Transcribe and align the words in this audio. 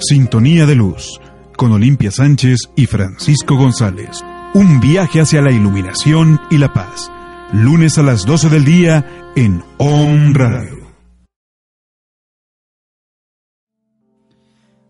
Sintonía 0.00 0.64
de 0.64 0.74
Luz, 0.74 1.20
con 1.58 1.72
Olimpia 1.72 2.10
Sánchez 2.10 2.70
y 2.74 2.86
Francisco 2.86 3.54
González. 3.56 4.24
Un 4.54 4.80
viaje 4.80 5.20
hacia 5.20 5.42
la 5.42 5.52
iluminación 5.52 6.40
y 6.50 6.56
la 6.56 6.72
paz. 6.72 7.12
Lunes 7.52 7.98
a 7.98 8.02
las 8.02 8.24
12 8.24 8.48
del 8.48 8.64
día 8.64 9.32
en 9.36 9.62
On 9.76 10.34
Radio. 10.34 10.78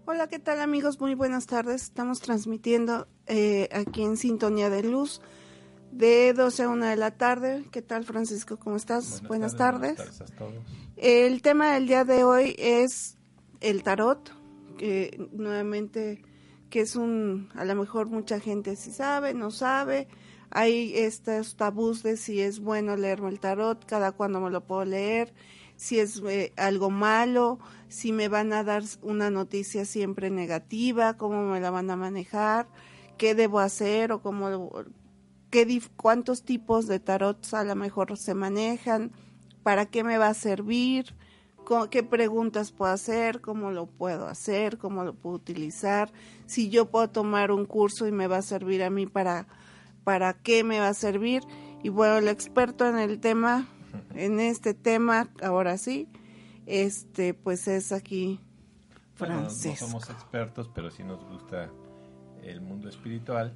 Hola, 0.04 0.28
¿qué 0.28 0.38
tal 0.38 0.60
amigos? 0.60 1.00
Muy 1.00 1.16
buenas 1.16 1.46
tardes. 1.46 1.82
Estamos 1.82 2.20
transmitiendo 2.20 3.08
eh, 3.26 3.68
aquí 3.72 4.02
en 4.02 4.16
Sintonía 4.16 4.70
de 4.70 4.84
Luz 4.84 5.20
de 5.90 6.32
12 6.34 6.62
a 6.62 6.68
1 6.68 6.86
de 6.86 6.96
la 6.96 7.10
tarde. 7.10 7.64
¿Qué 7.72 7.82
tal 7.82 8.04
Francisco? 8.04 8.58
¿Cómo 8.58 8.76
estás? 8.76 9.22
Buenas, 9.26 9.56
tardes. 9.56 9.96
Buenas 9.96 10.18
tardes 10.18 10.32
a 10.32 10.36
todos. 10.36 10.54
El 10.96 11.42
tema 11.42 11.72
del 11.72 11.88
día 11.88 12.04
de 12.04 12.22
hoy 12.22 12.54
es 12.58 13.16
el 13.60 13.82
tarot 13.82 14.39
nuevamente 15.32 16.22
que 16.70 16.80
es 16.80 16.96
un, 16.96 17.48
a 17.54 17.64
lo 17.64 17.74
mejor 17.74 18.06
mucha 18.08 18.40
gente 18.40 18.76
sí 18.76 18.92
sabe, 18.92 19.34
no 19.34 19.50
sabe, 19.50 20.06
hay 20.50 20.92
estos 20.96 21.56
tabús 21.56 22.02
de 22.02 22.16
si 22.16 22.40
es 22.40 22.60
bueno 22.60 22.96
leerme 22.96 23.28
el 23.28 23.40
tarot, 23.40 23.84
cada 23.84 24.12
cuando 24.12 24.40
me 24.40 24.50
lo 24.50 24.64
puedo 24.64 24.84
leer, 24.84 25.34
si 25.76 25.98
es 25.98 26.22
eh, 26.28 26.52
algo 26.56 26.90
malo, 26.90 27.58
si 27.88 28.12
me 28.12 28.28
van 28.28 28.52
a 28.52 28.62
dar 28.62 28.84
una 29.02 29.30
noticia 29.30 29.84
siempre 29.84 30.30
negativa, 30.30 31.16
cómo 31.16 31.42
me 31.42 31.60
la 31.60 31.70
van 31.70 31.90
a 31.90 31.96
manejar, 31.96 32.68
qué 33.18 33.34
debo 33.34 33.60
hacer 33.60 34.12
o 34.12 34.22
cómo, 34.22 34.70
qué, 35.50 35.82
cuántos 35.96 36.42
tipos 36.42 36.86
de 36.86 37.00
tarot 37.00 37.52
a 37.52 37.64
lo 37.64 37.74
mejor 37.76 38.16
se 38.16 38.34
manejan, 38.34 39.12
para 39.62 39.86
qué 39.86 40.04
me 40.04 40.18
va 40.18 40.28
a 40.28 40.34
servir, 40.34 41.14
qué 41.90 42.02
preguntas 42.02 42.72
puedo 42.72 42.92
hacer, 42.92 43.40
cómo 43.40 43.70
lo 43.70 43.86
puedo 43.86 44.26
hacer, 44.26 44.78
cómo 44.78 45.04
lo 45.04 45.14
puedo 45.14 45.36
utilizar, 45.36 46.12
si 46.46 46.68
yo 46.68 46.90
puedo 46.90 47.08
tomar 47.08 47.52
un 47.52 47.64
curso 47.64 48.06
y 48.06 48.12
me 48.12 48.26
va 48.26 48.38
a 48.38 48.42
servir 48.42 48.82
a 48.82 48.90
mí 48.90 49.06
para, 49.06 49.46
para 50.04 50.34
qué 50.34 50.64
me 50.64 50.80
va 50.80 50.88
a 50.88 50.94
servir. 50.94 51.42
Y 51.82 51.88
bueno, 51.88 52.18
el 52.18 52.28
experto 52.28 52.86
en 52.86 52.98
el 52.98 53.20
tema, 53.20 53.68
en 54.14 54.40
este 54.40 54.74
tema, 54.74 55.28
ahora 55.42 55.78
sí, 55.78 56.08
este, 56.66 57.34
pues 57.34 57.68
es 57.68 57.92
aquí 57.92 58.40
Francisco. 59.14 59.86
no 59.86 59.90
somos 59.90 60.10
expertos, 60.10 60.70
pero 60.74 60.90
sí 60.90 61.04
nos 61.04 61.24
gusta 61.24 61.70
el 62.42 62.60
mundo 62.60 62.88
espiritual 62.88 63.54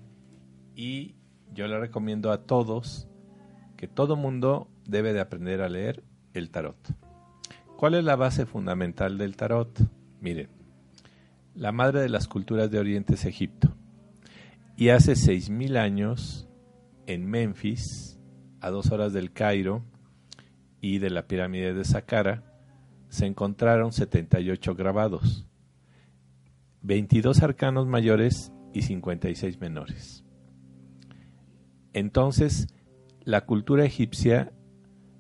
y 0.75 1.15
yo 1.53 1.67
le 1.67 1.79
recomiendo 1.79 2.33
a 2.33 2.43
todos 2.43 3.09
que 3.77 3.89
todo 3.89 4.17
mundo 4.17 4.69
debe 4.87 5.13
de 5.13 5.21
aprender 5.21 5.63
a 5.63 5.69
leer 5.69 6.03
el 6.33 6.51
tarot. 6.51 6.77
¿Cuál 7.77 7.95
es 7.95 8.05
la 8.05 8.17
base 8.17 8.47
fundamental 8.47 9.19
del 9.19 9.37
tarot? 9.37 9.79
Miren, 10.21 10.49
la 11.55 11.73
madre 11.73 12.01
de 12.01 12.09
las 12.09 12.29
culturas 12.29 12.71
de 12.71 12.79
Oriente 12.79 13.15
es 13.15 13.25
Egipto. 13.25 13.75
Y 14.77 14.89
hace 14.89 15.13
6.000 15.13 15.77
años, 15.77 16.49
en 17.07 17.27
Memphis, 17.27 18.19
a 18.61 18.71
dos 18.71 18.91
horas 18.91 19.13
del 19.13 19.33
Cairo 19.33 19.85
y 20.81 20.99
de 20.99 21.11
la 21.11 21.27
pirámide 21.27 21.75
de 21.75 21.85
Saqqara, 21.85 22.45
se 23.09 23.27
encontraron 23.27 23.93
78 23.93 24.75
grabados, 24.75 25.47
22 26.83 27.43
arcanos 27.43 27.87
mayores 27.87 28.53
y 28.73 28.83
56 28.83 29.61
menores. 29.61 30.25
Entonces, 31.93 32.69
la 33.23 33.47
cultura 33.47 33.85
egipcia 33.85 34.53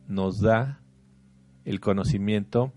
nos 0.08 0.40
da 0.40 0.83
el 1.64 1.80
conocimiento 1.80 2.72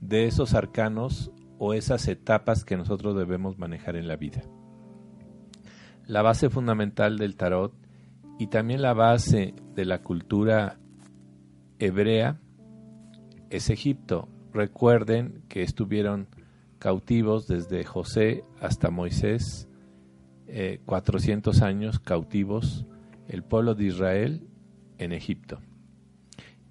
de 0.00 0.26
esos 0.26 0.54
arcanos 0.54 1.30
o 1.58 1.74
esas 1.74 2.08
etapas 2.08 2.64
que 2.64 2.76
nosotros 2.76 3.16
debemos 3.16 3.58
manejar 3.58 3.96
en 3.96 4.08
la 4.08 4.16
vida. 4.16 4.42
La 6.06 6.22
base 6.22 6.50
fundamental 6.50 7.18
del 7.18 7.36
tarot 7.36 7.72
y 8.38 8.46
también 8.46 8.82
la 8.82 8.94
base 8.94 9.54
de 9.74 9.84
la 9.84 10.02
cultura 10.02 10.78
hebrea 11.78 12.40
es 13.50 13.68
Egipto. 13.68 14.28
Recuerden 14.52 15.42
que 15.48 15.62
estuvieron 15.62 16.28
cautivos 16.78 17.46
desde 17.46 17.84
José 17.84 18.44
hasta 18.60 18.90
Moisés, 18.90 19.68
400 20.86 21.60
eh, 21.60 21.64
años 21.64 22.00
cautivos 22.00 22.86
el 23.28 23.44
pueblo 23.44 23.76
de 23.76 23.84
Israel 23.84 24.48
en 24.98 25.12
Egipto. 25.12 25.60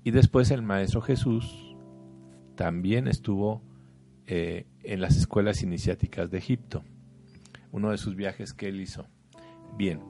Y 0.04 0.12
después 0.12 0.52
el 0.52 0.62
Maestro 0.62 1.02
Jesús 1.02 1.76
también 2.56 3.08
estuvo 3.08 3.62
eh, 4.28 4.68
en 4.84 5.02
las 5.02 5.18
escuelas 5.18 5.64
iniciáticas 5.64 6.30
de 6.30 6.38
Egipto, 6.38 6.84
uno 7.72 7.92
de 7.92 7.98
sus 7.98 8.16
viajes 8.16 8.54
que 8.54 8.68
él 8.68 8.80
hizo. 8.80 9.08
Bien, 9.78 10.02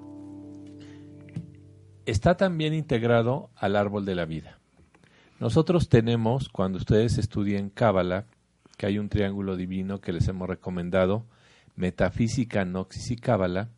está 2.05 2.37
también 2.37 2.73
integrado 2.73 3.49
al 3.55 3.75
árbol 3.75 4.05
de 4.05 4.15
la 4.15 4.25
vida. 4.25 4.59
Nosotros 5.39 5.89
tenemos, 5.89 6.49
cuando 6.49 6.77
ustedes 6.77 7.17
estudien 7.17 7.69
Cábala, 7.69 8.25
que 8.77 8.85
hay 8.85 8.97
un 8.97 9.09
triángulo 9.09 9.55
divino 9.55 10.01
que 10.01 10.11
les 10.11 10.27
hemos 10.27 10.49
recomendado, 10.49 11.25
Metafísica, 11.75 12.65
Noxis 12.65 13.11
y 13.11 13.15
Cábala, 13.15 13.69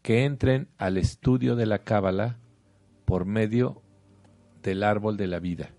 que 0.00 0.24
entren 0.24 0.68
al 0.78 0.96
estudio 0.96 1.54
de 1.54 1.66
la 1.66 1.80
Cábala 1.80 2.38
por 3.04 3.26
medio 3.26 3.82
del 4.62 4.82
árbol 4.82 5.16
de 5.16 5.26
la 5.26 5.40
vida. 5.40 5.70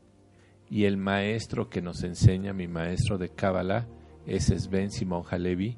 Y 0.69 0.85
el 0.85 0.97
maestro 0.97 1.69
que 1.69 1.81
nos 1.81 2.03
enseña, 2.03 2.53
mi 2.53 2.67
maestro 2.67 3.17
de 3.17 3.29
Cábala, 3.29 3.87
es 4.25 4.45
Sven 4.45 4.91
Simon 4.91 5.23
Halevi, 5.29 5.77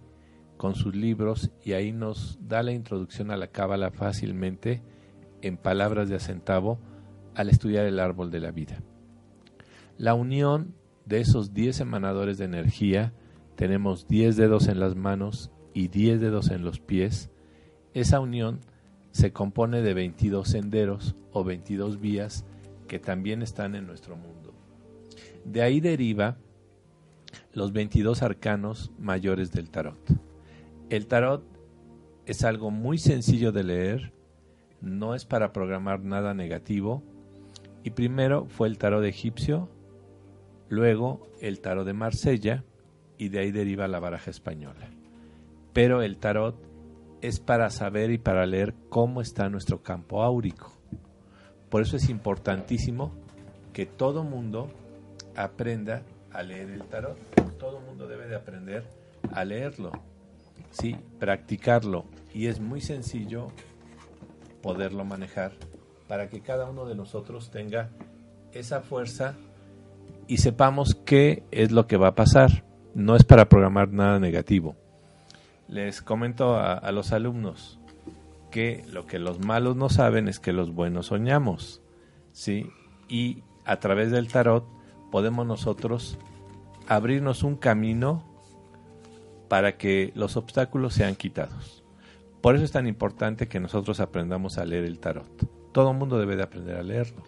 con 0.57 0.75
sus 0.75 0.95
libros, 0.95 1.51
y 1.63 1.73
ahí 1.73 1.91
nos 1.91 2.37
da 2.41 2.61
la 2.61 2.71
introducción 2.71 3.31
a 3.31 3.37
la 3.37 3.47
Cábala 3.47 3.91
fácilmente, 3.91 4.81
en 5.41 5.57
palabras 5.57 6.09
de 6.09 6.15
acentavo, 6.15 6.79
al 7.35 7.49
estudiar 7.49 7.85
el 7.85 7.99
árbol 7.99 8.29
de 8.29 8.39
la 8.41 8.51
vida. 8.51 8.83
La 9.97 10.13
unión 10.13 10.75
de 11.05 11.19
esos 11.19 11.53
10 11.53 11.79
emanadores 11.79 12.37
de 12.37 12.45
energía, 12.45 13.13
tenemos 13.55 14.07
10 14.07 14.35
dedos 14.35 14.67
en 14.67 14.79
las 14.79 14.95
manos 14.95 15.51
y 15.73 15.87
10 15.87 16.19
dedos 16.19 16.51
en 16.51 16.63
los 16.63 16.79
pies, 16.79 17.31
esa 17.93 18.19
unión 18.19 18.61
se 19.11 19.33
compone 19.33 19.81
de 19.81 19.93
22 19.93 20.47
senderos 20.47 21.15
o 21.31 21.43
22 21.43 21.99
vías 21.99 22.45
que 22.91 22.99
también 22.99 23.41
están 23.41 23.75
en 23.75 23.87
nuestro 23.87 24.17
mundo. 24.17 24.53
De 25.45 25.61
ahí 25.61 25.79
deriva 25.79 26.35
los 27.53 27.71
22 27.71 28.21
arcanos 28.21 28.91
mayores 28.99 29.53
del 29.53 29.69
tarot. 29.69 29.97
El 30.89 31.07
tarot 31.07 31.41
es 32.25 32.43
algo 32.43 32.69
muy 32.69 32.97
sencillo 32.97 33.53
de 33.53 33.63
leer, 33.63 34.13
no 34.81 35.15
es 35.15 35.23
para 35.23 35.53
programar 35.53 36.01
nada 36.01 36.33
negativo, 36.33 37.01
y 37.81 37.91
primero 37.91 38.47
fue 38.47 38.67
el 38.67 38.77
tarot 38.77 39.05
egipcio, 39.05 39.69
luego 40.67 41.29
el 41.39 41.61
tarot 41.61 41.85
de 41.85 41.93
Marsella, 41.93 42.65
y 43.17 43.29
de 43.29 43.39
ahí 43.39 43.51
deriva 43.53 43.87
la 43.87 44.01
baraja 44.01 44.31
española. 44.31 44.89
Pero 45.71 46.01
el 46.01 46.17
tarot 46.17 46.61
es 47.21 47.39
para 47.39 47.69
saber 47.69 48.11
y 48.11 48.17
para 48.17 48.45
leer 48.45 48.75
cómo 48.89 49.21
está 49.21 49.47
nuestro 49.47 49.81
campo 49.81 50.23
áurico. 50.23 50.80
Por 51.71 51.81
eso 51.81 51.95
es 51.95 52.09
importantísimo 52.09 53.13
que 53.71 53.85
todo 53.85 54.25
mundo 54.25 54.69
aprenda 55.37 56.03
a 56.33 56.43
leer 56.43 56.69
el 56.69 56.83
tarot. 56.83 57.17
Todo 57.57 57.79
mundo 57.79 58.07
debe 58.07 58.27
de 58.27 58.35
aprender 58.35 58.83
a 59.31 59.45
leerlo, 59.45 59.91
sí, 60.71 60.97
practicarlo 61.17 62.05
y 62.33 62.47
es 62.47 62.59
muy 62.59 62.81
sencillo 62.81 63.47
poderlo 64.61 65.05
manejar 65.05 65.53
para 66.09 66.27
que 66.27 66.41
cada 66.41 66.69
uno 66.69 66.85
de 66.85 66.95
nosotros 66.95 67.51
tenga 67.51 67.89
esa 68.51 68.81
fuerza 68.81 69.35
y 70.27 70.37
sepamos 70.37 70.95
qué 71.05 71.43
es 71.51 71.71
lo 71.71 71.87
que 71.87 71.95
va 71.95 72.09
a 72.09 72.15
pasar. 72.15 72.65
No 72.93 73.15
es 73.15 73.23
para 73.23 73.47
programar 73.47 73.93
nada 73.93 74.19
negativo. 74.19 74.75
Les 75.69 76.01
comento 76.01 76.55
a, 76.55 76.73
a 76.73 76.91
los 76.91 77.13
alumnos, 77.13 77.79
que 78.51 78.85
lo 78.91 79.07
que 79.07 79.17
los 79.17 79.39
malos 79.39 79.75
no 79.75 79.89
saben 79.89 80.27
es 80.27 80.39
que 80.39 80.53
los 80.53 80.73
buenos 80.73 81.07
soñamos, 81.07 81.81
¿sí? 82.31 82.69
Y 83.09 83.43
a 83.65 83.79
través 83.79 84.11
del 84.11 84.27
tarot 84.27 84.65
podemos 85.11 85.47
nosotros 85.47 86.19
abrirnos 86.87 87.43
un 87.43 87.55
camino 87.55 88.23
para 89.47 89.77
que 89.77 90.11
los 90.15 90.37
obstáculos 90.37 90.93
sean 90.93 91.15
quitados. 91.15 91.83
Por 92.41 92.55
eso 92.55 92.63
es 92.63 92.71
tan 92.71 92.87
importante 92.87 93.47
que 93.47 93.59
nosotros 93.59 93.99
aprendamos 93.99 94.57
a 94.57 94.65
leer 94.65 94.85
el 94.85 94.99
tarot. 94.99 95.47
Todo 95.71 95.91
el 95.91 95.97
mundo 95.97 96.19
debe 96.19 96.35
de 96.35 96.43
aprender 96.43 96.77
a 96.77 96.83
leerlo. 96.83 97.23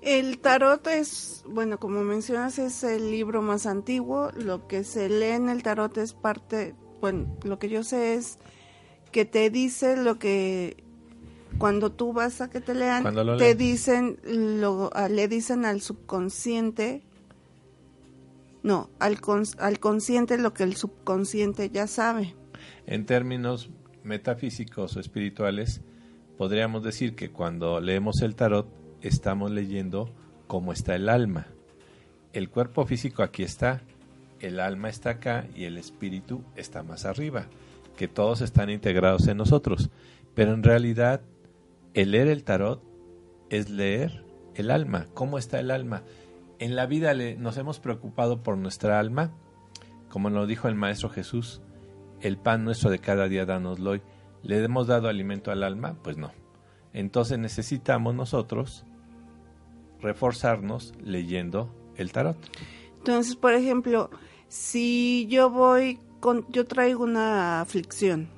El 0.00 0.38
tarot 0.38 0.86
es, 0.86 1.44
bueno, 1.48 1.78
como 1.78 2.02
mencionas, 2.04 2.58
es 2.58 2.84
el 2.84 3.10
libro 3.10 3.42
más 3.42 3.66
antiguo. 3.66 4.30
Lo 4.36 4.68
que 4.68 4.84
se 4.84 5.08
lee 5.08 5.32
en 5.32 5.48
el 5.48 5.62
tarot 5.62 5.96
es 5.98 6.12
parte, 6.12 6.74
bueno, 7.00 7.36
lo 7.42 7.58
que 7.58 7.68
yo 7.68 7.82
sé 7.82 8.14
es 8.14 8.38
que 9.12 9.24
te 9.24 9.50
dice 9.50 9.96
lo 9.96 10.18
que 10.18 10.76
cuando 11.58 11.90
tú 11.90 12.12
vas 12.12 12.40
a 12.40 12.50
que 12.50 12.60
te 12.60 12.74
lean, 12.74 13.04
te 13.38 13.54
dicen, 13.54 14.18
lo, 14.24 14.90
le 15.10 15.28
dicen 15.28 15.64
al 15.64 15.80
subconsciente, 15.80 17.02
no, 18.62 18.90
al, 18.98 19.18
al 19.58 19.80
consciente 19.80 20.38
lo 20.38 20.52
que 20.54 20.62
el 20.64 20.76
subconsciente 20.76 21.70
ya 21.70 21.86
sabe. 21.86 22.34
En 22.86 23.06
términos 23.06 23.70
metafísicos 24.04 24.96
o 24.96 25.00
espirituales, 25.00 25.80
podríamos 26.36 26.82
decir 26.82 27.14
que 27.14 27.30
cuando 27.30 27.80
leemos 27.80 28.22
el 28.22 28.34
tarot 28.34 28.68
estamos 29.02 29.50
leyendo 29.50 30.10
cómo 30.46 30.72
está 30.72 30.94
el 30.94 31.08
alma. 31.08 31.46
El 32.32 32.50
cuerpo 32.50 32.86
físico 32.86 33.22
aquí 33.22 33.42
está, 33.42 33.82
el 34.40 34.60
alma 34.60 34.88
está 34.88 35.10
acá 35.10 35.46
y 35.54 35.64
el 35.64 35.78
espíritu 35.78 36.42
está 36.56 36.82
más 36.82 37.04
arriba, 37.04 37.46
que 37.98 38.06
todos 38.06 38.42
están 38.42 38.70
integrados 38.70 39.26
en 39.26 39.36
nosotros. 39.36 39.90
Pero 40.34 40.54
en 40.54 40.62
realidad 40.62 41.20
el 41.94 42.12
leer 42.12 42.28
el 42.28 42.44
tarot 42.44 42.80
es 43.50 43.70
leer 43.70 44.24
el 44.54 44.70
alma. 44.70 45.06
¿Cómo 45.14 45.36
está 45.36 45.58
el 45.58 45.72
alma? 45.72 46.04
En 46.60 46.76
la 46.76 46.86
vida 46.86 47.12
nos 47.36 47.56
hemos 47.56 47.80
preocupado 47.80 48.44
por 48.44 48.56
nuestra 48.56 49.00
alma, 49.00 49.32
como 50.10 50.30
nos 50.30 50.46
dijo 50.46 50.68
el 50.68 50.76
Maestro 50.76 51.10
Jesús, 51.10 51.60
el 52.20 52.38
pan 52.38 52.64
nuestro 52.64 52.88
de 52.88 53.00
cada 53.00 53.28
día 53.28 53.46
danoslo 53.46 53.90
hoy. 53.90 54.02
¿Le 54.44 54.62
hemos 54.62 54.86
dado 54.86 55.08
alimento 55.08 55.50
al 55.50 55.64
alma? 55.64 55.96
Pues 56.04 56.16
no. 56.16 56.30
Entonces 56.92 57.40
necesitamos 57.40 58.14
nosotros 58.14 58.86
reforzarnos 60.00 60.94
leyendo 61.02 61.74
el 61.96 62.12
tarot. 62.12 62.36
Entonces, 62.98 63.34
por 63.34 63.54
ejemplo, 63.54 64.08
si 64.46 65.26
yo 65.28 65.50
voy 65.50 65.98
con, 66.20 66.46
yo 66.50 66.66
traigo 66.66 67.04
una 67.04 67.60
aflicción, 67.60 68.28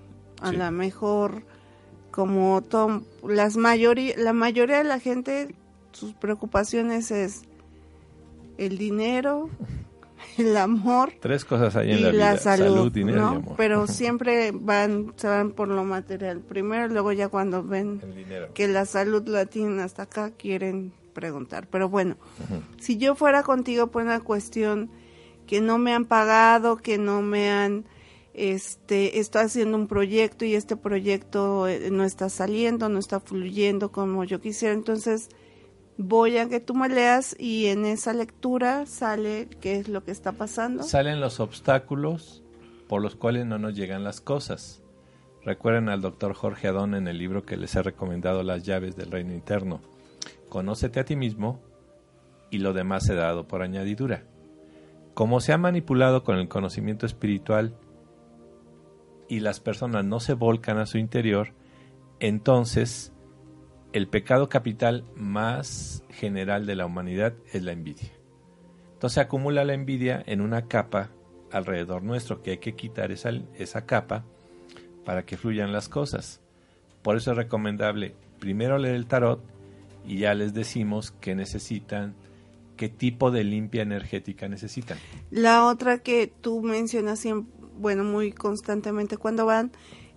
a 0.41 0.53
lo 0.53 0.71
mejor 0.71 1.43
como 2.11 2.63
las 3.27 3.57
mayoría, 3.57 4.15
la 4.17 4.33
mayoría 4.33 4.79
de 4.79 4.85
la 4.85 4.99
gente, 4.99 5.55
sus 5.93 6.13
preocupaciones 6.15 7.11
es 7.11 7.43
el 8.59 8.79
dinero, 8.79 9.49
el 10.39 10.57
amor. 10.57 11.13
Tres 11.21 11.45
cosas 11.45 11.77
hay 11.77 11.93
en 11.93 12.03
la, 12.03 12.11
vida. 12.11 12.37
salud, 12.37 12.93
dinero 12.93 13.19
y 13.19 13.37
amor. 13.37 13.55
Pero 13.57 13.87
siempre 13.89 14.53
van, 14.53 15.13
se 15.17 15.29
van 15.29 15.53
por 15.53 15.69
lo 15.69 15.85
material. 15.85 16.41
Primero, 16.41 16.89
luego 16.89 17.13
ya 17.13 17.29
cuando 17.29 17.63
ven 17.63 18.01
que 18.55 18.69
la 18.69 18.85
salud 18.85 19.27
la 19.29 19.47
tienen 19.47 19.81
hasta 19.81 20.03
acá, 20.03 20.31
quieren 20.31 20.93
preguntar. 21.15 21.67
Pero 21.71 21.89
bueno, 21.89 22.17
si 22.79 22.97
yo 22.97 23.15
fuera 23.15 23.43
contigo 23.43 23.89
por 23.89 24.03
una 24.03 24.21
cuestión 24.21 24.91
que 25.51 25.61
no 25.61 25.79
me 25.79 25.93
han 25.93 26.05
pagado, 26.05 26.77
que 26.77 26.97
no 26.97 27.23
me 27.23 27.51
han 27.51 27.85
este, 28.35 29.19
estoy 29.19 29.43
haciendo 29.43 29.77
un 29.77 29.89
proyecto 29.89 30.45
y 30.45 30.55
este 30.55 30.77
proyecto 30.77 31.67
eh, 31.67 31.91
no 31.91 32.05
está 32.05 32.29
saliendo, 32.29 32.89
no 32.89 33.01
está 33.01 33.19
fluyendo 33.19 33.91
como 33.91 34.23
yo 34.23 34.41
quisiera, 34.41 34.75
entonces 34.75 35.29
voy 35.99 36.39
a 36.39 36.49
que 36.49 36.61
tú 36.61 36.77
me 36.77 36.89
leas 36.89 37.35
y 37.37 37.67
en 37.67 37.85
esa 37.85 38.13
lectura 38.13 38.87
sale 38.87 39.49
qué 39.61 39.75
es 39.75 39.89
lo 39.89 40.05
que 40.05 40.13
está 40.13 40.31
pasando. 40.31 40.85
Salen 40.85 41.19
los 41.19 41.41
obstáculos 41.41 42.45
por 42.87 43.03
los 43.03 43.17
cuales 43.17 43.45
no 43.45 43.59
nos 43.59 43.75
llegan 43.75 44.05
las 44.05 44.21
cosas. 44.21 44.85
Recuerden 45.45 45.89
al 45.89 46.01
doctor 46.01 46.33
Jorge 46.35 46.69
Adón 46.69 46.95
en 46.95 47.09
el 47.09 47.19
libro 47.19 47.45
que 47.45 47.57
les 47.57 47.75
he 47.75 47.83
recomendado, 47.83 48.45
Las 48.45 48.63
llaves 48.63 48.95
del 48.95 49.11
reino 49.11 49.35
interno. 49.35 49.81
Conócete 50.49 51.01
a 51.01 51.05
ti 51.05 51.17
mismo 51.17 51.61
y 52.53 52.59
lo 52.59 52.73
demás 52.73 53.11
ha 53.11 53.15
dado 53.15 53.49
por 53.49 53.63
añadidura. 53.63 54.30
Como 55.15 55.41
se 55.41 55.53
ha 55.53 55.59
manipulado 55.59 56.23
con 56.23 56.37
el 56.37 56.49
conocimiento 56.49 57.07
espiritual, 57.07 57.75
y 59.31 59.41
las 59.41 59.61
personas 59.61 60.05
no 60.05 60.19
se 60.19 60.35
volcan 60.35 60.79
a 60.79 60.87
su 60.87 60.99
interior, 60.99 61.55
entonces 62.19 63.13
el 63.93 64.09
pecado 64.09 64.49
capital 64.49 65.05
más 65.15 66.03
general 66.11 66.67
de 66.67 66.75
la 66.75 66.85
humanidad 66.85 67.35
es 67.53 67.63
la 67.63 67.71
envidia. 67.71 68.11
Entonces 68.95 69.19
acumula 69.19 69.65
la 69.65 69.75
envidia 69.75 70.23
en 70.27 70.41
una 70.41 70.67
capa 70.67 71.11
alrededor 71.53 72.03
nuestro 72.03 72.43
que 72.43 72.51
hay 72.53 72.59
que 72.59 72.75
quitar 72.75 73.13
esa, 73.13 73.31
esa 73.55 73.87
capa 73.87 74.25
para 75.05 75.25
que 75.25 75.37
fluyan 75.37 75.73
las 75.73 75.89
cosas. 75.89 76.41
Por 77.03 77.17
eso 77.17 77.31
es 77.31 77.37
recomendable 77.37 78.17
primero 78.41 78.79
leer 78.79 78.97
el 78.97 79.07
tarot 79.07 79.41
y 80.05 80.19
ya 80.19 80.35
les 80.35 80.55
decimos 80.55 81.13
que 81.13 81.37
necesitan, 81.37 82.15
qué 82.81 82.89
tipo 82.89 83.31
de 83.31 83.45
limpia 83.45 83.83
energética 83.83 84.49
necesitan. 84.49 84.97
La 85.31 85.67
otra 85.67 85.99
que 85.99 86.33
tú 86.41 86.63
mencionas 86.63 87.19
siempre, 87.19 87.53
bueno, 87.79 88.05
muy 88.05 88.33
constantemente 88.33 89.19
cuando 89.19 89.45
van, 89.45 89.71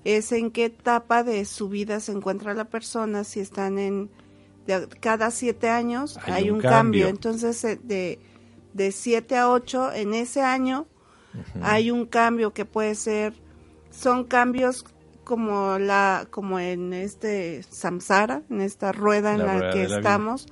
es 0.06 0.32
en 0.32 0.50
qué 0.50 0.66
etapa 0.66 1.26
de 1.26 1.44
su 1.44 1.68
vida 1.68 2.00
se 2.00 2.14
encuentra 2.14 2.54
la 2.54 2.64
persona, 2.64 3.26
si 3.26 3.42
están 3.42 3.80
en, 3.80 4.10
cada 5.02 5.30
siete 5.32 5.68
años 5.68 6.18
hay, 6.24 6.52
un, 6.52 6.62
cambio. 6.62 7.10
entonces 7.10 7.62
eh, 7.66 7.78
de, 7.84 8.20
de 8.72 8.94
siete 8.94 9.36
a 9.36 9.50
ocho, 9.50 9.92
en 9.92 10.14
ese 10.14 10.42
año 10.42 10.88
hay 11.62 11.92
un 11.92 12.06
cambio 12.06 12.54
que 12.54 12.64
puede 12.64 12.96
ser, 12.96 13.34
son 13.92 14.24
cambios 14.24 14.86
como 15.26 15.80
la 15.80 16.28
como 16.30 16.60
en 16.60 16.94
este 16.94 17.62
samsara, 17.64 18.42
en 18.50 18.62
esta 18.62 18.94
rueda 18.94 19.34
en 19.34 19.46
la, 19.46 19.74
que 19.74 19.84
estamos, 19.84 20.48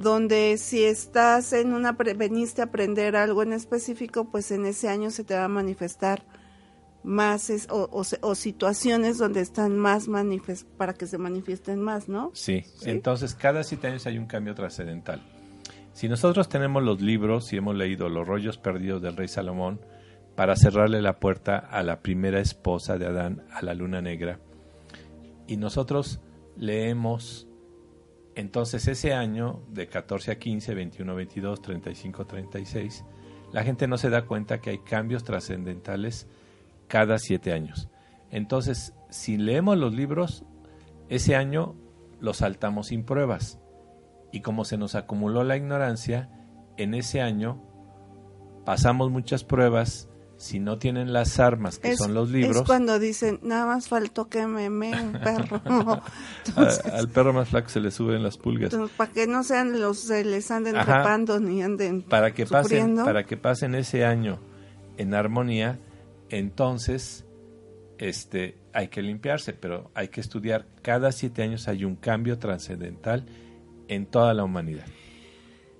donde 0.00 0.56
si 0.56 0.82
estás 0.82 1.52
en 1.52 1.74
una 1.74 1.92
veniste 1.92 2.62
a 2.62 2.66
aprender 2.66 3.16
algo 3.16 3.42
en 3.42 3.52
específico, 3.52 4.30
pues 4.30 4.50
en 4.50 4.64
ese 4.64 4.88
año 4.88 5.10
se 5.10 5.24
te 5.24 5.34
va 5.34 5.44
a 5.44 5.48
manifestar 5.48 6.22
más 7.02 7.52
o, 7.68 8.34
situaciones 8.34 9.18
donde 9.18 9.42
están 9.42 9.76
más 9.76 10.08
manifest 10.08 10.66
para 10.78 10.94
que 10.94 11.06
se 11.06 11.18
manifiesten 11.18 11.82
más, 11.82 12.08
¿no? 12.08 12.30
Sí. 12.32 12.64
entonces 12.84 13.34
cada 13.34 13.62
siete 13.62 13.88
años 13.88 14.06
hay 14.06 14.16
un 14.16 14.26
cambio 14.26 14.54
trascendental. 14.54 15.20
Si 15.92 16.08
nosotros 16.08 16.48
tenemos 16.48 16.82
los 16.82 17.02
libros 17.02 17.52
y 17.52 17.58
hemos 17.58 17.76
leído 17.76 18.08
los 18.08 18.26
rollos 18.26 18.56
perdidos 18.56 19.02
del 19.02 19.18
rey 19.18 19.28
Salomón 19.28 19.82
para 20.34 20.56
cerrarle 20.56 21.02
la 21.02 21.20
puerta 21.20 21.58
a 21.58 21.82
la 21.82 22.00
primera 22.00 22.40
esposa 22.40 22.96
de 22.96 23.04
Adán, 23.04 23.42
a 23.52 23.60
la 23.60 23.74
luna 23.74 24.00
negra, 24.00 24.38
y 25.46 25.58
nosotros 25.58 26.20
leemos 26.56 27.49
entonces 28.40 28.88
ese 28.88 29.14
año 29.14 29.62
de 29.68 29.86
14 29.86 30.32
a 30.32 30.38
15, 30.38 30.74
21 30.74 31.12
a 31.12 31.14
22, 31.14 31.62
35 31.62 32.22
a 32.22 32.26
36, 32.26 33.04
la 33.52 33.62
gente 33.62 33.86
no 33.86 33.98
se 33.98 34.10
da 34.10 34.26
cuenta 34.26 34.60
que 34.60 34.70
hay 34.70 34.78
cambios 34.78 35.24
trascendentales 35.24 36.26
cada 36.88 37.18
siete 37.18 37.52
años. 37.52 37.88
Entonces, 38.30 38.94
si 39.10 39.36
leemos 39.36 39.76
los 39.76 39.94
libros, 39.94 40.44
ese 41.08 41.36
año 41.36 41.74
los 42.20 42.38
saltamos 42.38 42.88
sin 42.88 43.04
pruebas. 43.04 43.58
Y 44.32 44.40
como 44.40 44.64
se 44.64 44.78
nos 44.78 44.94
acumuló 44.94 45.44
la 45.44 45.56
ignorancia, 45.56 46.30
en 46.76 46.94
ese 46.94 47.20
año 47.20 47.62
pasamos 48.64 49.10
muchas 49.10 49.44
pruebas. 49.44 50.09
Si 50.40 50.58
no 50.58 50.78
tienen 50.78 51.12
las 51.12 51.38
armas 51.38 51.78
que 51.78 51.94
son 51.98 52.14
los 52.14 52.30
libros. 52.30 52.56
Es 52.56 52.62
cuando 52.62 52.98
dicen, 52.98 53.40
nada 53.42 53.66
más 53.66 53.88
faltó 53.88 54.30
que 54.30 54.46
me 54.46 54.70
me 54.70 54.90
un 54.98 55.12
perro. 55.12 55.60
al 56.94 57.08
perro 57.10 57.34
más 57.34 57.50
flaco 57.50 57.68
se 57.68 57.78
le 57.78 57.90
suben 57.90 58.22
las 58.22 58.38
pulgas. 58.38 58.74
para 58.96 59.12
que 59.12 59.26
no 59.26 59.44
sean 59.44 59.78
los, 59.78 60.00
se 60.00 60.24
les 60.24 60.50
anden 60.50 60.76
trepando 60.76 61.40
ni 61.40 61.62
anden 61.62 62.00
para 62.00 62.32
que 62.32 62.46
pasen 62.46 62.96
Para 62.96 63.26
que 63.26 63.36
pasen 63.36 63.74
ese 63.74 64.06
año 64.06 64.40
en 64.96 65.12
armonía, 65.12 65.78
entonces 66.30 67.26
este, 67.98 68.56
hay 68.72 68.88
que 68.88 69.02
limpiarse, 69.02 69.52
pero 69.52 69.90
hay 69.92 70.08
que 70.08 70.22
estudiar. 70.22 70.64
Cada 70.80 71.12
siete 71.12 71.42
años 71.42 71.68
hay 71.68 71.84
un 71.84 71.96
cambio 71.96 72.38
trascendental 72.38 73.26
en 73.88 74.06
toda 74.06 74.32
la 74.32 74.42
humanidad. 74.42 74.86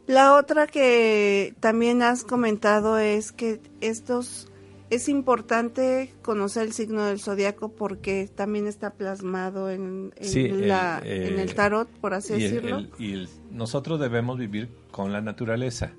La 0.07 0.35
otra 0.35 0.67
que 0.67 1.55
también 1.61 2.02
has 2.02 2.25
comentado 2.25 2.99
es 2.99 3.33
que 3.33 3.62
estos 3.81 4.50
es 4.90 5.09
importante 5.09 6.12
conocer 6.20 6.64
el 6.64 6.73
signo 6.73 7.04
del 7.04 7.20
zodiaco 7.20 7.73
porque 7.73 8.28
también 8.35 8.66
está 8.66 8.94
plasmado 8.94 9.70
en, 9.70 10.12
la, 10.18 11.00
en 11.04 11.38
el 11.38 11.49
eh, 11.49 11.54
tarot, 11.54 11.88
por 12.00 12.12
así 12.12 12.35
decirlo. 12.35 12.80
y 12.99 13.28
nosotros 13.52 14.00
debemos 14.00 14.37
vivir 14.37 14.68
con 14.90 15.12
la 15.12 15.20
naturaleza. 15.20 15.92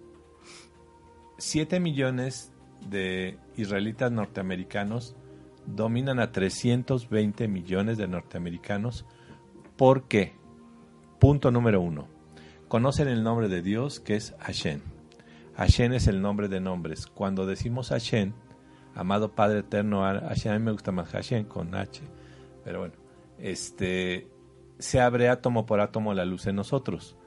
Siete 1.38 1.80
millones 1.80 2.52
de 2.90 3.38
israelitas 3.56 4.12
norteamericanos 4.12 5.16
dominan 5.66 6.20
a 6.20 6.34
320 6.34 7.48
millones 7.48 7.98
de 7.98 8.08
norteamericanos. 8.08 9.06
¿Por 9.78 10.04
qué? 10.10 10.34
Punto 11.18 11.50
número 11.50 11.80
uno. 11.80 12.08
Conocen 12.68 13.08
el 13.08 13.24
nombre 13.24 13.48
de 13.48 13.62
Dios 13.62 14.02
que 14.02 14.16
es 14.16 14.36
Hashem. 14.40 14.82
Hashem 15.56 15.94
es 15.94 16.08
el 16.08 16.22
nombre 16.22 16.50
de 16.50 16.60
nombres. 16.60 17.08
Cuando 17.08 17.46
decimos 17.46 17.90
Hashem, 17.90 18.34
amado 18.96 19.34
Padre 19.34 19.60
Eterno, 19.60 20.06
a 20.06 20.14
mí 20.20 20.60
me 20.60 20.72
gusta 20.72 20.92
más 20.92 21.10
Hashem 21.10 21.46
con 21.46 21.76
H, 21.76 22.02
pero 22.64 22.80
bueno, 22.80 22.96
este, 23.38 24.28
se 24.80 25.00
abre 25.00 25.30
átomo 25.30 25.66
por 25.66 25.80
átomo 25.80 26.14
la 26.14 26.26
luz 26.26 26.48
en 26.48 26.56
nosotros. 26.56 27.18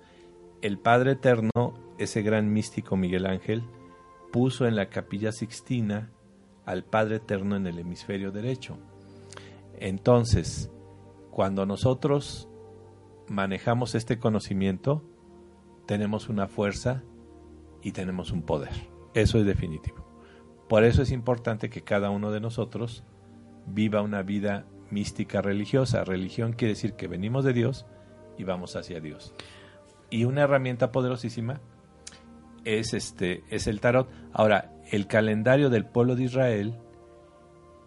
El 0.63 0.79
Padre 0.79 1.13
Eterno, 1.13 1.51
ese 1.99 2.23
gran 2.23 2.53
místico 2.53 2.97
Miguel 2.97 3.27
Ángel, 3.27 3.63
puso 4.33 4.67
en 4.67 4.77
la 4.77 4.89
capilla 4.89 5.33
sixtina 5.33 6.11
al 6.67 6.85
Padre 6.85 7.17
Eterno 7.17 7.57
en 7.57 7.67
el 7.67 7.79
hemisferio 7.79 8.33
derecho. 8.33 8.79
Entonces, 9.79 10.71
cuando 11.31 11.67
nosotros 11.67 12.49
manejamos 13.29 13.95
este 13.95 14.19
conocimiento, 14.19 15.03
tenemos 15.87 16.29
una 16.29 16.47
fuerza 16.49 17.03
y 17.83 17.93
tenemos 17.93 18.31
un 18.31 18.43
poder. 18.43 18.73
Eso 19.15 19.39
es 19.39 19.45
definitivo. 19.45 20.04
Por 20.75 20.83
eso 20.83 21.03
es 21.03 21.13
importante 21.13 21.71
que 21.71 21.85
cada 21.85 22.11
uno 22.11 22.33
de 22.33 22.41
nosotros 22.41 23.05
viva 23.65 24.03
una 24.03 24.25
vida 24.25 24.65
mística 24.91 25.41
religiosa. 25.41 26.03
Religión 26.03 26.53
quiere 26.53 26.75
decir 26.75 26.95
que 26.95 27.07
venimos 27.07 27.45
de 27.45 27.53
Dios 27.53 27.87
y 28.39 28.43
vamos 28.43 28.75
hacia 28.75 28.99
Dios. 28.99 29.33
Y 30.11 30.25
una 30.25 30.43
herramienta 30.43 30.91
poderosísima 30.91 31.61
es 32.65 32.93
este 32.93 33.45
es 33.51 33.69
el 33.69 33.79
tarot. 33.79 34.11
Ahora, 34.33 34.73
el 34.91 35.07
calendario 35.07 35.71
del 35.71 35.87
pueblo 35.87 36.17
de 36.17 36.25
Israel 36.25 36.75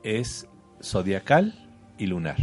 es 0.03 0.48
zodiacal 0.82 1.70
y 1.98 2.06
lunar. 2.06 2.38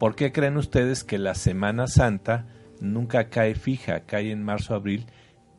¿Por 0.00 0.16
qué 0.16 0.32
creen 0.32 0.56
ustedes 0.56 1.04
que 1.04 1.18
la 1.18 1.36
Semana 1.36 1.86
Santa 1.86 2.48
nunca 2.80 3.28
cae 3.28 3.54
fija, 3.54 4.00
cae 4.00 4.32
en 4.32 4.42
marzo-abril, 4.42 5.06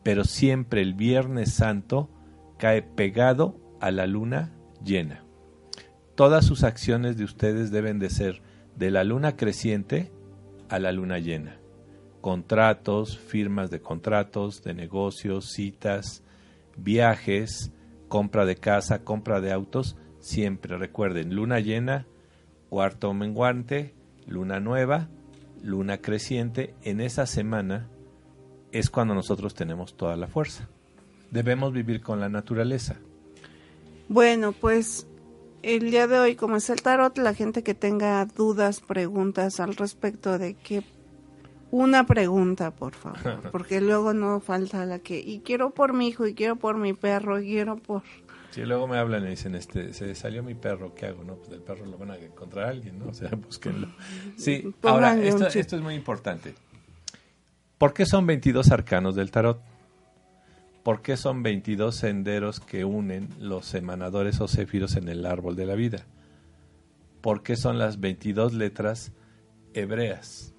pero 0.03 0.25
siempre 0.25 0.81
el 0.81 0.95
Viernes 0.95 1.53
Santo 1.53 2.09
cae 2.57 2.81
pegado 2.81 3.59
a 3.79 3.91
la 3.91 4.07
luna 4.07 4.53
llena? 4.83 5.23
Todas 6.15 6.45
sus 6.45 6.63
acciones 6.63 7.17
de 7.17 7.23
ustedes 7.23 7.71
deben 7.71 7.99
de 7.99 8.09
ser 8.09 8.41
de 8.75 8.91
la 8.91 9.03
luna 9.03 9.35
creciente 9.35 10.11
a 10.69 10.79
la 10.79 10.91
luna 10.91 11.19
llena. 11.19 11.59
Contratos, 12.21 13.17
firmas 13.17 13.69
de 13.69 13.81
contratos, 13.81 14.63
de 14.63 14.73
negocios, 14.73 15.51
citas, 15.51 16.23
viajes, 16.75 17.71
compra 18.07 18.45
de 18.45 18.55
casa, 18.55 19.03
compra 19.03 19.41
de 19.41 19.51
autos, 19.51 19.95
siempre 20.19 20.77
recuerden, 20.77 21.35
luna 21.35 21.59
llena, 21.59 22.07
cuarto 22.69 23.13
menguante, 23.13 23.93
luna 24.25 24.59
nueva, 24.59 25.09
luna 25.63 25.99
creciente, 25.99 26.75
en 26.83 27.01
esa 27.01 27.25
semana 27.25 27.89
es 28.71 28.89
cuando 28.89 29.13
nosotros 29.13 29.53
tenemos 29.53 29.95
toda 29.95 30.15
la 30.15 30.27
fuerza. 30.27 30.69
Debemos 31.31 31.73
vivir 31.73 32.01
con 32.01 32.19
la 32.19 32.29
naturaleza. 32.29 32.95
Bueno, 34.09 34.53
pues 34.53 35.07
el 35.63 35.91
día 35.91 36.07
de 36.07 36.19
hoy, 36.19 36.35
como 36.35 36.57
es 36.57 36.69
el 36.69 36.81
tarot, 36.81 37.17
la 37.17 37.33
gente 37.33 37.63
que 37.63 37.73
tenga 37.73 38.25
dudas, 38.25 38.81
preguntas 38.81 39.59
al 39.59 39.75
respecto 39.75 40.37
de 40.37 40.53
qué 40.53 40.83
una 41.71 42.05
pregunta, 42.05 42.71
por 42.71 42.95
favor, 42.95 43.19
porque 43.51 43.81
luego 43.81 44.13
no 44.13 44.39
falta 44.39 44.85
la 44.85 44.99
que, 44.99 45.19
y 45.19 45.39
quiero 45.39 45.71
por 45.71 45.93
mi 45.93 46.07
hijo, 46.07 46.25
y 46.25 46.33
quiero 46.33 46.55
por 46.55 46.77
mi 46.77 46.93
perro, 46.93 47.39
y 47.41 47.47
quiero 47.47 47.77
por... 47.77 48.03
Sí, 48.51 48.61
luego 48.61 48.87
me 48.87 48.97
hablan 48.97 49.25
y 49.25 49.31
dicen, 49.31 49.55
este, 49.55 49.93
se 49.93 50.15
salió 50.15 50.41
mi 50.41 50.55
perro, 50.55 50.95
¿qué 50.95 51.07
hago? 51.07 51.23
No, 51.23 51.35
pues 51.35 51.51
el 51.51 51.61
perro 51.61 51.85
lo 51.85 51.97
van 51.97 52.11
a 52.11 52.15
encontrar 52.17 52.65
a 52.65 52.69
alguien, 52.69 52.97
¿no? 52.97 53.09
O 53.09 53.13
sea, 53.13 53.29
búsquenlo. 53.35 53.89
Sí, 54.37 54.73
ahora, 54.83 55.21
esto, 55.21 55.47
esto 55.47 55.75
es 55.75 55.81
muy 55.81 55.95
importante. 55.95 56.55
¿Por 57.77 57.93
qué 57.93 58.05
son 58.05 58.25
22 58.25 58.71
arcanos 58.71 59.15
del 59.15 59.29
tarot? 59.29 59.59
¿Por 60.87 61.01
qué 61.01 61.17
son 61.17 61.43
22 61.43 61.93
senderos 61.93 62.61
que 62.61 62.85
unen 62.85 63.27
los 63.41 63.73
emanadores 63.73 64.39
o 64.39 64.47
céfiros 64.47 64.95
en 64.95 65.09
el 65.09 65.25
árbol 65.25 65.57
de 65.57 65.65
la 65.65 65.75
vida? 65.75 66.05
¿Por 67.19 67.43
qué 67.43 67.57
son 67.57 67.77
las 67.77 67.99
22 67.99 68.53
letras 68.53 69.11
hebreas? 69.73 70.53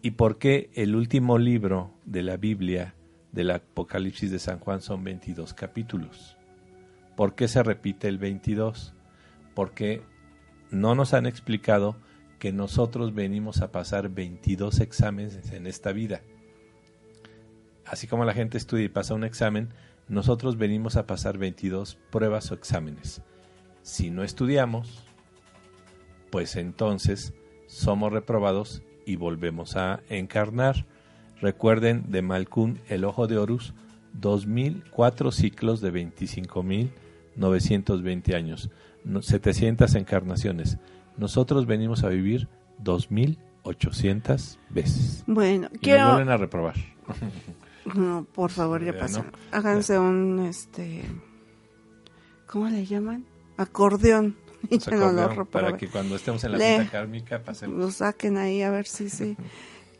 ¿Y 0.00 0.12
por 0.12 0.38
qué 0.38 0.70
el 0.72 0.96
último 0.96 1.36
libro 1.36 1.92
de 2.06 2.22
la 2.22 2.38
Biblia, 2.38 2.94
del 3.32 3.50
Apocalipsis 3.50 4.30
de 4.30 4.38
San 4.38 4.58
Juan, 4.58 4.80
son 4.80 5.04
22 5.04 5.52
capítulos? 5.52 6.38
¿Por 7.14 7.34
qué 7.34 7.46
se 7.46 7.62
repite 7.62 8.08
el 8.08 8.16
22? 8.16 8.94
Porque 9.54 10.00
no 10.70 10.94
nos 10.94 11.12
han 11.12 11.26
explicado 11.26 11.98
que 12.38 12.54
nosotros 12.54 13.12
venimos 13.12 13.60
a 13.60 13.70
pasar 13.70 14.08
22 14.08 14.80
exámenes 14.80 15.52
en 15.52 15.66
esta 15.66 15.92
vida. 15.92 16.22
Así 17.92 18.06
como 18.06 18.24
la 18.24 18.32
gente 18.32 18.56
estudia 18.56 18.86
y 18.86 18.88
pasa 18.88 19.12
un 19.12 19.22
examen, 19.22 19.68
nosotros 20.08 20.56
venimos 20.56 20.96
a 20.96 21.06
pasar 21.06 21.36
22 21.36 21.98
pruebas 22.10 22.50
o 22.50 22.54
exámenes. 22.54 23.20
Si 23.82 24.08
no 24.08 24.22
estudiamos, 24.22 25.04
pues 26.30 26.56
entonces 26.56 27.34
somos 27.66 28.10
reprobados 28.10 28.82
y 29.04 29.16
volvemos 29.16 29.76
a 29.76 30.00
encarnar. 30.08 30.86
Recuerden 31.42 32.10
de 32.10 32.22
Malkun, 32.22 32.80
el 32.88 33.04
ojo 33.04 33.26
de 33.26 33.36
Horus, 33.36 33.74
2004 34.14 35.30
ciclos 35.30 35.82
de 35.82 35.92
25.920 35.92 38.34
años, 38.34 38.70
700 39.20 39.94
encarnaciones. 39.96 40.78
Nosotros 41.18 41.66
venimos 41.66 42.04
a 42.04 42.08
vivir 42.08 42.48
2.800 42.82 44.56
veces. 44.70 45.24
Bueno, 45.26 45.68
y 45.74 45.78
quiero... 45.78 46.06
vuelven 46.06 46.30
a 46.30 46.38
reprobar. 46.38 46.76
No, 47.94 48.26
por 48.32 48.50
favor, 48.50 48.84
ya 48.84 48.98
pasa. 48.98 49.24
Háganse 49.50 49.98
un, 49.98 50.46
este... 50.48 51.02
¿Cómo 52.46 52.68
le 52.68 52.84
llaman? 52.84 53.24
Acordeón 53.56 54.36
para 55.50 55.76
que 55.76 55.88
cuando 55.88 56.16
estemos 56.16 56.42
en 56.44 56.52
la 56.52 56.58
Le, 56.58 56.88
kármica 56.88 57.42
pasemos. 57.42 57.78
Lo 57.78 57.90
saquen 57.90 58.36
ahí 58.36 58.62
a 58.62 58.70
ver 58.70 58.86
si 58.86 59.10
sí. 59.10 59.36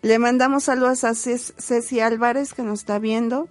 Le 0.03 0.19
mandamos 0.19 0.65
saludos 0.65 1.05
a 1.05 1.15
Ceci 1.15 2.01
Álvarez 2.01 2.55
que 2.55 2.63
nos 2.63 2.81
está 2.81 2.99
viendo. 2.99 3.49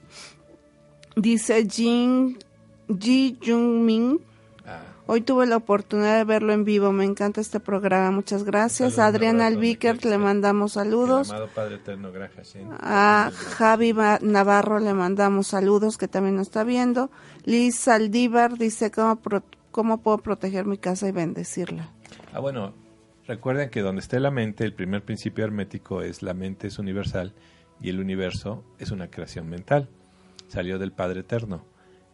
Dice 1.16 1.68
Jin 1.68 2.38
Ji 2.88 3.38
Jung 3.46 3.84
Min. 3.84 4.20
Hoy 5.14 5.20
tuve 5.20 5.46
la 5.46 5.58
oportunidad 5.58 6.20
de 6.20 6.24
verlo 6.24 6.54
en 6.54 6.64
vivo. 6.64 6.94
Me 6.94 7.04
encanta 7.04 7.42
este 7.42 7.60
programa. 7.60 8.12
Muchas 8.12 8.46
gracias. 8.46 8.98
a 8.98 9.08
Adriana 9.08 9.48
Albiker 9.48 10.06
le 10.06 10.18
mandamos 10.18 10.72
saludos. 10.72 11.34
a 12.80 13.32
Javi 13.34 13.94
Navarro 14.22 14.80
le 14.80 14.94
mandamos 14.94 15.48
saludos 15.48 15.98
que 15.98 16.08
también 16.08 16.38
nos 16.38 16.48
está 16.48 16.64
viendo. 16.64 17.12
Liz 17.44 17.76
Saldívar 17.76 18.58
dice 18.58 18.90
cómo 18.90 19.20
¿Cómo 19.72 20.02
puedo 20.02 20.20
proteger 20.20 20.66
mi 20.66 20.78
casa 20.78 21.10
y 21.10 21.12
bendecirla? 21.12 21.90
Ah, 22.32 22.40
bueno, 22.40 22.74
recuerden 23.28 23.70
que 23.70 23.82
donde 23.82 24.00
esté 24.00 24.18
la 24.22 24.32
mente, 24.32 24.64
el 24.64 24.74
primer 24.74 25.04
principio 25.04 25.44
hermético 25.44 26.02
es 26.04 26.24
la 26.24 26.34
mente 26.34 26.68
es 26.68 26.80
universal 26.80 27.34
y 27.82 27.90
el 27.90 28.00
universo 28.00 28.64
es 28.80 28.92
una 28.92 29.10
creación 29.10 29.50
mental. 29.50 29.90
Salió 30.48 30.80
del 30.80 30.94
Padre 30.94 31.20
Eterno. 31.20 31.66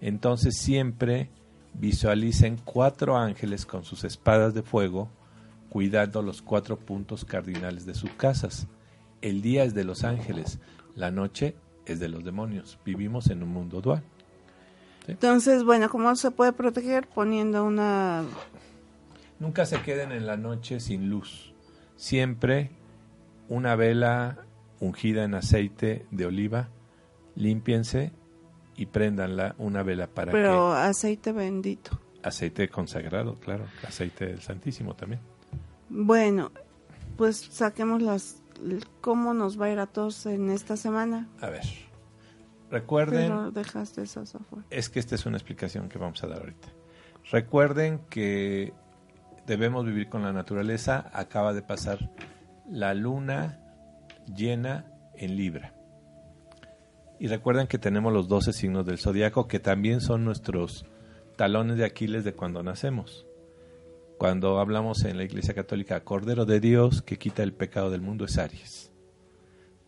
Entonces 0.02 0.58
siempre 0.58 1.30
visualicen 1.74 2.58
cuatro 2.64 3.18
ángeles 3.18 3.66
con 3.66 3.84
sus 3.84 4.04
espadas 4.04 4.54
de 4.54 4.64
fuego 4.64 5.10
cuidando 5.70 6.22
los 6.22 6.42
cuatro 6.42 6.78
puntos 6.78 7.26
cardinales 7.26 7.86
de 7.86 7.94
sus 7.94 8.12
casas. 8.12 8.68
El 9.22 9.42
día 9.42 9.64
es 9.64 9.74
de 9.74 9.84
los 9.84 10.04
ángeles, 10.04 10.60
la 10.96 11.12
noche 11.12 11.56
es 11.86 12.00
de 12.00 12.10
los 12.10 12.24
demonios. 12.24 12.80
Vivimos 12.86 13.30
en 13.30 13.44
un 13.44 13.50
mundo 13.50 13.82
dual. 13.82 14.04
Entonces, 15.08 15.64
bueno, 15.64 15.90
¿cómo 15.90 16.16
se 16.16 16.32
puede 16.32 16.54
proteger? 16.54 17.08
Poniendo 17.08 17.64
una... 17.64 18.24
Nunca 19.40 19.66
se 19.66 19.82
queden 19.82 20.12
en 20.12 20.26
la 20.26 20.36
noche 20.36 20.80
sin 20.80 21.10
luz. 21.10 21.54
Siempre 21.96 22.72
una 23.50 23.76
vela 23.76 24.40
ungida 24.80 25.24
en 25.24 25.36
aceite 25.36 26.06
de 26.12 26.26
oliva, 26.26 26.70
límpiense 27.36 28.12
y 28.78 28.86
préndanla 28.86 29.56
una 29.58 29.84
vela 29.84 30.08
para 30.08 30.32
Pero 30.32 30.72
aceite 30.72 31.34
bendito. 31.34 32.00
Aceite 32.24 32.70
consagrado, 32.70 33.36
claro, 33.36 33.66
aceite 33.86 34.28
del 34.28 34.42
Santísimo 34.42 34.96
también. 34.96 35.22
Bueno, 35.90 36.52
pues 37.18 37.38
saquemos 37.38 38.02
las 38.02 38.42
cómo 39.02 39.34
nos 39.34 39.60
va 39.60 39.66
a 39.66 39.72
ir 39.72 39.80
a 39.80 39.88
todos 39.88 40.26
en 40.26 40.50
esta 40.50 40.78
semana. 40.78 41.28
A 41.42 41.50
ver. 41.50 41.64
Recuerden. 42.70 43.54
dejaste 43.54 44.04
Es 44.70 44.90
que 44.90 45.00
esta 45.00 45.16
es 45.16 45.26
una 45.26 45.38
explicación 45.38 45.90
que 45.90 45.98
vamos 45.98 46.24
a 46.24 46.28
dar 46.28 46.40
ahorita. 46.40 46.68
Recuerden 47.32 48.00
que 48.10 48.74
debemos 49.46 49.86
vivir 49.86 50.10
con 50.10 50.24
la 50.24 50.34
naturaleza. 50.34 51.10
Acaba 51.14 51.54
de 51.54 51.62
pasar 51.62 52.12
la 52.70 52.94
luna 52.94 53.60
llena 54.36 54.86
en 55.16 55.36
Libra. 55.36 55.74
Y 57.20 57.28
recuerden 57.28 57.68
que 57.68 57.80
tenemos 57.80 58.14
los 58.14 58.28
12 58.28 58.54
signos 58.54 58.86
del 58.86 59.00
zodiaco 59.00 59.48
que 59.48 59.60
también 59.60 60.02
son 60.02 60.24
nuestros 60.24 60.86
talones 61.36 61.78
de 61.78 61.86
Aquiles 61.86 62.24
de 62.24 62.34
cuando 62.34 62.62
nacemos. 62.62 63.26
Cuando 64.18 64.60
hablamos 64.60 65.04
en 65.04 65.18
la 65.18 65.24
Iglesia 65.24 65.54
Católica, 65.54 66.04
Cordero 66.04 66.46
de 66.46 66.60
Dios 66.60 67.02
que 67.02 67.18
quita 67.18 67.44
el 67.44 67.54
pecado 67.54 67.90
del 67.90 68.02
mundo 68.02 68.26
es 68.26 68.38
Aries. 68.38 68.92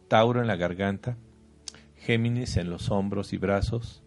Tauro 0.07 0.41
en 0.41 0.47
la 0.47 0.55
garganta, 0.55 1.17
Géminis 1.95 2.57
en 2.57 2.69
los 2.69 2.89
hombros 2.89 3.33
y 3.33 3.37
brazos, 3.37 4.03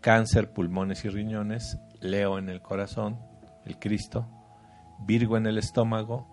Cáncer, 0.00 0.52
pulmones 0.52 1.04
y 1.06 1.08
riñones, 1.08 1.78
Leo 2.00 2.38
en 2.38 2.50
el 2.50 2.60
corazón, 2.60 3.18
el 3.64 3.78
Cristo, 3.78 4.28
Virgo 5.06 5.38
en 5.38 5.46
el 5.46 5.56
estómago, 5.56 6.28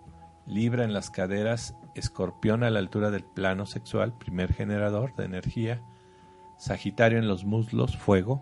Libra 0.46 0.84
en 0.84 0.92
las 0.92 1.10
caderas, 1.10 1.74
Escorpión 1.94 2.64
a 2.64 2.70
la 2.70 2.80
altura 2.80 3.10
del 3.10 3.24
plano 3.24 3.64
sexual, 3.64 4.16
primer 4.18 4.52
generador 4.52 5.14
de 5.16 5.24
energía, 5.24 5.82
Sagitario 6.62 7.18
en 7.18 7.26
los 7.26 7.44
muslos, 7.44 7.96
fuego, 7.96 8.40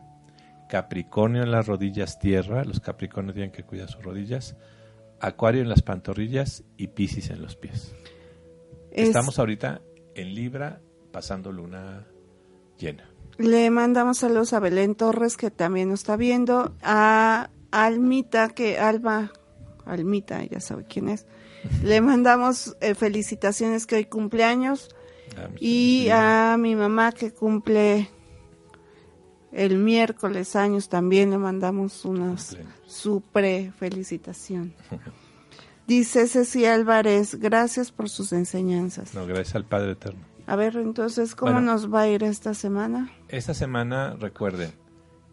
Capricornio 0.69 1.43
en 1.43 1.51
las 1.51 1.67
rodillas, 1.67 2.19
tierra, 2.19 2.65
los 2.65 2.79
Capricornios 2.79 3.33
tienen 3.33 3.51
que 3.51 3.63
cuidar 3.63 3.89
sus 3.89 4.03
rodillas, 4.03 4.57
Acuario 5.21 5.63
en 5.63 5.71
las 5.71 5.81
pantorrillas 5.81 6.63
y 6.77 6.89
Piscis 6.89 7.31
en 7.31 7.41
los 7.41 7.57
pies. 7.57 7.95
Estamos 8.91 9.39
ahorita 9.39 9.81
en 10.15 10.35
Libra 10.35 10.83
pasando 11.11 11.51
luna 11.51 12.09
llena. 12.77 13.09
Le 13.39 13.71
mandamos 13.71 14.19
saludos 14.19 14.53
a 14.53 14.61
Belén 14.61 14.97
Torres, 14.97 15.39
que 15.39 15.51
también 15.51 15.89
nos 15.89 16.01
está 16.01 16.17
viendo, 16.17 16.77
a 16.83 17.49
Almita, 17.71 18.51
que 18.51 18.79
Alba, 18.79 19.33
Almita, 19.87 20.45
ya 20.45 20.61
sabe 20.61 20.85
quién 20.85 21.09
es. 21.09 21.27
Le 21.83 22.03
mandamos 22.03 22.77
eh, 22.83 22.95
felicitaciones 22.95 23.87
que 23.87 23.97
hoy 23.97 24.05
cumpleaños. 24.05 24.95
Y 25.59 26.09
a 26.11 26.57
mi 26.59 26.77
mamá 26.77 27.13
que 27.13 27.33
cumple 27.33 28.11
el 29.53 29.79
miércoles 29.79 30.55
años 30.57 30.89
también 30.89 31.31
le 31.31 31.39
mandamos 31.39 32.05
una 32.05 32.37
super 32.87 33.73
felicitación. 33.73 34.75
Dice 35.87 36.29
Ceci 36.29 36.67
Álvarez, 36.67 37.35
gracias 37.35 37.91
por 37.91 38.09
sus 38.09 38.33
enseñanzas. 38.33 39.13
No, 39.15 39.27
gracias 39.27 39.57
al 39.57 39.65
Padre 39.65 39.93
Eterno. 39.93 40.21
A 40.47 40.57
ver, 40.57 40.77
entonces, 40.77 41.35
¿cómo 41.35 41.61
nos 41.61 41.93
va 41.93 42.03
a 42.03 42.09
ir 42.09 42.23
esta 42.23 42.55
semana? 42.55 43.11
Esta 43.29 43.55
semana, 43.55 44.17
recuerden, 44.19 44.73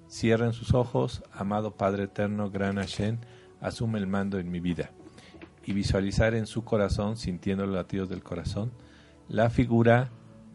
cierren 0.10 0.54
sus 0.54 0.74
ojos, 0.74 1.24
amado 1.32 1.76
Padre 1.76 2.04
Eterno, 2.04 2.50
Gran 2.50 2.78
Hashem, 2.78 3.20
asume 3.62 4.00
el 4.00 4.08
mando 4.08 4.40
en 4.40 4.50
mi 4.52 4.60
vida. 4.60 4.92
Y 5.66 5.74
visualizar 5.74 6.34
en 6.34 6.48
su 6.48 6.64
corazón, 6.64 7.18
sintiendo 7.18 7.66
los 7.66 7.76
latidos 7.76 8.10
del 8.10 8.24
corazón, 8.24 8.72
la 9.30 9.50
figura 9.50 10.10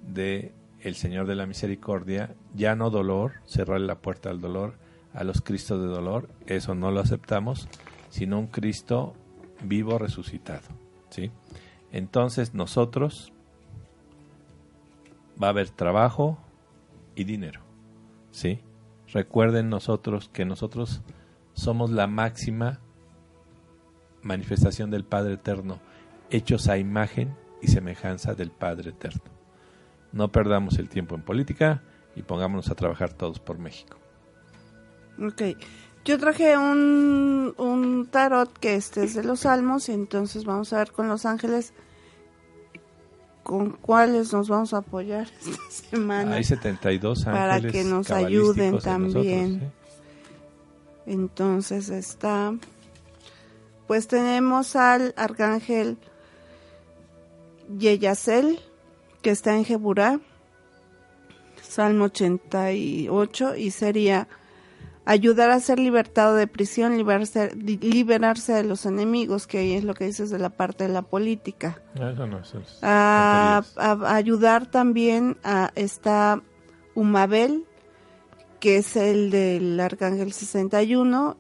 de 0.07 0.55
el 0.81 0.95
Señor 0.97 1.27
de 1.27 1.37
la 1.37 1.47
Misericordia, 1.47 2.35
ya 2.55 2.75
no 2.75 2.91
dolor, 2.91 3.35
cerrar 3.47 3.81
la 3.81 3.97
puerta 3.97 4.31
al 4.31 4.41
dolor, 4.41 4.75
a 5.15 5.25
los 5.25 5.41
Cristos 5.41 5.81
de 5.81 5.87
dolor, 5.87 6.29
eso 6.47 6.75
no 6.75 6.91
lo 6.91 7.01
aceptamos, 7.01 7.69
sino 8.11 8.39
un 8.39 8.47
Cristo 8.49 9.15
vivo 9.63 9.99
resucitado. 9.99 10.67
¿sí? 11.11 11.31
Entonces 11.93 12.55
nosotros 12.55 13.33
va 15.41 15.49
a 15.49 15.51
haber 15.51 15.71
trabajo 15.71 16.39
y 17.15 17.25
dinero. 17.25 17.61
¿sí? 18.33 18.61
Recuerden 19.13 19.69
nosotros 19.69 20.31
que 20.33 20.45
nosotros 20.45 21.03
somos 21.53 21.91
la 21.91 22.07
máxima 22.07 22.81
manifestación 24.23 24.91
del 24.91 25.05
Padre 25.05 25.35
Eterno, 25.35 25.81
hechos 26.31 26.69
a 26.69 26.79
imagen 26.79 27.37
y 27.63 27.69
semejanza 27.69 28.35
del 28.35 28.51
Padre 28.51 28.91
Eterno. 28.91 29.23
No 30.13 30.31
perdamos 30.31 30.79
el 30.79 30.89
tiempo 30.89 31.15
en 31.15 31.23
política 31.23 31.83
y 32.15 32.23
pongámonos 32.23 32.71
a 32.71 32.75
trabajar 32.75 33.13
todos 33.13 33.41
por 33.41 33.59
México. 33.59 33.97
Ok. 35.19 35.57
Yo 36.05 36.19
traje 36.19 36.59
un, 36.59 37.55
un 37.57 38.09
tarot 38.11 38.53
que 38.59 38.75
este 38.75 39.05
es 39.05 39.15
de 39.15 39.23
los 39.23 39.41
salmos 39.41 39.89
y 39.89 39.93
entonces 39.93 40.45
vamos 40.45 40.73
a 40.73 40.79
ver 40.79 40.93
con 40.93 41.09
los 41.09 41.25
ángeles 41.25 41.73
con 43.43 43.71
cuáles 43.71 44.33
nos 44.33 44.49
vamos 44.49 44.75
a 44.75 44.79
apoyar 44.79 45.29
esta 45.41 45.71
semana. 45.91 46.37
Hay 46.37 46.45
72 46.45 47.27
ángeles 47.27 47.41
para 47.41 47.73
que 47.73 47.85
nos 47.85 48.11
ayuden 48.11 48.79
también. 48.79 49.73
Entonces 51.07 51.89
está, 51.89 52.55
pues 53.87 54.07
tenemos 54.07 54.77
al 54.77 55.15
arcángel 55.17 55.99
Yeyacel, 57.79 58.61
que 59.23 59.31
está 59.31 59.57
en 59.57 59.65
Jeburá, 59.65 60.21
Salmo 61.63 62.07
88, 62.07 63.57
y 63.57 63.71
sería 63.71 64.29
ayudar 65.05 65.51
a 65.51 65.61
ser 65.61 65.79
libertado 65.79 66.37
de 66.37 66.47
prisión, 66.47 66.97
liberarse, 66.97 67.55
liberarse 67.57 68.53
de 68.53 68.65
los 68.65 68.87
enemigos, 68.87 69.47
que 69.47 69.59
ahí 69.59 69.73
es 69.73 69.85
lo 69.85 69.95
que 69.95 70.05
dices 70.05 70.31
de 70.31 70.39
la 70.39 70.51
parte 70.51 70.85
de 70.85 70.93
la 70.93 71.03
política. 71.03 71.81
Eso 71.95 72.27
no, 72.27 72.41
a, 72.83 73.63
ayudar 74.07 74.71
también 74.71 75.37
a 75.43 75.73
esta 75.75 76.43
Umabel, 76.95 77.65
que 78.61 78.79
es 78.79 78.97
el 78.97 79.31
del 79.31 79.81
Arcángel 79.81 80.33
61. 80.33 81.37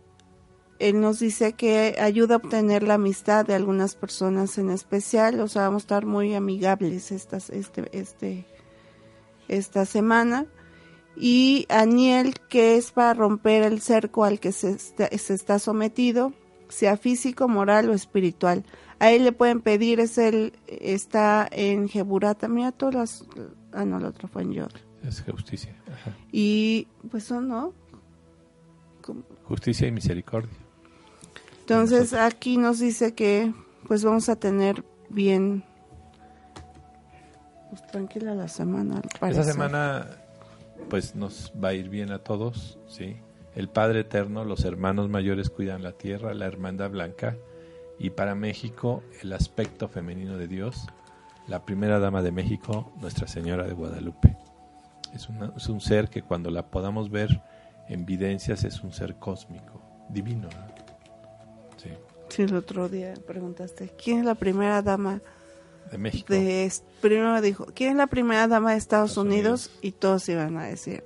Él 0.83 1.01
nos 1.01 1.21
dice 1.21 1.53
que 1.53 1.97
ayuda 2.01 2.35
a 2.35 2.38
obtener 2.38 2.83
la 2.83 2.95
amistad 2.95 3.47
de 3.47 3.55
algunas 3.55 3.95
personas 3.95 4.59
en 4.59 4.68
especial, 4.68 5.38
o 5.38 5.47
sea, 5.47 5.62
vamos 5.62 5.83
a 5.83 5.85
estar 5.85 6.07
muy 6.07 6.35
amigables 6.35 7.12
estas, 7.12 7.51
este, 7.51 7.88
este, 7.92 8.45
esta 9.47 9.85
semana 9.85 10.49
y 11.16 11.66
Aniel, 11.68 12.35
que 12.49 12.77
es 12.77 12.90
para 12.90 13.14
romper 13.14 13.62
el 13.62 13.81
cerco 13.81 14.25
al 14.25 14.40
que 14.40 14.51
se 14.51 14.73
está, 14.73 15.59
sometido, 15.61 16.33
sea 16.68 16.97
físico, 16.97 17.47
moral 17.47 17.88
o 17.88 17.95
espiritual. 17.95 18.64
A 18.99 19.12
él 19.12 19.23
le 19.23 19.31
pueden 19.31 19.61
pedir, 19.61 20.01
es 20.01 20.18
el, 20.18 20.53
está 20.66 21.47
en 21.53 21.88
Jeburata, 21.88 22.49
mira 22.49 22.73
todas 22.73 22.95
las, 22.95 23.27
ah 23.73 23.85
no, 23.85 23.99
el 23.99 24.07
otro 24.07 24.27
fue 24.27 24.42
en. 24.42 24.66
Es 25.05 25.23
justicia. 25.23 25.77
Y 26.33 26.88
pues 27.09 27.23
son, 27.23 27.47
¿no? 27.47 27.73
Justicia 29.45 29.87
y 29.87 29.92
misericordia. 29.92 30.62
Entonces 31.73 32.13
aquí 32.13 32.59
nos 32.59 32.81
dice 32.81 33.15
que 33.15 33.51
pues 33.89 34.05
vamos 34.05 34.29
a 34.29 34.37
tener 34.37 34.85
bien 35.09 35.65
pues, 37.71 37.87
tranquila 37.87 38.35
la 38.35 38.47
semana. 38.47 39.01
Esa 39.23 39.43
semana 39.43 40.07
pues 40.91 41.15
nos 41.15 41.51
va 41.53 41.69
a 41.69 41.73
ir 41.73 41.89
bien 41.89 42.13
a 42.13 42.19
todos, 42.19 42.79
¿sí? 42.89 43.17
El 43.55 43.71
Padre 43.71 44.01
Eterno, 44.01 44.45
los 44.45 44.67
hermanos 44.67 45.09
mayores 45.09 45.49
cuidan 45.49 45.83
la 45.83 45.93
tierra, 45.93 46.35
la 46.35 46.45
hermandad 46.45 46.91
blanca, 46.91 47.39
y 47.99 48.11
para 48.11 48.35
México 48.35 49.03
el 49.23 49.33
aspecto 49.33 49.89
femenino 49.89 50.37
de 50.37 50.49
Dios, 50.49 50.87
la 51.49 51.65
primera 51.65 51.99
dama 51.99 52.21
de 52.21 52.33
México, 52.33 52.93
Nuestra 53.01 53.27
Señora 53.27 53.67
de 53.67 53.73
Guadalupe. 53.73 54.37
Es, 55.15 55.27
es 55.57 55.69
un 55.69 55.81
ser 55.81 56.11
que 56.11 56.21
cuando 56.21 56.51
la 56.51 56.67
podamos 56.67 57.11
ver 57.11 57.41
en 57.89 58.05
videncias 58.05 58.65
es 58.65 58.83
un 58.83 58.93
ser 58.93 59.17
cósmico, 59.17 59.81
divino. 60.11 60.51
Sí. 61.83 61.90
sí, 62.29 62.42
el 62.42 62.55
otro 62.55 62.88
día 62.88 63.14
preguntaste, 63.27 63.92
¿quién 63.97 64.21
es 64.21 64.25
la 64.25 64.35
primera 64.35 64.83
dama 64.83 65.21
de 65.92 65.99
México. 65.99 66.35
primero 67.01 67.40
dijo, 67.40 67.66
¿quién 67.75 67.90
es 67.92 67.97
la 67.97 68.07
primera 68.07 68.49
dama 68.49 68.73
de 68.73 68.79
Estados, 68.79 69.16
Unidos? 69.16 69.71
Y 69.83 69.92
todos 69.92 70.29
iban 70.29 70.57
a 70.57 70.64
decir. 70.64 71.05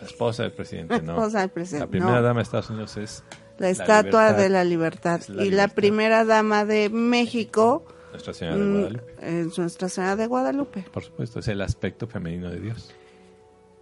La 0.00 0.06
esposa 0.06 0.42
del 0.44 0.52
presidente, 0.52 1.00
¿no? 1.02 1.12
La 1.12 1.18
esposa 1.18 1.40
del 1.40 1.50
presidente. 1.50 1.86
La 1.86 1.90
primera 1.90 2.22
dama 2.22 2.40
de 2.40 2.42
Estados 2.42 2.70
Unidos 2.70 2.96
es... 2.96 3.24
La 3.58 3.68
estatua 3.68 4.32
de 4.32 4.48
la 4.48 4.64
libertad. 4.64 5.20
y 5.28 5.50
la 5.50 5.68
primera 5.68 6.24
dama 6.24 6.64
de 6.64 6.88
México... 6.88 7.84
Nuestra 8.10 8.34
Señora 8.34 8.56
de 8.56 8.64
mm, 8.64 8.72
Guadalupe. 8.72 9.04
Es 9.20 9.58
Nuestra 9.58 9.88
Señora 9.88 10.16
de 10.16 10.26
Guadalupe. 10.26 10.84
Por 10.92 11.04
supuesto, 11.04 11.38
es 11.38 11.48
el 11.48 11.60
aspecto 11.60 12.06
femenino 12.06 12.50
de 12.50 12.60
Dios. 12.60 12.92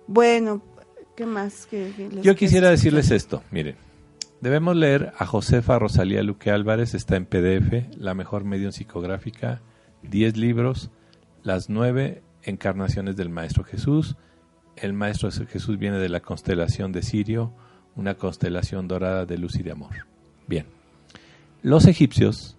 Bueno, 0.07 0.61
¿qué 1.17 1.25
más? 1.25 1.69
Yo 2.21 2.35
quisiera 2.35 2.69
decirles 2.71 3.11
esto, 3.11 3.43
miren. 3.51 3.77
Debemos 4.41 4.75
leer 4.75 5.13
a 5.19 5.27
Josefa 5.27 5.79
Rosalía 5.79 6.23
Luque 6.23 6.51
Álvarez, 6.51 6.95
está 6.95 7.17
en 7.17 7.27
PDF, 7.27 7.95
la 7.99 8.15
mejor 8.15 8.45
medium 8.45 8.73
psicográfica, 8.73 9.61
diez 10.03 10.39
libros, 10.39 10.91
las 11.43 11.69
nueve 11.69 12.23
encarnaciones 12.43 13.17
del 13.17 13.29
Maestro 13.29 13.65
Jesús. 13.65 14.17
El 14.77 14.95
Maestro 14.95 15.31
Jesús 15.31 15.79
viene 15.79 15.99
de 15.99 16.09
la 16.09 16.21
constelación 16.21 16.91
de 16.91 17.03
Sirio, 17.03 17.53
una 17.97 18.15
constelación 18.15 18.89
dorada 18.89 19.27
de 19.27 19.37
luz 19.37 19.57
y 19.57 19.63
de 19.63 19.73
amor. 19.73 20.07
Bien, 20.47 20.65
los 21.61 21.87
egipcios 21.87 22.57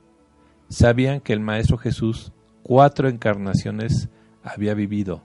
sabían 0.69 1.19
que 1.19 1.33
el 1.33 1.39
Maestro 1.39 1.79
Jesús 1.79 2.31
cuatro 2.61 3.09
encarnaciones 3.09 4.09
había 4.43 4.75
vivido, 4.75 5.23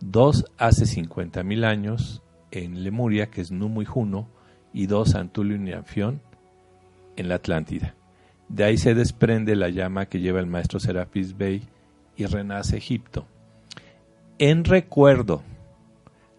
dos 0.00 0.46
hace 0.56 0.86
cincuenta 0.86 1.42
mil 1.42 1.64
años 1.64 2.22
en 2.50 2.82
Lemuria, 2.82 3.26
que 3.26 3.42
es 3.42 3.50
Numo 3.50 3.82
y 3.82 3.84
Juno, 3.84 4.28
y 4.72 4.86
dos 4.86 5.14
Antulio 5.14 5.56
y 5.56 5.72
Anfión 5.72 6.20
en 7.16 7.28
la 7.28 7.36
Atlántida. 7.36 7.94
De 8.48 8.64
ahí 8.64 8.76
se 8.76 8.94
desprende 8.94 9.56
la 9.56 9.70
llama 9.70 10.06
que 10.06 10.20
lleva 10.20 10.40
el 10.40 10.46
maestro 10.46 10.80
Serapis 10.80 11.36
Bey 11.36 11.62
y 12.16 12.26
renace 12.26 12.76
Egipto. 12.76 13.26
En 14.38 14.64
recuerdo 14.64 15.42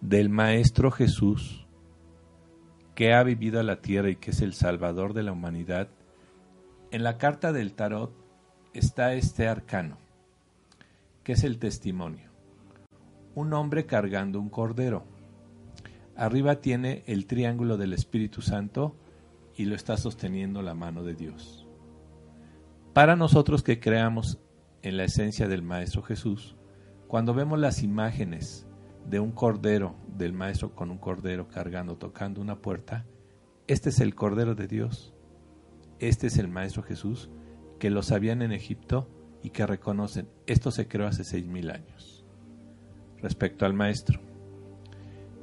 del 0.00 0.28
maestro 0.28 0.90
Jesús 0.90 1.66
que 2.94 3.12
ha 3.12 3.22
vivido 3.22 3.58
a 3.58 3.64
la 3.64 3.80
tierra 3.80 4.10
y 4.10 4.16
que 4.16 4.30
es 4.30 4.40
el 4.42 4.54
salvador 4.54 5.14
de 5.14 5.22
la 5.24 5.32
humanidad, 5.32 5.88
en 6.90 7.02
la 7.02 7.18
carta 7.18 7.52
del 7.52 7.72
tarot 7.72 8.12
está 8.72 9.14
este 9.14 9.48
arcano, 9.48 9.98
que 11.24 11.32
es 11.32 11.42
el 11.42 11.58
testimonio. 11.58 12.30
un 13.34 13.52
hombre 13.52 13.84
cargando 13.84 14.38
un 14.38 14.48
cordero. 14.48 15.04
Arriba 16.16 16.60
tiene 16.60 17.02
el 17.06 17.26
triángulo 17.26 17.76
del 17.76 17.92
Espíritu 17.92 18.40
Santo 18.40 18.96
y 19.56 19.64
lo 19.64 19.74
está 19.74 19.96
sosteniendo 19.96 20.62
la 20.62 20.74
mano 20.74 21.02
de 21.02 21.14
Dios. 21.14 21.66
Para 22.92 23.16
nosotros 23.16 23.62
que 23.62 23.80
creamos 23.80 24.38
en 24.82 24.96
la 24.96 25.04
esencia 25.04 25.48
del 25.48 25.62
Maestro 25.62 26.02
Jesús, 26.02 26.56
cuando 27.08 27.34
vemos 27.34 27.58
las 27.58 27.82
imágenes 27.82 28.66
de 29.08 29.20
un 29.20 29.32
cordero, 29.32 29.96
del 30.16 30.32
Maestro 30.32 30.74
con 30.74 30.90
un 30.90 30.98
cordero 30.98 31.48
cargando, 31.48 31.96
tocando 31.96 32.40
una 32.40 32.60
puerta, 32.60 33.04
este 33.66 33.88
es 33.88 34.00
el 34.00 34.14
Cordero 34.14 34.54
de 34.54 34.68
Dios, 34.68 35.14
este 35.98 36.28
es 36.28 36.38
el 36.38 36.48
Maestro 36.48 36.82
Jesús, 36.82 37.30
que 37.78 37.90
lo 37.90 38.02
sabían 38.02 38.42
en 38.42 38.52
Egipto 38.52 39.08
y 39.42 39.50
que 39.50 39.66
reconocen, 39.66 40.28
esto 40.46 40.70
se 40.70 40.86
creó 40.86 41.06
hace 41.06 41.24
seis 41.24 41.46
mil 41.46 41.70
años. 41.70 42.24
Respecto 43.20 43.66
al 43.66 43.74
Maestro, 43.74 44.20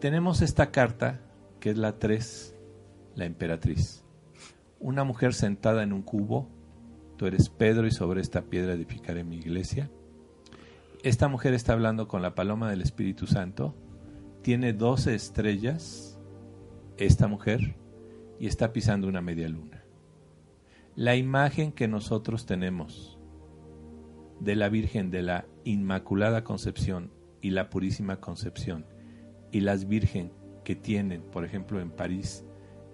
tenemos 0.01 0.41
esta 0.41 0.71
carta, 0.71 1.21
que 1.59 1.69
es 1.69 1.77
la 1.77 1.99
3, 1.99 2.55
la 3.15 3.25
emperatriz. 3.25 4.03
Una 4.79 5.03
mujer 5.03 5.35
sentada 5.35 5.83
en 5.83 5.93
un 5.93 6.01
cubo, 6.01 6.49
tú 7.17 7.27
eres 7.27 7.49
Pedro 7.49 7.85
y 7.85 7.91
sobre 7.91 8.19
esta 8.19 8.41
piedra 8.41 8.73
edificaré 8.73 9.23
mi 9.23 9.37
iglesia. 9.37 9.91
Esta 11.03 11.27
mujer 11.27 11.53
está 11.53 11.73
hablando 11.73 12.07
con 12.07 12.23
la 12.23 12.33
paloma 12.33 12.67
del 12.71 12.81
Espíritu 12.81 13.27
Santo, 13.27 13.75
tiene 14.41 14.73
12 14.73 15.13
estrellas, 15.13 16.19
esta 16.97 17.27
mujer, 17.27 17.75
y 18.39 18.47
está 18.47 18.73
pisando 18.73 19.07
una 19.07 19.21
media 19.21 19.49
luna. 19.49 19.83
La 20.95 21.15
imagen 21.15 21.71
que 21.71 21.87
nosotros 21.87 22.47
tenemos 22.47 23.19
de 24.39 24.55
la 24.55 24.67
Virgen 24.67 25.11
de 25.11 25.21
la 25.21 25.45
Inmaculada 25.63 26.43
Concepción 26.43 27.11
y 27.39 27.51
la 27.51 27.69
Purísima 27.69 28.19
Concepción 28.19 28.87
y 29.51 29.61
las 29.61 29.87
Virgen 29.87 30.31
que 30.63 30.75
tienen, 30.75 31.21
por 31.21 31.45
ejemplo, 31.45 31.79
en 31.81 31.91
París, 31.91 32.45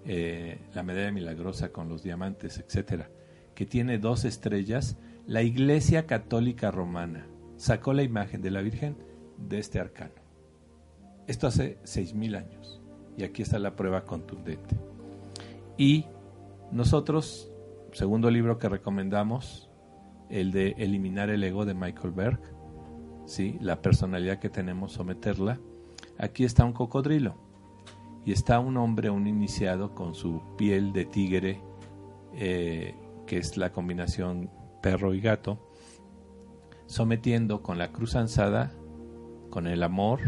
eh, 0.06 0.60
la 0.74 0.84
medalla 0.84 1.12
milagrosa 1.12 1.70
con 1.70 1.90
los 1.90 2.04
diamantes, 2.04 2.58
etcétera, 2.60 3.10
que 3.56 3.66
tiene 3.66 3.98
dos 4.00 4.26
estrellas, 4.26 4.98
la 5.26 5.44
Iglesia 5.44 6.06
Católica 6.06 6.72
Romana 6.72 7.28
sacó 7.58 7.94
la 7.94 8.04
imagen 8.04 8.42
de 8.42 8.52
la 8.52 8.62
Virgen 8.62 8.96
de 9.38 9.60
este 9.60 9.80
arcano. 9.80 10.14
Esto 11.28 11.48
hace 11.48 11.78
seis 11.84 12.14
mil 12.14 12.36
años. 12.36 12.82
Y 13.18 13.24
aquí 13.24 13.42
está 13.42 13.60
la 13.60 13.76
prueba 13.76 14.06
contundente. 14.06 14.78
Y 15.78 16.06
nosotros, 16.72 17.52
segundo 17.92 18.30
libro 18.30 18.60
que 18.60 18.70
recomendamos, 18.70 19.70
el 20.30 20.52
de 20.52 20.76
Eliminar 20.78 21.30
el 21.30 21.44
ego 21.44 21.66
de 21.66 21.74
Michael 21.74 22.14
Berg, 22.14 22.40
¿sí? 23.26 23.58
la 23.60 23.82
personalidad 23.82 24.40
que 24.40 24.50
tenemos, 24.50 24.94
someterla. 24.94 25.60
Aquí 26.20 26.44
está 26.44 26.66
un 26.66 26.74
cocodrilo 26.74 27.36
y 28.26 28.32
está 28.32 28.60
un 28.60 28.78
hombre, 28.78 29.10
un 29.10 29.28
iniciado 29.28 29.94
con 29.94 30.16
su 30.16 30.42
piel 30.58 30.92
de 30.92 31.06
tigre, 31.06 31.62
eh, 32.34 32.96
que 33.26 33.38
es 33.38 33.56
la 33.56 33.72
combinación 33.72 34.50
perro 34.82 35.14
y 35.14 35.22
gato, 35.22 35.72
sometiendo 36.88 37.62
con 37.62 37.78
la 37.78 37.92
cruz 37.92 38.16
ansada, 38.16 38.74
con 39.50 39.68
el 39.68 39.84
amor, 39.84 40.20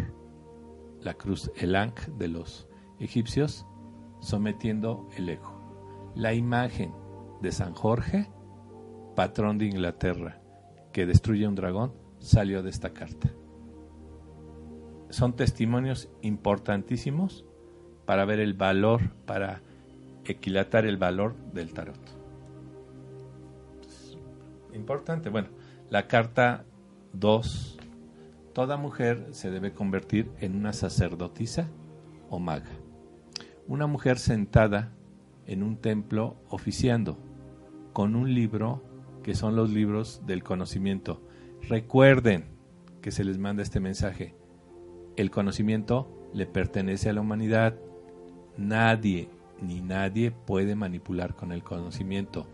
la 1.02 1.16
cruz, 1.16 1.52
el 1.56 1.76
ankh 1.76 2.08
de 2.18 2.28
los 2.28 2.68
egipcios, 3.00 3.66
sometiendo 4.20 5.10
el 5.18 5.30
ego. 5.30 6.12
La 6.16 6.34
imagen 6.34 6.94
de 7.42 7.52
San 7.52 7.74
Jorge, 7.74 8.30
patrón 9.16 9.58
de 9.58 9.66
Inglaterra, 9.66 10.42
que 10.92 11.06
destruye 11.06 11.48
un 11.48 11.56
dragón, 11.56 11.94
salió 12.20 12.64
de 12.64 12.70
esta 12.70 12.94
carta. 12.94 13.30
Son 15.10 15.36
testimonios 15.36 16.10
importantísimos 16.22 17.46
para 18.06 18.26
ver 18.26 18.40
el 18.40 18.54
valor, 18.54 19.12
para 19.26 19.62
equilatar 20.26 20.86
el 20.86 20.98
valor 20.98 21.36
del 21.54 21.74
tarot. 21.74 22.00
Importante. 24.74 25.30
Bueno, 25.30 25.50
la 25.90 26.08
carta 26.08 26.66
2. 27.14 27.78
Toda 28.54 28.78
mujer 28.78 29.28
se 29.32 29.52
debe 29.52 29.74
convertir 29.74 30.32
en 30.40 30.56
una 30.56 30.74
sacerdotisa 30.74 31.70
o 32.30 32.40
maga 32.40 32.70
una 33.70 33.86
mujer 33.86 34.18
sentada 34.18 34.92
en 35.46 35.62
un 35.62 35.78
templo 35.78 36.38
oficiando 36.50 37.20
con 37.94 38.16
un 38.16 38.34
libro 38.34 38.84
que 39.22 39.36
son 39.36 39.56
los 39.56 39.70
libros 39.70 40.24
del 40.26 40.44
conocimiento. 40.44 41.22
Recuerden 41.70 42.46
que 43.04 43.12
se 43.12 43.24
les 43.24 43.38
manda 43.38 43.62
este 43.62 43.80
mensaje. 43.80 44.36
El 45.20 45.32
conocimiento 45.32 46.08
le 46.34 46.46
pertenece 46.46 47.10
a 47.10 47.14
la 47.14 47.20
humanidad. 47.20 47.76
Nadie 48.58 49.30
ni 49.62 49.82
nadie 49.82 50.32
puede 50.32 50.76
manipular 50.76 51.36
con 51.36 51.52
el 51.52 51.62
conocimiento. 51.62 52.48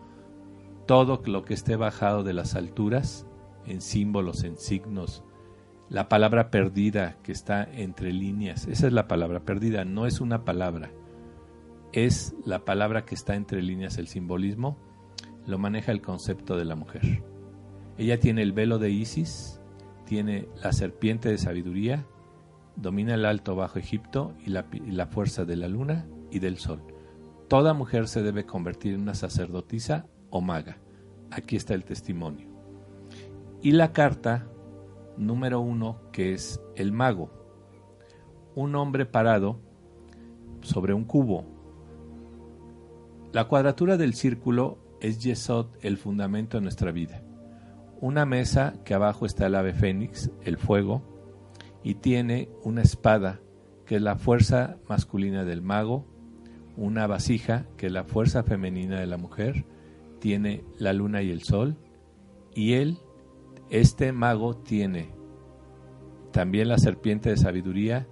Todo 0.88 1.22
lo 1.26 1.46
que 1.46 1.54
esté 1.54 1.76
bajado 1.76 2.24
de 2.24 2.34
las 2.34 2.56
alturas, 2.56 3.28
en 3.68 3.82
símbolos, 3.82 4.44
en 4.44 4.58
signos, 4.58 5.24
la 5.90 6.10
palabra 6.10 6.50
perdida 6.50 7.18
que 7.22 7.32
está 7.32 7.64
entre 7.64 8.12
líneas, 8.12 8.68
esa 8.68 8.88
es 8.88 8.94
la 8.94 9.08
palabra 9.08 9.42
perdida, 9.42 9.86
no 9.86 10.08
es 10.08 10.20
una 10.20 10.44
palabra 10.44 10.90
es 11.96 12.36
la 12.44 12.66
palabra 12.66 13.06
que 13.06 13.16
está 13.16 13.36
entre 13.36 13.62
líneas 13.62 13.98
el 13.98 14.08
simbolismo, 14.08 14.78
lo 15.48 15.58
maneja 15.58 15.94
el 15.94 16.02
concepto 16.02 16.58
de 16.58 16.66
la 16.66 16.76
mujer. 16.76 17.24
Ella 17.98 18.20
tiene 18.20 18.42
el 18.42 18.52
velo 18.52 18.80
de 18.80 18.90
Isis, 18.90 19.62
tiene 20.04 20.50
la 20.62 20.74
serpiente 20.74 21.30
de 21.30 21.38
sabiduría, 21.38 22.06
domina 22.76 23.14
el 23.14 23.26
alto 23.26 23.56
bajo 23.56 23.80
Egipto 23.80 24.34
y 24.46 24.50
la, 24.50 24.66
la 24.86 25.08
fuerza 25.08 25.46
de 25.46 25.56
la 25.56 25.68
luna 25.68 26.08
y 26.32 26.40
del 26.40 26.58
sol. 26.58 26.82
Toda 27.48 27.74
mujer 27.74 28.08
se 28.08 28.24
debe 28.24 28.46
convertir 28.46 28.94
en 28.94 29.02
una 29.02 29.14
sacerdotisa 29.14 30.08
o 30.30 30.42
maga. 30.42 30.78
Aquí 31.32 31.56
está 31.56 31.74
el 31.74 31.86
testimonio. 31.86 32.48
Y 33.62 33.72
la 33.72 33.94
carta 33.94 34.48
número 35.18 35.60
uno, 35.60 36.02
que 36.12 36.34
es 36.34 36.62
el 36.76 36.92
mago. 36.92 37.32
Un 38.56 38.76
hombre 38.76 39.06
parado 39.06 39.60
sobre 40.62 40.94
un 40.94 41.06
cubo 41.06 41.56
la 43.36 43.50
cuadratura 43.50 43.98
del 43.98 44.14
círculo 44.14 44.78
es 45.02 45.20
Yesod, 45.20 45.66
el 45.82 45.98
fundamento 45.98 46.56
de 46.56 46.62
nuestra 46.62 46.94
vida. 46.94 47.22
Una 48.00 48.26
mesa 48.26 48.76
que 48.86 48.94
abajo 48.94 49.26
está 49.26 49.48
el 49.48 49.56
ave 49.56 49.74
fénix, 49.74 50.32
el 50.46 50.58
fuego, 50.58 51.15
y 51.86 51.94
tiene 51.94 52.50
una 52.64 52.82
espada 52.82 53.40
que 53.86 53.98
es 53.98 54.02
la 54.02 54.16
fuerza 54.16 54.78
masculina 54.90 55.46
del 55.46 55.62
mago, 55.62 56.04
una 56.76 57.06
vasija 57.06 57.68
que 57.78 57.86
es 57.86 57.92
la 57.92 58.04
fuerza 58.04 58.42
femenina 58.42 59.00
de 59.00 59.06
la 59.06 59.18
mujer, 59.18 59.66
tiene 60.20 60.66
la 60.80 60.94
luna 60.94 61.22
y 61.22 61.30
el 61.30 61.44
sol, 61.44 61.78
y 62.56 62.74
él, 62.74 62.98
este 63.70 64.12
mago, 64.14 64.58
tiene 64.58 65.14
también 66.32 66.70
la 66.70 66.80
serpiente 66.80 67.30
de 67.30 67.38
sabiduría, 67.38 68.08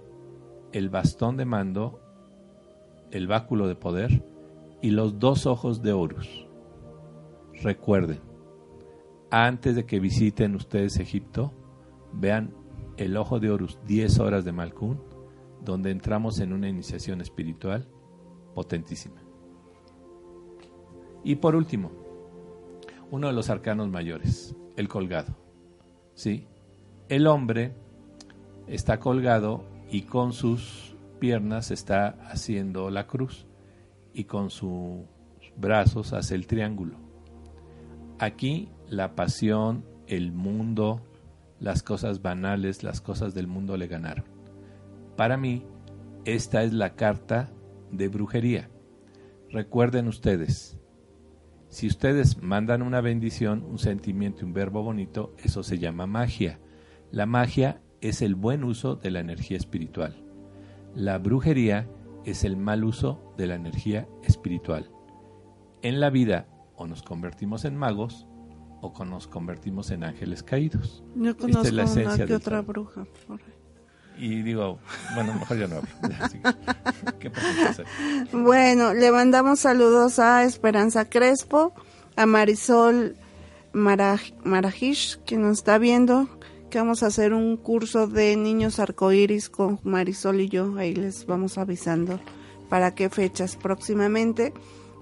el 0.72 0.88
bastón 0.88 1.36
de 1.36 1.44
mando, 1.44 2.00
el 3.10 3.26
báculo 3.26 3.66
de 3.66 3.74
poder, 3.74 4.24
y 4.82 4.90
los 4.90 5.18
dos 5.18 5.46
ojos 5.46 5.82
de 5.82 5.92
Horus. 5.92 6.46
Recuerden, 7.60 8.20
antes 9.32 9.74
de 9.74 9.84
que 9.84 9.98
visiten 9.98 10.54
ustedes 10.54 11.00
Egipto, 11.00 11.52
vean 12.12 12.54
el 12.96 13.16
ojo 13.16 13.40
de 13.40 13.50
Horus, 13.50 13.78
10 13.86 14.18
horas 14.20 14.44
de 14.44 14.52
Malkun, 14.52 15.00
donde 15.64 15.90
entramos 15.90 16.40
en 16.40 16.52
una 16.52 16.68
iniciación 16.68 17.20
espiritual 17.20 17.88
potentísima. 18.54 19.22
Y 21.24 21.36
por 21.36 21.56
último, 21.56 21.90
uno 23.10 23.28
de 23.28 23.32
los 23.32 23.50
arcanos 23.50 23.88
mayores, 23.88 24.54
el 24.76 24.88
colgado. 24.88 25.34
¿Sí? 26.14 26.46
El 27.08 27.26
hombre 27.26 27.74
está 28.66 28.98
colgado 29.00 29.64
y 29.90 30.02
con 30.02 30.32
sus 30.32 30.96
piernas 31.18 31.70
está 31.70 32.08
haciendo 32.30 32.90
la 32.90 33.06
cruz 33.06 33.46
y 34.12 34.24
con 34.24 34.50
sus 34.50 35.04
brazos 35.56 36.12
hace 36.12 36.34
el 36.34 36.46
triángulo. 36.46 36.96
Aquí 38.18 38.68
la 38.88 39.14
pasión, 39.14 39.84
el 40.06 40.32
mundo, 40.32 41.00
las 41.64 41.82
cosas 41.82 42.20
banales, 42.20 42.82
las 42.82 43.00
cosas 43.00 43.32
del 43.32 43.46
mundo 43.46 43.78
le 43.78 43.86
ganaron. 43.86 44.26
Para 45.16 45.38
mí, 45.38 45.64
esta 46.26 46.62
es 46.62 46.74
la 46.74 46.94
carta 46.94 47.50
de 47.90 48.08
brujería. 48.08 48.68
Recuerden 49.50 50.06
ustedes, 50.06 50.78
si 51.68 51.86
ustedes 51.86 52.42
mandan 52.42 52.82
una 52.82 53.00
bendición, 53.00 53.64
un 53.64 53.78
sentimiento, 53.78 54.44
un 54.44 54.52
verbo 54.52 54.82
bonito, 54.82 55.34
eso 55.42 55.62
se 55.62 55.78
llama 55.78 56.06
magia. 56.06 56.60
La 57.10 57.24
magia 57.24 57.80
es 58.02 58.20
el 58.20 58.34
buen 58.34 58.62
uso 58.62 58.96
de 58.96 59.10
la 59.10 59.20
energía 59.20 59.56
espiritual. 59.56 60.22
La 60.94 61.16
brujería 61.16 61.88
es 62.26 62.44
el 62.44 62.58
mal 62.58 62.84
uso 62.84 63.32
de 63.38 63.46
la 63.46 63.54
energía 63.54 64.06
espiritual. 64.22 64.90
En 65.80 65.98
la 65.98 66.10
vida 66.10 66.46
o 66.76 66.86
nos 66.86 67.02
convertimos 67.02 67.64
en 67.64 67.74
magos 67.74 68.26
o 68.92 69.04
nos 69.04 69.26
convertimos 69.26 69.90
en 69.90 70.04
ángeles 70.04 70.42
caídos. 70.42 71.02
Yo 71.14 71.36
conozco 71.36 71.74
una 71.74 72.26
que 72.26 72.34
otra 72.34 72.60
bruja. 72.60 73.06
y 74.18 74.42
digo, 74.42 74.78
bueno, 75.14 75.34
mejor 75.34 75.58
ya 75.58 75.66
no 75.66 75.76
hablo. 75.76 75.88
¿Qué 77.18 77.30
bueno, 78.32 78.94
le 78.94 79.10
mandamos 79.10 79.60
saludos 79.60 80.18
a 80.18 80.44
Esperanza 80.44 81.08
Crespo, 81.08 81.74
a 82.16 82.26
Marisol 82.26 83.16
Marajish, 83.72 85.18
que 85.24 85.36
nos 85.36 85.58
está 85.58 85.78
viendo, 85.78 86.28
que 86.70 86.78
vamos 86.78 87.02
a 87.02 87.06
hacer 87.06 87.32
un 87.32 87.56
curso 87.56 88.06
de 88.06 88.36
niños 88.36 88.78
arcoíris 88.78 89.48
con 89.48 89.80
Marisol 89.82 90.40
y 90.40 90.48
yo, 90.48 90.76
ahí 90.76 90.94
les 90.94 91.26
vamos 91.26 91.58
avisando 91.58 92.20
para 92.68 92.94
qué 92.94 93.08
fechas 93.08 93.56
próximamente. 93.56 94.52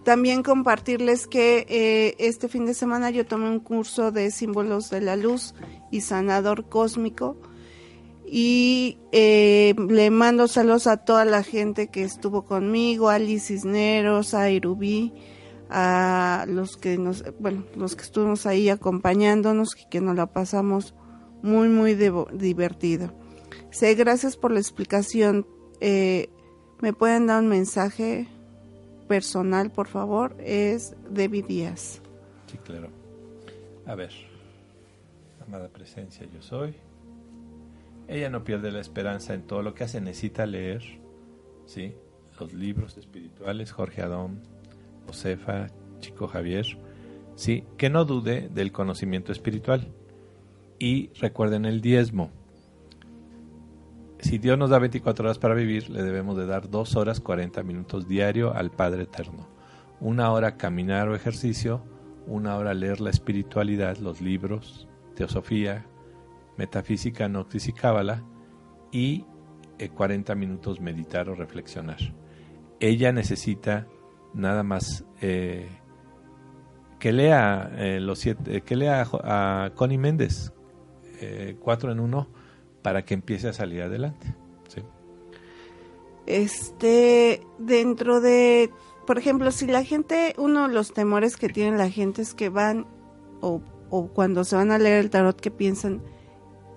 También 0.05 0.43
compartirles 0.43 1.27
que 1.27 1.65
eh, 1.69 2.17
este 2.19 2.49
fin 2.49 2.67
de 2.67 2.75
semana 2.75 3.11
yo 3.11 3.25
tomé 3.25 3.49
un 3.49 3.61
curso 3.61 4.11
de 4.11 4.31
símbolos 4.31 4.91
de 4.91 5.01
la 5.01 5.17
luz 5.17 5.55
y 5.91 6.01
sanador 6.01 6.69
cósmico 6.69 7.37
y 8.35 8.99
eh, 9.12 9.75
le 9.88 10.11
mando 10.11 10.49
saludos 10.49 10.87
a 10.87 10.97
toda 10.97 11.27
la 11.27 11.43
gente 11.43 11.88
que 11.88 12.03
estuvo 12.03 12.47
conmigo, 12.47 13.11
a 13.11 13.19
Liz 13.19 13.49
Cisneros, 13.49 14.33
a 14.33 14.51
Irubí, 14.51 15.12
a 15.69 16.47
los 16.49 16.79
que 16.79 16.97
nos, 16.97 17.25
bueno, 17.38 17.65
los 17.77 17.95
que 17.95 18.03
estuvimos 18.03 18.47
ahí 18.47 18.71
acompañándonos 18.71 19.77
y 19.79 19.88
que 19.91 20.01
nos 20.01 20.17
la 20.17 20.33
pasamos 20.33 20.95
muy, 21.43 21.69
muy 21.69 21.95
divertido. 21.95 23.12
Sé, 23.71 23.95
gracias 23.95 24.38
por 24.38 24.51
la 24.51 24.61
explicación. 24.61 25.47
Eh, 25.81 26.31
¿Me 26.81 26.95
pueden 26.95 27.27
dar 27.27 27.43
un 27.43 27.49
mensaje 27.49 28.29
personal, 29.12 29.70
por 29.70 29.88
favor? 29.88 30.35
Es 30.40 30.96
David 31.11 31.44
Díaz. 31.44 32.01
Sí, 32.46 32.57
claro. 32.57 32.88
A 33.85 33.94
ver, 33.94 34.11
amada 35.46 35.68
presencia, 35.68 36.27
yo 36.33 36.40
soy. 36.40 36.75
Ella 38.09 38.31
no 38.31 38.42
pierde 38.42 38.72
la 38.72 38.81
esperanza 38.81 39.35
en 39.35 39.42
todo 39.42 39.62
lo 39.62 39.75
que 39.75 39.85
hace, 39.85 40.01
necesita 40.01 40.46
leer, 40.46 40.83
¿sí? 41.66 41.94
Los 42.40 42.55
libros 42.55 42.96
espirituales, 42.96 43.70
Jorge 43.70 44.01
Adón, 44.01 44.40
Josefa, 45.07 45.66
Chico 46.01 46.27
Javier, 46.27 46.79
¿sí? 47.35 47.64
Que 47.77 47.90
no 47.90 48.07
dude 48.07 48.48
del 48.48 48.72
conocimiento 48.72 49.31
espiritual. 49.31 49.88
Y 50.79 51.11
recuerden 51.20 51.66
el 51.66 51.83
diezmo. 51.83 52.31
Si 54.23 54.39
Dios 54.39 54.57
nos 54.57 54.71
da 54.71 54.79
24 54.79 55.25
horas 55.25 55.39
para 55.41 55.55
vivir, 55.55 55.91
le 55.91 56.05
debemos 56.05 56.37
de 56.37 56.47
dar 56.47 56.71
2 56.71 56.95
horas 56.95 57.19
40 57.19 57.65
minutos 57.65 58.07
diario 58.07 58.55
al 58.55 58.71
Padre 58.71 59.03
Eterno. 59.03 59.49
Una 60.01 60.31
hora 60.31 60.57
caminar 60.57 61.09
o 61.09 61.17
ejercicio, 61.17 61.83
una 62.29 62.57
hora 62.57 62.73
leer 62.73 63.01
la 63.01 63.11
espiritualidad, 63.11 63.97
los 63.99 64.21
libros, 64.21 64.89
teosofía, 65.17 65.87
metafísica, 66.57 67.29
noxis 67.29 67.67
y 67.67 67.73
cábala, 67.73 68.23
y 68.93 69.25
40 69.93 70.33
eh, 70.33 70.37
minutos 70.37 70.81
meditar 70.81 71.29
o 71.29 71.35
reflexionar. 71.35 71.99
Ella 72.79 73.11
necesita 73.11 73.89
nada 74.35 74.63
más 74.63 75.05
eh, 75.21 75.69
que 77.01 77.13
lea 77.13 77.73
eh, 77.77 77.99
los 77.99 78.21
siete, 78.21 78.61
que 78.61 78.77
lea 78.77 79.05
a, 79.13 79.73
Connie 79.75 79.99
Méndez, 79.99 80.53
cuatro 81.61 81.91
en 81.93 82.01
uno, 82.01 82.29
para 82.83 83.05
que 83.05 83.14
empiece 83.14 83.49
a 83.49 83.53
salir 83.53 83.83
adelante. 83.83 84.35
Este, 86.27 87.45
dentro 87.59 88.21
de, 88.21 88.71
por 89.07 89.18
ejemplo, 89.18 89.51
si 89.51 89.66
la 89.66 89.83
gente, 89.83 90.35
uno 90.38 90.68
de 90.68 90.75
los 90.75 90.92
temores 90.92 91.37
que 91.37 91.49
tiene 91.49 91.77
la 91.77 91.90
gente 91.90 92.23
es 92.23 92.35
que 92.35 92.49
van, 92.49 92.87
o, 93.40 93.61
o 93.90 94.07
cuando 94.07 94.45
se 94.45 94.55
van 94.55 94.71
a 94.71 94.79
leer 94.79 95.01
el 95.01 95.11
tarot, 95.11 95.40
que 95.40 95.51
piensan, 95.51 96.01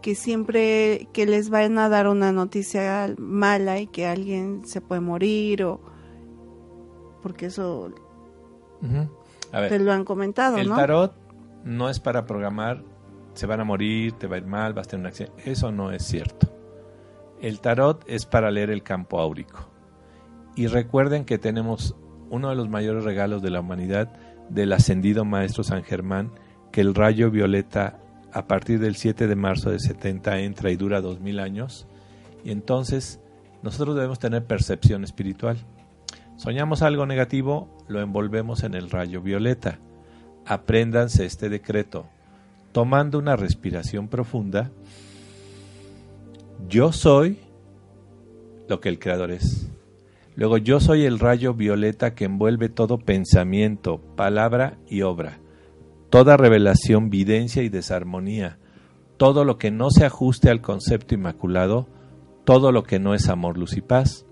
que 0.02 0.16
siempre 0.16 1.08
que 1.14 1.26
les 1.26 1.50
vayan 1.50 1.78
a 1.80 1.90
dar 1.90 2.08
una 2.08 2.32
noticia 2.32 3.14
mala 3.18 3.80
y 3.80 3.88
que 3.88 4.06
alguien 4.06 4.66
se 4.66 4.82
puede 4.82 5.02
morir 5.02 5.64
o 5.64 5.82
porque 7.24 7.48
eso 7.48 7.92
te 9.52 9.80
lo 9.80 9.92
han 9.92 10.06
comentado, 10.06 10.58
el 10.58 10.70
tarot 10.70 11.16
no 11.64 11.90
es 11.90 12.00
para 12.00 12.28
programar 12.28 12.84
se 13.36 13.46
van 13.46 13.60
a 13.60 13.66
morir, 13.66 14.14
te 14.14 14.28
va 14.28 14.36
a 14.36 14.40
ir 14.40 14.46
mal, 14.46 14.74
vas 14.74 14.88
a 14.88 14.92
tener 14.92 15.02
un 15.02 15.08
accidente. 15.08 15.52
Eso 15.52 15.72
no 15.72 15.92
es 15.92 16.04
cierto. 16.04 16.48
El 17.42 17.60
tarot 17.60 18.04
es 18.08 18.26
para 18.26 18.50
leer 18.50 18.70
el 18.70 18.82
campo 18.82 19.20
áurico. 19.20 19.70
Y 20.56 20.68
recuerden 20.68 21.26
que 21.26 21.38
tenemos 21.38 21.96
uno 22.30 22.50
de 22.50 22.56
los 22.56 22.70
mayores 22.70 23.04
regalos 23.04 23.42
de 23.42 23.52
la 23.52 23.60
humanidad 23.60 24.12
del 24.50 24.74
ascendido 24.74 25.26
Maestro 25.26 25.64
San 25.64 25.84
Germán, 25.84 26.32
que 26.72 26.82
el 26.82 26.96
rayo 26.96 27.30
violeta 27.30 28.00
a 28.32 28.48
partir 28.48 28.80
del 28.80 28.96
7 28.96 29.28
de 29.28 29.36
marzo 29.36 29.70
de 29.70 29.80
70 29.80 30.40
entra 30.40 30.72
y 30.72 30.76
dura 30.76 31.02
2000 31.02 31.40
años. 31.40 31.88
Y 32.44 32.52
entonces 32.52 33.20
nosotros 33.64 33.96
debemos 33.96 34.20
tener 34.20 34.46
percepción 34.46 35.04
espiritual. 35.04 35.58
Soñamos 36.38 36.82
algo 36.82 37.06
negativo, 37.06 37.70
lo 37.88 38.02
envolvemos 38.02 38.64
en 38.64 38.74
el 38.74 38.90
rayo 38.90 39.22
violeta. 39.22 39.80
Apréndanse 40.46 41.26
este 41.26 41.50
decreto. 41.50 42.08
Tomando 42.76 43.18
una 43.18 43.38
respiración 43.38 44.10
profunda, 44.10 44.70
yo 46.68 46.92
soy 46.92 47.40
lo 48.68 48.82
que 48.82 48.90
el 48.90 49.00
Creador 49.00 49.32
es. 49.32 49.72
Luego 50.36 50.58
yo 50.58 50.80
soy 50.82 51.06
el 51.06 51.18
rayo 51.18 51.54
violeta 51.54 52.14
que 52.14 52.26
envuelve 52.26 52.68
todo 52.68 53.00
pensamiento, 53.00 54.02
palabra 54.18 54.78
y 54.90 55.04
obra 55.04 55.40
toda 56.16 56.38
revelación, 56.38 57.10
videncia 57.10 57.62
y 57.62 57.68
desarmonía, 57.68 58.58
todo 59.18 59.44
lo 59.44 59.58
que 59.58 59.70
no 59.70 59.90
se 59.92 60.06
ajuste 60.06 60.50
al 60.50 60.62
concepto 60.62 61.14
inmaculado, 61.14 61.90
todo 62.46 62.72
lo 62.72 62.84
que 62.84 63.00
no 63.00 63.14
es 63.14 63.28
amor, 63.28 63.58
luz 63.58 63.76
y 63.76 63.82
paz. 63.82 64.26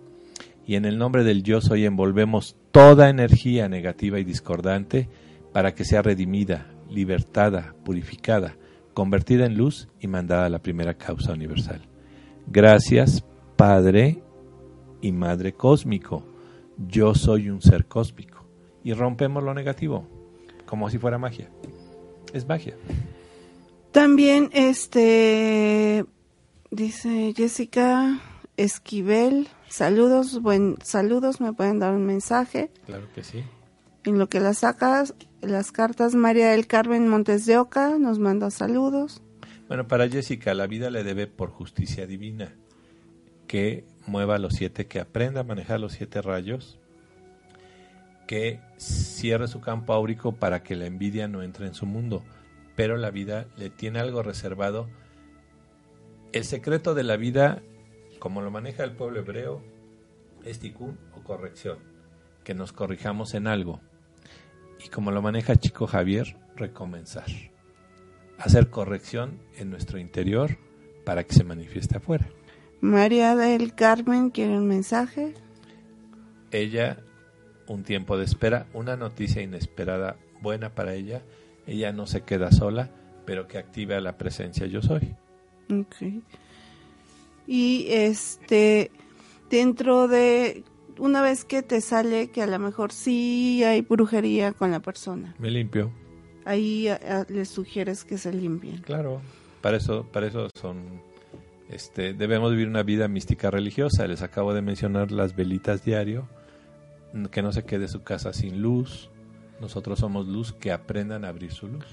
Y 0.66 0.76
en 0.76 0.86
el 0.86 0.98
nombre 0.98 1.26
del 1.26 1.44
yo 1.44 1.60
soy 1.60 1.86
envolvemos 1.86 2.56
toda 2.72 3.10
energía 3.10 3.68
negativa 3.68 4.18
y 4.18 4.24
discordante 4.24 5.10
para 5.52 5.76
que 5.76 5.84
sea 5.84 6.02
redimida, 6.02 6.73
libertada, 6.94 7.76
purificada, 7.84 8.56
convertida 8.94 9.46
en 9.46 9.58
luz 9.58 9.90
y 10.00 10.08
mandada 10.08 10.46
a 10.46 10.50
la 10.50 10.60
primera 10.60 10.94
causa 10.94 11.34
universal. 11.34 11.82
Gracias, 12.48 13.26
Padre 13.56 14.24
y 15.02 15.12
Madre 15.12 15.54
cósmico. 15.54 16.26
Yo 16.78 17.16
soy 17.16 17.50
un 17.50 17.62
ser 17.62 17.86
cósmico. 17.86 18.46
Y 18.84 18.94
rompemos 18.94 19.44
lo 19.44 19.54
negativo, 19.54 20.08
como 20.66 20.90
si 20.90 20.98
fuera 20.98 21.18
magia 21.18 21.50
es 22.34 22.48
magia. 22.48 22.76
También, 23.92 24.50
este, 24.54 26.04
dice 26.72 27.34
Jessica 27.38 28.20
Esquivel, 28.58 29.48
saludos, 29.70 30.42
buen, 30.42 30.78
saludos, 30.84 31.40
me 31.40 31.54
pueden 31.54 31.80
dar 31.80 31.94
un 31.94 32.06
mensaje. 32.06 32.72
Claro 32.86 33.08
que 33.14 33.24
sí. 33.24 33.44
En 34.04 34.18
lo 34.18 34.28
que 34.28 34.40
las 34.40 34.60
sacas, 34.60 35.14
las 35.44 35.72
cartas 35.72 36.16
María 36.16 36.52
del 36.52 36.68
Carmen 36.68 37.08
Montes 37.08 37.46
de 37.46 37.58
Oca 37.58 37.98
nos 38.00 38.20
manda 38.20 38.50
saludos. 38.50 39.22
Bueno, 39.68 39.88
para 39.88 40.08
Jessica, 40.08 40.54
la 40.54 40.68
vida 40.68 40.90
le 40.90 41.04
debe 41.04 41.28
por 41.28 41.50
justicia 41.50 42.08
divina 42.08 42.54
que 43.48 43.86
mueva 44.08 44.38
los 44.40 44.56
siete, 44.56 44.88
que 44.88 45.00
aprenda 45.00 45.42
a 45.42 45.44
manejar 45.44 45.80
los 45.80 45.94
siete 45.94 46.22
rayos 46.22 46.80
que 48.28 48.62
cierre 48.78 49.48
su 49.48 49.60
campo 49.60 49.94
áurico 49.94 50.34
para 50.34 50.64
que 50.64 50.76
la 50.76 50.86
envidia 50.86 51.28
no 51.28 51.44
entre 51.44 51.68
en 51.68 51.74
su 51.74 51.86
mundo, 51.86 52.24
pero 52.76 52.98
la 52.98 53.12
vida 53.12 53.48
le 53.58 53.70
tiene 53.70 54.00
algo 54.00 54.24
reservado. 54.24 54.88
El 56.32 56.46
secreto 56.46 56.96
de 56.96 57.04
la 57.04 57.18
vida, 57.18 57.62
como 58.20 58.42
lo 58.42 58.50
maneja 58.50 58.84
el 58.84 58.94
pueblo 58.94 59.20
hebreo, 59.20 59.62
es 60.46 60.60
tikkun 60.60 60.98
o 61.16 61.24
corrección, 61.24 61.80
que 62.44 62.54
nos 62.54 62.72
corrijamos 62.72 63.34
en 63.34 63.48
algo. 63.48 63.82
Y 64.86 64.90
como 64.90 65.12
lo 65.12 65.22
maneja 65.22 65.56
Chico 65.56 65.88
Javier, 65.88 66.36
recomenzar. 66.56 67.28
Hacer 68.38 68.70
corrección 68.70 69.40
en 69.58 69.70
nuestro 69.70 70.00
interior 70.00 70.58
para 71.06 71.24
que 71.24 71.34
se 71.34 71.44
manifieste 71.44 71.98
afuera. 71.98 72.30
María 72.82 73.36
del 73.36 73.74
Carmen 73.76 74.30
quiere 74.30 74.58
un 74.58 74.68
mensaje. 74.68 75.34
Ella 76.52 76.98
un 77.68 77.84
tiempo 77.84 78.18
de 78.18 78.26
espera, 78.26 78.68
una 78.74 78.96
noticia 78.96 79.42
inesperada 79.42 80.18
buena 80.42 80.70
para 80.70 80.94
ella. 80.94 81.22
Ella 81.66 81.92
no 81.92 82.08
se 82.08 82.22
queda 82.22 82.52
sola, 82.52 82.90
pero 83.26 83.48
que 83.48 83.58
active 83.58 83.96
a 83.96 84.02
la 84.02 84.18
presencia 84.18 84.68
yo 84.68 84.82
soy. 84.82 85.16
Y 87.48 87.88
este, 87.90 88.92
dentro 89.50 90.08
de, 90.08 90.64
una 91.00 91.22
vez 91.22 91.46
que 91.46 91.62
te 91.62 91.82
sale 91.82 92.30
que 92.30 92.42
a 92.42 92.48
lo 92.48 92.60
mejor 92.60 92.92
sí 92.92 93.64
hay 93.64 93.82
brujería 93.82 94.54
con 94.54 94.72
la 94.72 94.80
persona. 94.80 95.36
Me 95.40 95.50
limpio. 95.50 95.92
Ahí 96.46 96.90
le 97.30 97.46
sugieres 97.46 98.04
que 98.04 98.18
se 98.18 98.34
limpien. 98.34 98.82
Claro, 98.82 99.22
para 99.62 99.78
eso, 99.78 100.06
para 100.12 100.28
eso 100.28 100.50
son, 100.60 101.02
este, 101.70 102.14
debemos 102.14 102.52
vivir 102.52 102.68
una 102.68 102.84
vida 102.84 103.08
mística 103.08 103.50
religiosa. 103.50 104.08
Les 104.08 104.22
acabo 104.22 104.54
de 104.54 104.62
mencionar 104.62 105.12
las 105.12 105.36
velitas 105.36 105.86
diario 105.86 106.28
que 107.32 107.42
no 107.42 107.52
se 107.52 107.64
quede 107.64 107.88
su 107.88 108.04
casa 108.04 108.34
sin 108.34 108.62
luz. 108.62 109.10
Nosotros 109.62 110.00
somos 110.00 110.28
luz, 110.28 110.52
que 110.52 110.72
aprendan 110.72 111.24
a 111.24 111.30
abrir 111.30 111.52
su 111.52 111.68
luz. 111.68 111.86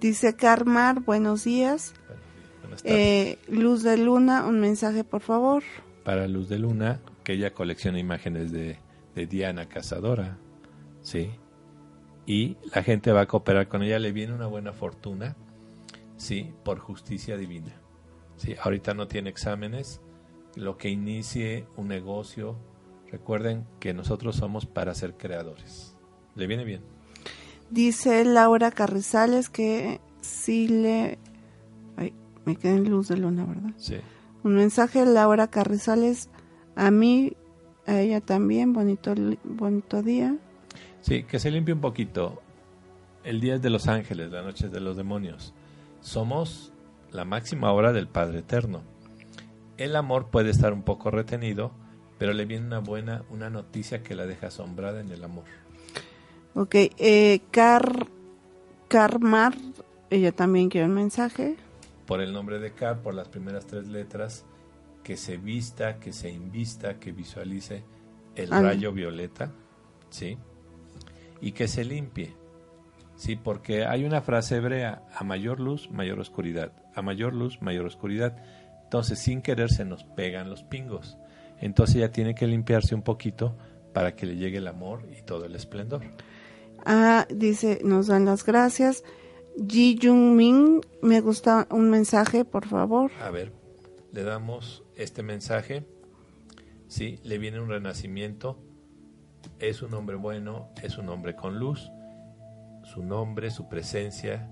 Dice 0.00 0.36
Carmar, 0.36 1.00
buenos 1.00 1.44
días. 1.44 1.94
Eh, 2.84 3.38
Luz 3.48 3.82
de 3.82 3.96
Luna, 3.96 4.44
un 4.44 4.60
mensaje, 4.60 5.02
por 5.02 5.22
favor. 5.22 5.62
Para 6.04 6.28
Luz 6.28 6.48
de 6.48 6.58
Luna, 6.58 7.00
que 7.26 7.32
ella 7.32 7.52
colecciona 7.52 7.98
imágenes 7.98 8.52
de, 8.52 8.78
de 9.16 9.26
Diana 9.26 9.68
Cazadora, 9.68 10.38
¿sí? 11.02 11.32
Y 12.24 12.56
la 12.72 12.84
gente 12.84 13.10
va 13.10 13.22
a 13.22 13.26
cooperar 13.26 13.66
con 13.66 13.82
ella, 13.82 13.98
le 13.98 14.12
viene 14.12 14.32
una 14.32 14.46
buena 14.46 14.72
fortuna, 14.72 15.34
¿sí? 16.16 16.54
Por 16.62 16.78
justicia 16.78 17.36
divina. 17.36 17.72
¿sí? 18.36 18.54
Ahorita 18.62 18.94
no 18.94 19.08
tiene 19.08 19.28
exámenes, 19.28 20.00
lo 20.54 20.78
que 20.78 20.88
inicie 20.88 21.66
un 21.76 21.88
negocio, 21.88 22.54
recuerden 23.10 23.66
que 23.80 23.92
nosotros 23.92 24.36
somos 24.36 24.64
para 24.64 24.94
ser 24.94 25.16
creadores. 25.16 25.96
¿Le 26.36 26.46
viene 26.46 26.62
bien? 26.62 26.82
Dice 27.70 28.24
Laura 28.24 28.70
Carrizales 28.70 29.48
que 29.48 30.00
sí 30.20 30.68
le... 30.68 31.18
Ay, 31.96 32.14
me 32.44 32.54
quedé 32.54 32.76
en 32.76 32.88
luz 32.88 33.08
de 33.08 33.16
luna, 33.16 33.44
¿verdad? 33.46 33.72
Sí. 33.78 33.96
Un 34.44 34.54
mensaje 34.54 35.00
de 35.00 35.06
Laura 35.06 35.48
Carrizales, 35.48 36.30
a 36.76 36.90
mí, 36.90 37.32
a 37.86 38.00
ella 38.00 38.20
también, 38.20 38.72
bonito, 38.72 39.14
bonito 39.42 40.02
día. 40.02 40.36
Sí, 41.00 41.24
que 41.24 41.38
se 41.38 41.50
limpie 41.50 41.74
un 41.74 41.80
poquito. 41.80 42.42
El 43.24 43.40
día 43.40 43.56
es 43.56 43.62
de 43.62 43.70
los 43.70 43.88
ángeles, 43.88 44.30
la 44.30 44.42
noche 44.42 44.66
es 44.66 44.72
de 44.72 44.80
los 44.80 44.96
demonios. 44.96 45.52
Somos 46.00 46.72
la 47.10 47.24
máxima 47.24 47.72
obra 47.72 47.92
del 47.92 48.06
Padre 48.06 48.40
Eterno. 48.40 48.82
El 49.78 49.96
amor 49.96 50.28
puede 50.30 50.50
estar 50.50 50.72
un 50.72 50.82
poco 50.82 51.10
retenido, 51.10 51.72
pero 52.18 52.32
le 52.32 52.44
viene 52.44 52.66
una 52.66 52.78
buena, 52.78 53.24
una 53.30 53.50
noticia 53.50 54.02
que 54.02 54.14
la 54.14 54.26
deja 54.26 54.48
asombrada 54.48 55.00
en 55.00 55.10
el 55.10 55.24
amor. 55.24 55.44
Ok, 56.54 56.74
eh, 56.74 57.40
Car, 57.50 58.06
Carmar, 58.88 59.54
ella 60.10 60.32
también 60.32 60.68
quiere 60.68 60.86
un 60.86 60.94
mensaje. 60.94 61.56
Por 62.06 62.20
el 62.20 62.32
nombre 62.32 62.58
de 62.58 62.72
Car, 62.72 63.02
por 63.02 63.14
las 63.14 63.28
primeras 63.28 63.66
tres 63.66 63.88
letras, 63.88 64.44
que 65.06 65.16
se 65.16 65.36
vista, 65.36 66.00
que 66.00 66.12
se 66.12 66.28
invista, 66.30 66.98
que 66.98 67.12
visualice 67.12 67.84
el 68.34 68.50
rayo 68.50 68.90
violeta, 68.90 69.52
¿sí? 70.10 70.36
Y 71.40 71.52
que 71.52 71.68
se 71.68 71.84
limpie, 71.84 72.34
¿sí? 73.14 73.36
Porque 73.36 73.84
hay 73.84 74.04
una 74.04 74.20
frase 74.20 74.56
hebrea, 74.56 75.04
a 75.14 75.22
mayor 75.22 75.60
luz, 75.60 75.88
mayor 75.92 76.18
oscuridad, 76.18 76.72
a 76.92 77.02
mayor 77.02 77.34
luz, 77.34 77.62
mayor 77.62 77.86
oscuridad. 77.86 78.36
Entonces, 78.82 79.20
sin 79.20 79.42
querer, 79.42 79.70
se 79.70 79.84
nos 79.84 80.02
pegan 80.02 80.50
los 80.50 80.64
pingos. 80.64 81.16
Entonces, 81.60 81.94
ella 81.94 82.10
tiene 82.10 82.34
que 82.34 82.48
limpiarse 82.48 82.96
un 82.96 83.02
poquito 83.02 83.56
para 83.94 84.16
que 84.16 84.26
le 84.26 84.34
llegue 84.34 84.58
el 84.58 84.66
amor 84.66 85.08
y 85.16 85.22
todo 85.22 85.44
el 85.44 85.54
esplendor. 85.54 86.02
Ah, 86.84 87.28
dice, 87.30 87.78
nos 87.84 88.08
dan 88.08 88.24
las 88.24 88.44
gracias. 88.44 89.04
Ji 89.56 90.00
Jung 90.02 90.34
Min, 90.34 90.80
me 91.00 91.20
gusta 91.20 91.68
un 91.70 91.90
mensaje, 91.90 92.44
por 92.44 92.66
favor. 92.66 93.12
A 93.22 93.30
ver, 93.30 93.52
le 94.10 94.24
damos 94.24 94.82
este 94.96 95.22
mensaje. 95.22 95.86
Sí, 96.88 97.20
le 97.22 97.38
viene 97.38 97.60
un 97.60 97.68
renacimiento. 97.68 98.58
Es 99.58 99.82
un 99.82 99.94
hombre 99.94 100.16
bueno, 100.16 100.70
es 100.82 100.98
un 100.98 101.08
hombre 101.08 101.36
con 101.36 101.58
luz 101.58 101.90
su 102.86 103.02
nombre, 103.02 103.50
su 103.50 103.68
presencia, 103.68 104.48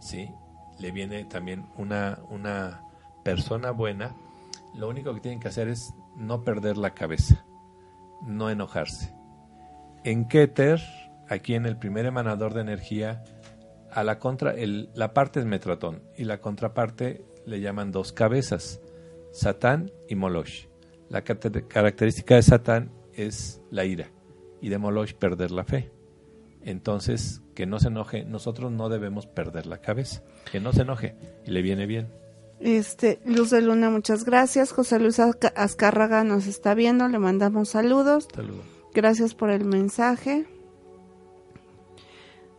¿sí? 0.00 0.30
Le 0.78 0.92
viene 0.92 1.24
también 1.24 1.66
una, 1.76 2.18
una 2.28 2.82
persona 3.24 3.70
buena. 3.70 4.14
Lo 4.74 4.88
único 4.88 5.14
que 5.14 5.20
tienen 5.20 5.40
que 5.40 5.48
hacer 5.48 5.68
es 5.68 5.94
no 6.16 6.44
perder 6.44 6.76
la 6.76 6.94
cabeza, 6.94 7.44
no 8.22 8.50
enojarse. 8.50 9.14
En 10.04 10.28
Keter, 10.28 10.80
aquí 11.28 11.54
en 11.54 11.66
el 11.66 11.76
primer 11.76 12.06
emanador 12.06 12.54
de 12.54 12.60
energía, 12.60 13.24
a 13.90 14.04
la 14.04 14.18
contra, 14.18 14.54
el, 14.54 14.90
la 14.94 15.14
parte 15.14 15.40
es 15.40 15.46
Metratón 15.46 16.02
y 16.16 16.24
la 16.24 16.40
contraparte 16.40 17.24
le 17.46 17.60
llaman 17.60 17.90
dos 17.90 18.12
cabezas, 18.12 18.80
Satán 19.38 19.92
y 20.08 20.16
Molosh. 20.16 20.66
La 21.08 21.22
característica 21.22 22.34
de 22.34 22.42
Satán 22.42 22.90
es 23.12 23.60
la 23.70 23.84
ira 23.84 24.10
y 24.60 24.68
de 24.68 24.78
Molosh 24.78 25.14
perder 25.14 25.52
la 25.52 25.62
fe. 25.62 25.92
Entonces, 26.62 27.40
que 27.54 27.64
no 27.64 27.78
se 27.78 27.86
enoje, 27.86 28.24
nosotros 28.24 28.72
no 28.72 28.88
debemos 28.88 29.26
perder 29.26 29.66
la 29.66 29.80
cabeza, 29.80 30.24
que 30.50 30.58
no 30.58 30.72
se 30.72 30.82
enoje 30.82 31.14
y 31.46 31.52
le 31.52 31.62
viene 31.62 31.86
bien. 31.86 32.08
Este, 32.58 33.20
Luz 33.24 33.50
de 33.50 33.62
Luna, 33.62 33.90
muchas 33.90 34.24
gracias. 34.24 34.72
José 34.72 34.98
Luis 34.98 35.20
Azcárraga 35.20 36.24
nos 36.24 36.48
está 36.48 36.74
viendo, 36.74 37.06
le 37.06 37.20
mandamos 37.20 37.68
saludos. 37.68 38.26
Saludos. 38.34 38.64
Gracias 38.92 39.36
por 39.36 39.50
el 39.50 39.64
mensaje. 39.64 40.46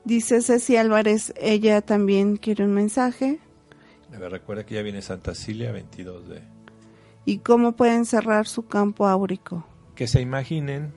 Dice 0.05 0.41
Ceci 0.41 0.77
Álvarez, 0.77 1.33
ella 1.35 1.81
también 1.81 2.37
quiere 2.37 2.63
un 2.63 2.73
mensaje. 2.73 3.39
recuerda 4.09 4.65
que 4.65 4.75
ya 4.75 4.81
viene 4.81 5.01
Santa 5.01 5.35
Cilia 5.35 5.73
22 5.73 6.29
de... 6.29 6.58
¿Y 7.29 7.37
cómo 7.37 7.73
pueden 7.73 8.05
cerrar 8.05 8.47
su 8.47 8.65
campo 8.65 9.07
áurico? 9.07 9.63
Que 9.93 10.07
se 10.07 10.19
imaginen 10.19 10.93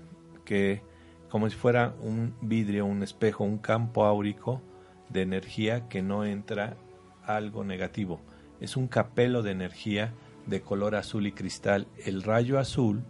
que 0.46 0.80
como 1.28 1.50
si 1.50 1.56
fuera 1.56 1.94
un 2.00 2.34
vidrio, 2.40 2.86
un 2.86 3.02
espejo, 3.02 3.44
un 3.44 3.58
campo 3.58 4.06
áurico 4.06 4.62
de 5.10 5.20
energía 5.20 5.90
que 5.90 6.00
no 6.00 6.24
entra 6.24 6.78
algo 7.26 7.64
negativo. 7.64 8.22
Es 8.62 8.78
un 8.78 8.88
capelo 8.88 9.42
de 9.42 9.50
energía 9.50 10.14
de 10.46 10.62
color 10.62 10.94
azul 10.94 11.26
y 11.26 11.32
cristal. 11.32 11.86
El 12.02 12.22
rayo 12.22 12.58
azul 12.58 13.04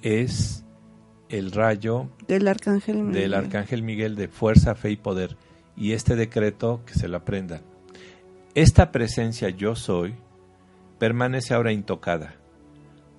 es 0.00 0.64
el 1.28 1.52
rayo 1.52 2.08
del 2.26 2.48
arcángel 2.48 3.02
Miguel. 3.02 3.22
del 3.22 3.34
arcángel 3.34 3.82
Miguel 3.82 4.16
de 4.16 4.28
fuerza, 4.28 4.74
fe 4.74 4.92
y 4.92 4.96
poder. 4.96 5.36
Y 5.76 5.92
este 5.92 6.16
decreto 6.16 6.80
que 6.86 6.94
se 6.94 7.06
lo 7.06 7.18
aprendan. 7.18 7.60
Esta 8.54 8.92
presencia 8.92 9.50
yo 9.50 9.76
soy 9.76 10.14
permanece 11.00 11.54
ahora 11.54 11.72
intocada 11.72 12.34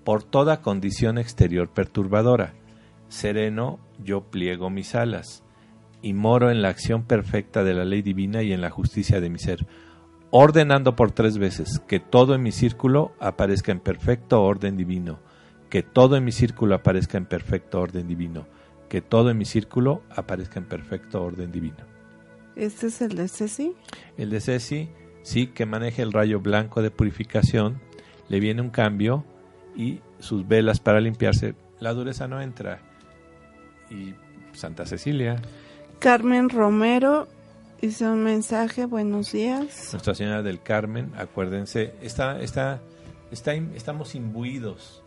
por 0.05 0.23
toda 0.23 0.61
condición 0.61 1.17
exterior 1.17 1.67
perturbadora 1.67 2.53
sereno 3.09 3.79
yo 4.01 4.21
pliego 4.21 4.69
mis 4.69 4.95
alas 4.95 5.43
y 6.01 6.13
moro 6.13 6.51
en 6.51 6.61
la 6.61 6.69
acción 6.69 7.03
perfecta 7.03 7.63
de 7.63 7.73
la 7.73 7.83
ley 7.83 8.03
divina 8.03 8.43
y 8.43 8.53
en 8.53 8.61
la 8.61 8.69
justicia 8.69 9.19
de 9.19 9.29
mi 9.29 9.39
ser, 9.39 9.65
ordenando 10.29 10.95
por 10.95 11.11
tres 11.11 11.37
veces 11.37 11.79
que 11.87 11.99
todo 11.99 12.35
en 12.35 12.43
mi 12.43 12.51
círculo 12.51 13.13
aparezca 13.19 13.71
en 13.71 13.79
perfecto 13.79 14.41
orden 14.41 14.77
divino, 14.77 15.19
que 15.69 15.83
todo 15.83 16.15
en 16.15 16.23
mi 16.23 16.31
círculo 16.31 16.75
aparezca 16.75 17.17
en 17.17 17.25
perfecto 17.25 17.81
orden 17.81 18.07
divino, 18.07 18.47
que 18.89 19.01
todo 19.01 19.29
en 19.29 19.37
mi 19.37 19.45
círculo 19.45 20.03
aparezca 20.15 20.59
en 20.59 20.65
perfecto 20.65 21.23
orden 21.23 21.51
divino. 21.51 21.83
¿Este 22.55 22.87
es 22.87 23.01
el 23.01 23.15
de 23.15 23.27
Ceci? 23.27 23.73
El 24.17 24.29
de 24.29 24.41
Ceci, 24.41 24.89
sí, 25.23 25.47
que 25.47 25.65
maneja 25.65 26.01
el 26.01 26.11
rayo 26.11 26.39
blanco 26.39 26.81
de 26.81 26.91
purificación, 26.91 27.79
le 28.29 28.39
viene 28.39 28.61
un 28.61 28.69
cambio 28.69 29.25
y 29.75 29.99
sus 30.19 30.47
velas 30.47 30.79
para 30.79 31.01
limpiarse, 31.01 31.55
la 31.79 31.93
dureza 31.93 32.27
no 32.27 32.41
entra 32.41 32.79
y 33.89 34.13
Santa 34.53 34.85
Cecilia. 34.85 35.41
Carmen 35.99 36.49
Romero 36.49 37.27
hizo 37.81 38.11
un 38.11 38.23
mensaje, 38.23 38.85
buenos 38.85 39.31
días. 39.31 39.89
Nuestra 39.91 40.15
Señora 40.15 40.43
del 40.43 40.61
Carmen, 40.61 41.11
acuérdense, 41.17 41.93
está, 42.01 42.39
está, 42.41 42.81
está, 43.31 43.53
estamos 43.53 44.15
imbuidos 44.15 45.03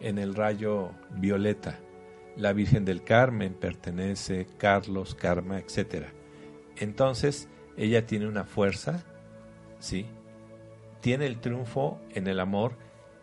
en 0.00 0.18
el 0.18 0.34
rayo 0.34 0.90
violeta. 1.10 1.78
La 2.36 2.52
Virgen 2.52 2.84
del 2.84 3.02
Carmen 3.02 3.54
pertenece, 3.54 4.46
Carlos, 4.56 5.14
Karma, 5.14 5.58
etc. 5.58 6.06
Entonces, 6.76 7.48
ella 7.76 8.06
tiene 8.06 8.26
una 8.28 8.44
fuerza, 8.44 9.04
¿sí? 9.80 10.06
Tiene 11.00 11.26
el 11.26 11.40
triunfo 11.40 11.98
en 12.10 12.28
el 12.28 12.38
amor 12.38 12.76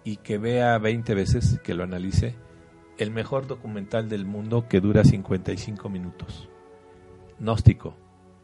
y 0.03 0.17
que 0.17 0.37
vea 0.37 0.77
20 0.77 1.15
veces, 1.15 1.59
que 1.63 1.73
lo 1.73 1.83
analice, 1.83 2.35
el 2.97 3.11
mejor 3.11 3.47
documental 3.47 4.09
del 4.09 4.25
mundo 4.25 4.67
que 4.67 4.81
dura 4.81 5.03
55 5.03 5.89
minutos. 5.89 6.49
Gnóstico, 7.39 7.95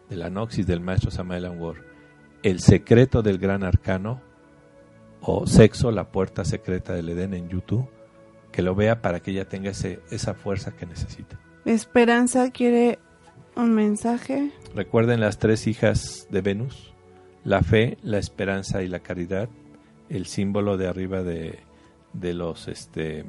de 0.09 0.15
la 0.15 0.29
Noxis 0.29 0.67
del 0.67 0.81
maestro 0.81 1.11
Samael 1.11 1.45
Angor. 1.45 1.85
El 2.43 2.59
secreto 2.59 3.21
del 3.21 3.37
gran 3.37 3.63
arcano 3.63 4.21
o 5.21 5.47
Sexo, 5.47 5.91
la 5.91 6.11
puerta 6.11 6.45
secreta 6.45 6.93
del 6.93 7.09
Edén 7.09 7.33
en 7.33 7.49
YouTube. 7.49 7.89
Que 8.51 8.61
lo 8.61 8.75
vea 8.75 9.01
para 9.01 9.19
que 9.21 9.31
ella 9.31 9.47
tenga 9.49 9.71
ese, 9.71 10.01
esa 10.11 10.35
fuerza 10.35 10.75
que 10.75 10.85
necesita. 10.85 11.39
Esperanza 11.65 12.51
quiere 12.51 12.99
un 13.55 13.73
mensaje. 13.73 14.51
Recuerden 14.75 15.21
las 15.21 15.39
tres 15.39 15.65
hijas 15.65 16.27
de 16.29 16.41
Venus, 16.41 16.92
la 17.43 17.61
fe, 17.61 17.97
la 18.03 18.17
esperanza 18.17 18.83
y 18.83 18.87
la 18.87 18.99
caridad, 18.99 19.49
el 20.09 20.25
símbolo 20.25 20.77
de 20.77 20.87
arriba 20.87 21.23
de, 21.23 21.59
de 22.13 22.33
los 22.33 22.67
este, 22.67 23.25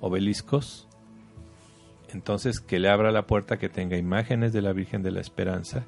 obeliscos, 0.00 0.88
entonces 2.12 2.60
que 2.60 2.78
le 2.78 2.88
abra 2.88 3.12
la 3.12 3.26
puerta 3.26 3.58
que 3.58 3.68
tenga 3.68 3.96
imágenes 3.96 4.52
de 4.52 4.62
la 4.62 4.72
Virgen 4.72 5.02
de 5.02 5.10
la 5.10 5.20
Esperanza, 5.20 5.84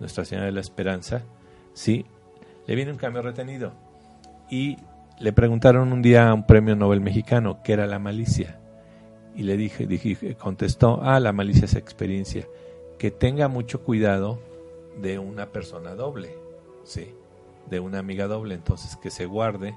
Nuestra 0.00 0.24
Señora 0.24 0.46
de 0.46 0.52
la 0.52 0.60
Esperanza, 0.60 1.22
sí, 1.72 2.06
le 2.66 2.74
viene 2.74 2.92
un 2.92 2.98
cambio 2.98 3.22
retenido. 3.22 3.72
Y 4.50 4.76
le 5.20 5.32
preguntaron 5.32 5.92
un 5.92 6.02
día 6.02 6.28
a 6.28 6.34
un 6.34 6.46
premio 6.46 6.76
Nobel 6.76 7.00
mexicano 7.00 7.60
qué 7.64 7.72
era 7.72 7.86
la 7.86 7.98
malicia. 7.98 8.60
Y 9.34 9.42
le 9.42 9.56
dije, 9.56 10.36
contestó, 10.36 11.00
ah, 11.02 11.20
la 11.20 11.32
malicia 11.32 11.66
es 11.66 11.74
experiencia. 11.74 12.46
Que 12.98 13.10
tenga 13.10 13.48
mucho 13.48 13.82
cuidado 13.82 14.40
de 15.00 15.18
una 15.18 15.46
persona 15.46 15.94
doble, 15.94 16.36
sí, 16.84 17.14
de 17.70 17.80
una 17.80 17.98
amiga 17.98 18.26
doble, 18.26 18.54
entonces 18.54 18.96
que 18.96 19.10
se 19.10 19.26
guarde 19.26 19.74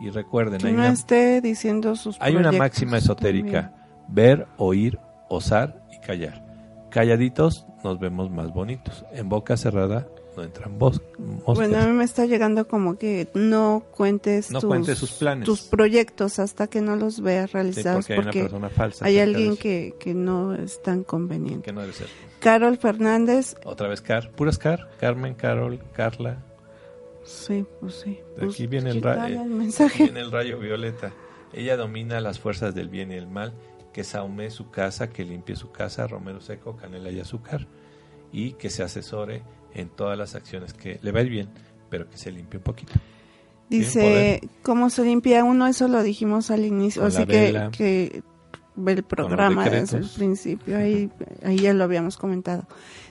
y 0.00 0.10
recuerden. 0.10 0.60
Que 0.60 0.68
hay 0.68 0.72
no 0.72 0.80
una, 0.80 0.92
esté 0.92 1.40
diciendo 1.40 1.96
sus 1.96 2.16
hay 2.20 2.36
una 2.36 2.52
máxima 2.52 2.98
esotérica, 2.98 3.70
también. 3.70 4.04
ver, 4.08 4.46
oír, 4.56 4.98
osar 5.28 5.82
y 5.92 5.98
callar. 6.04 6.44
Calladitos 6.90 7.66
nos 7.84 7.98
vemos 7.98 8.30
más 8.30 8.52
bonitos. 8.52 9.04
En 9.12 9.28
boca 9.28 9.56
cerrada 9.56 10.06
no 10.36 10.42
entran 10.42 10.78
moscas. 10.78 11.06
Bueno, 11.44 11.78
a 11.78 11.86
mí 11.86 11.92
me 11.92 12.04
está 12.04 12.24
llegando 12.26 12.66
como 12.66 12.96
que 12.98 13.28
no 13.34 13.84
cuentes, 13.90 14.50
No 14.50 14.60
tus, 14.60 14.68
cuentes 14.68 14.98
sus 14.98 15.12
planes. 15.12 15.44
tus 15.46 15.62
proyectos 15.62 16.38
hasta 16.38 16.66
que 16.68 16.80
no 16.80 16.96
los 16.96 17.20
veas 17.20 17.50
Sí, 17.50 17.54
realizados 17.54 18.06
porque 18.06 18.12
hay 18.14 18.18
una 18.18 18.26
porque 18.26 18.42
persona 18.42 18.68
falsa. 18.70 19.04
hay 19.04 19.18
alguien 19.18 19.56
que, 19.56 19.94
que 19.98 20.14
no 20.14 20.54
es 20.54 20.82
tan 20.82 21.04
conveniente. 21.04 21.62
que 21.66 21.72
no 21.72 21.80
debe 21.82 21.92
ser. 21.92 22.08
Carol 22.40 22.76
Fernández, 22.78 23.54
Otra 23.64 23.88
vez 23.88 24.00
Car, 24.00 24.30
puras 24.32 24.58
Car, 24.58 24.88
Carmen, 24.98 25.34
Carol, 25.34 25.80
Carla. 25.92 26.42
sí, 27.24 27.64
pues 27.80 27.94
sí. 27.94 28.18
De 28.36 28.42
Pues, 28.46 28.54
aquí 28.54 28.66
viene 28.66 28.90
el, 28.90 29.00
¿quién 29.00 29.04
ra- 29.04 29.16
dale 29.16 29.36
eh, 29.36 29.42
el 29.42 29.50
mensaje. 29.50 30.04
viene 30.04 30.20
el 30.20 30.30
rayo 30.32 30.58
violeta. 30.58 31.12
Ella 31.52 31.76
domina 31.76 32.20
las 32.20 32.38
fuerzas 32.40 32.74
del 32.74 32.88
bien 32.88 33.12
y 33.12 33.14
el 33.14 33.26
mal, 33.28 33.52
que 33.92 34.04
saume 34.04 34.50
su 34.50 34.70
casa, 34.70 35.10
que 35.10 35.24
limpie 35.24 35.54
su 35.54 35.70
casa, 35.70 36.06
romero 36.06 36.40
seco, 36.40 36.76
canela 36.76 37.10
y 37.10 37.20
azúcar, 37.20 37.66
y 38.32 38.52
que 38.54 38.70
se 38.70 38.82
asesore 38.82 39.42
en 39.74 39.88
todas 39.88 40.18
las 40.18 40.34
acciones 40.34 40.74
que 40.74 40.98
le 41.02 41.12
va 41.12 41.20
a 41.20 41.22
ir 41.22 41.30
bien, 41.30 41.48
pero 41.90 42.08
que 42.08 42.16
se 42.16 42.30
limpie 42.30 42.58
un 42.58 42.64
poquito. 42.64 42.92
Dice, 43.68 44.48
¿cómo 44.62 44.90
se 44.90 45.02
limpia 45.02 45.44
uno? 45.44 45.66
Eso 45.66 45.88
lo 45.88 46.02
dijimos 46.02 46.50
al 46.50 46.64
inicio, 46.66 47.04
así 47.04 47.24
vela. 47.24 47.70
que 47.70 48.22
ve 48.74 48.92
el 48.92 49.02
programa 49.02 49.68
desde 49.68 49.98
el 49.98 50.08
principio, 50.08 50.76
ahí, 50.76 51.10
ahí 51.42 51.58
ya 51.58 51.72
lo 51.72 51.84
habíamos 51.84 52.18
comentado. 52.18 52.66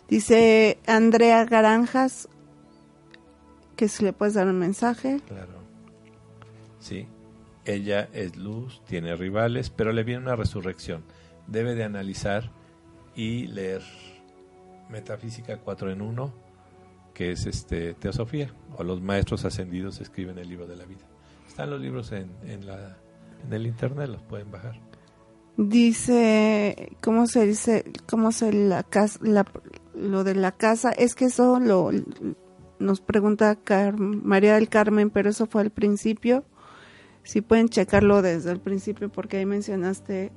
Dice 0.07 0.77
Andrea 0.85 1.45
Garanjas, 1.45 2.27
que 3.75 3.87
si 3.87 4.03
le 4.03 4.13
puedes 4.13 4.35
dar 4.35 4.47
un 4.47 4.59
mensaje. 4.59 5.19
Claro. 5.27 5.61
Sí. 6.79 7.07
Ella 7.65 8.09
es 8.13 8.35
luz, 8.35 8.81
tiene 8.87 9.15
rivales, 9.15 9.69
pero 9.69 9.91
le 9.93 10.03
viene 10.03 10.21
una 10.21 10.35
resurrección. 10.35 11.03
Debe 11.47 11.75
de 11.75 11.83
analizar 11.83 12.51
y 13.15 13.47
leer 13.47 13.81
Metafísica 14.89 15.57
4 15.57 15.91
en 15.91 16.01
1, 16.01 16.33
que 17.21 17.31
es 17.33 17.45
este 17.45 17.93
Teosofía, 17.93 18.51
o 18.77 18.83
los 18.83 18.99
maestros 18.99 19.45
ascendidos 19.45 20.01
escriben 20.01 20.39
el 20.39 20.49
libro 20.49 20.65
de 20.65 20.75
la 20.75 20.85
vida. 20.85 21.05
Están 21.47 21.69
los 21.69 21.79
libros 21.79 22.11
en, 22.13 22.31
en, 22.47 22.65
la, 22.65 22.97
en 23.45 23.53
el 23.53 23.67
internet, 23.67 24.09
los 24.09 24.23
pueden 24.23 24.49
bajar. 24.49 24.79
Dice, 25.55 26.91
¿cómo 26.99 27.27
se 27.27 27.45
dice? 27.45 27.85
¿Cómo 28.09 28.31
se 28.31 28.51
la 28.51 28.81
casa, 28.81 29.19
la- 29.21 29.45
lo 29.93 30.23
de 30.23 30.33
la 30.33 30.51
casa? 30.53 30.89
Es 30.91 31.13
que 31.13 31.25
eso 31.25 31.59
lo 31.59 31.91
nos 32.79 33.01
pregunta 33.01 33.55
Car- 33.55 33.99
María 33.99 34.55
del 34.55 34.67
Carmen, 34.69 35.11
pero 35.11 35.29
eso 35.29 35.45
fue 35.45 35.61
al 35.61 35.69
principio. 35.69 36.43
Si 37.21 37.41
pueden 37.41 37.69
checarlo 37.69 38.23
desde 38.23 38.51
el 38.51 38.59
principio, 38.59 39.09
porque 39.11 39.37
ahí 39.37 39.45
mencionaste 39.45 40.31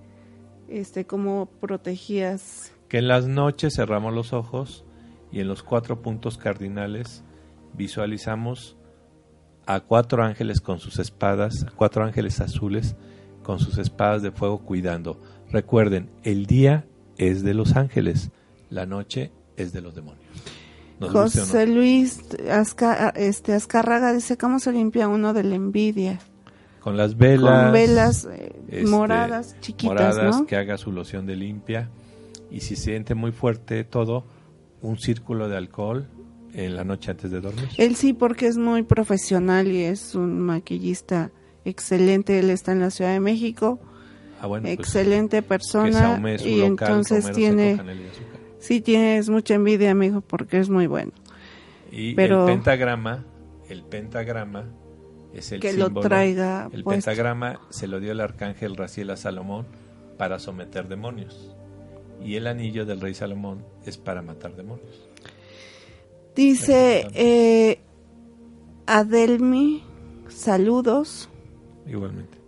este 0.68 1.06
cómo 1.06 1.46
protegías. 1.60 2.72
Que 2.88 2.98
en 2.98 3.08
las 3.08 3.26
noches 3.26 3.74
cerramos 3.76 4.12
los 4.12 4.34
ojos 4.34 4.83
y 5.34 5.40
en 5.40 5.48
los 5.48 5.64
cuatro 5.64 6.00
puntos 6.00 6.38
cardinales 6.38 7.24
visualizamos 7.76 8.76
a 9.66 9.80
cuatro 9.80 10.22
ángeles 10.22 10.60
con 10.60 10.78
sus 10.78 11.00
espadas, 11.00 11.66
cuatro 11.74 12.04
ángeles 12.04 12.40
azules 12.40 12.94
con 13.42 13.58
sus 13.58 13.78
espadas 13.78 14.22
de 14.22 14.30
fuego 14.30 14.58
cuidando. 14.58 15.20
Recuerden, 15.50 16.08
el 16.22 16.46
día 16.46 16.86
es 17.18 17.42
de 17.42 17.52
los 17.52 17.74
ángeles, 17.74 18.30
la 18.70 18.86
noche 18.86 19.32
es 19.56 19.72
de 19.72 19.80
los 19.80 19.96
demonios. 19.96 20.24
Nos 21.00 21.12
no. 21.12 21.22
José 21.22 21.66
Luis 21.66 22.20
Azca- 22.48 23.12
este, 23.16 23.54
Azcárraga 23.54 24.12
dice, 24.12 24.36
¿cómo 24.38 24.60
se 24.60 24.70
limpia 24.70 25.08
uno 25.08 25.32
de 25.32 25.42
la 25.42 25.56
envidia? 25.56 26.20
Con 26.78 26.96
las 26.96 27.16
velas, 27.16 27.64
Con 27.64 27.72
velas 27.72 28.24
eh, 28.26 28.52
este, 28.68 28.86
moradas, 28.86 29.56
chiquitas, 29.60 30.14
moradas, 30.14 30.40
¿no? 30.40 30.46
que 30.46 30.54
haga 30.56 30.78
su 30.78 30.92
loción 30.92 31.26
de 31.26 31.34
limpia 31.34 31.88
y 32.52 32.60
si 32.60 32.76
siente 32.76 33.16
muy 33.16 33.32
fuerte 33.32 33.82
todo, 33.82 34.24
un 34.84 34.98
círculo 34.98 35.48
de 35.48 35.56
alcohol 35.56 36.06
en 36.52 36.76
la 36.76 36.84
noche 36.84 37.10
antes 37.10 37.30
de 37.30 37.40
dormir. 37.40 37.68
Él 37.78 37.96
sí, 37.96 38.12
porque 38.12 38.46
es 38.46 38.56
muy 38.58 38.82
profesional 38.82 39.66
y 39.68 39.82
es 39.82 40.14
un 40.14 40.38
maquillista 40.40 41.30
excelente. 41.64 42.38
Él 42.38 42.50
está 42.50 42.72
en 42.72 42.80
la 42.80 42.90
Ciudad 42.90 43.12
de 43.12 43.20
México, 43.20 43.80
Ah, 44.40 44.46
bueno, 44.46 44.64
pues, 44.64 44.78
excelente 44.78 45.40
persona. 45.42 46.20
Y 46.44 46.58
local, 46.60 46.66
entonces 46.66 47.32
tiene, 47.32 47.80
sí 48.58 48.80
tienes 48.82 49.30
mucha 49.30 49.54
envidia, 49.54 49.90
amigo, 49.90 50.20
porque 50.20 50.58
es 50.58 50.68
muy 50.68 50.86
bueno. 50.86 51.12
Y 51.90 52.14
Pero- 52.14 52.46
el 52.46 52.54
pentagrama, 52.54 53.24
el 53.70 53.82
pentagrama 53.84 54.66
es 55.32 55.50
el 55.52 55.60
que 55.60 55.72
lo 55.72 55.86
símbolo. 55.86 56.06
traiga 56.08 56.68
El 56.72 56.84
puesto. 56.84 56.90
pentagrama 57.06 57.60
se 57.70 57.86
lo 57.88 58.00
dio 58.00 58.12
el 58.12 58.20
arcángel 58.20 58.76
Raciel 58.76 59.10
a 59.10 59.16
Salomón 59.16 59.66
para 60.18 60.38
someter 60.38 60.88
demonios. 60.88 61.53
Y 62.22 62.36
el 62.36 62.46
anillo 62.46 62.84
del 62.84 63.00
rey 63.00 63.14
Salomón 63.14 63.64
es 63.84 63.98
para 63.98 64.22
matar 64.22 64.54
demonios. 64.54 65.08
Dice 66.34 67.08
eh, 67.14 67.80
Adelmi, 68.86 69.82
saludos. 70.28 71.28
Igualmente. 71.86 72.38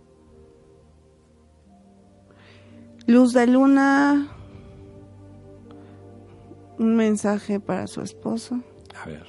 Luz 3.07 3.31
de 3.31 3.47
Luna, 3.47 4.27
un 6.77 6.95
mensaje 6.97 7.59
para 7.61 7.87
su 7.87 8.01
esposo. 8.01 8.61
A 9.01 9.07
ver. 9.07 9.25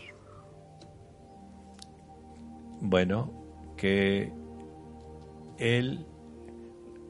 Bueno, 2.80 3.32
que 3.76 4.32
él 5.59 6.05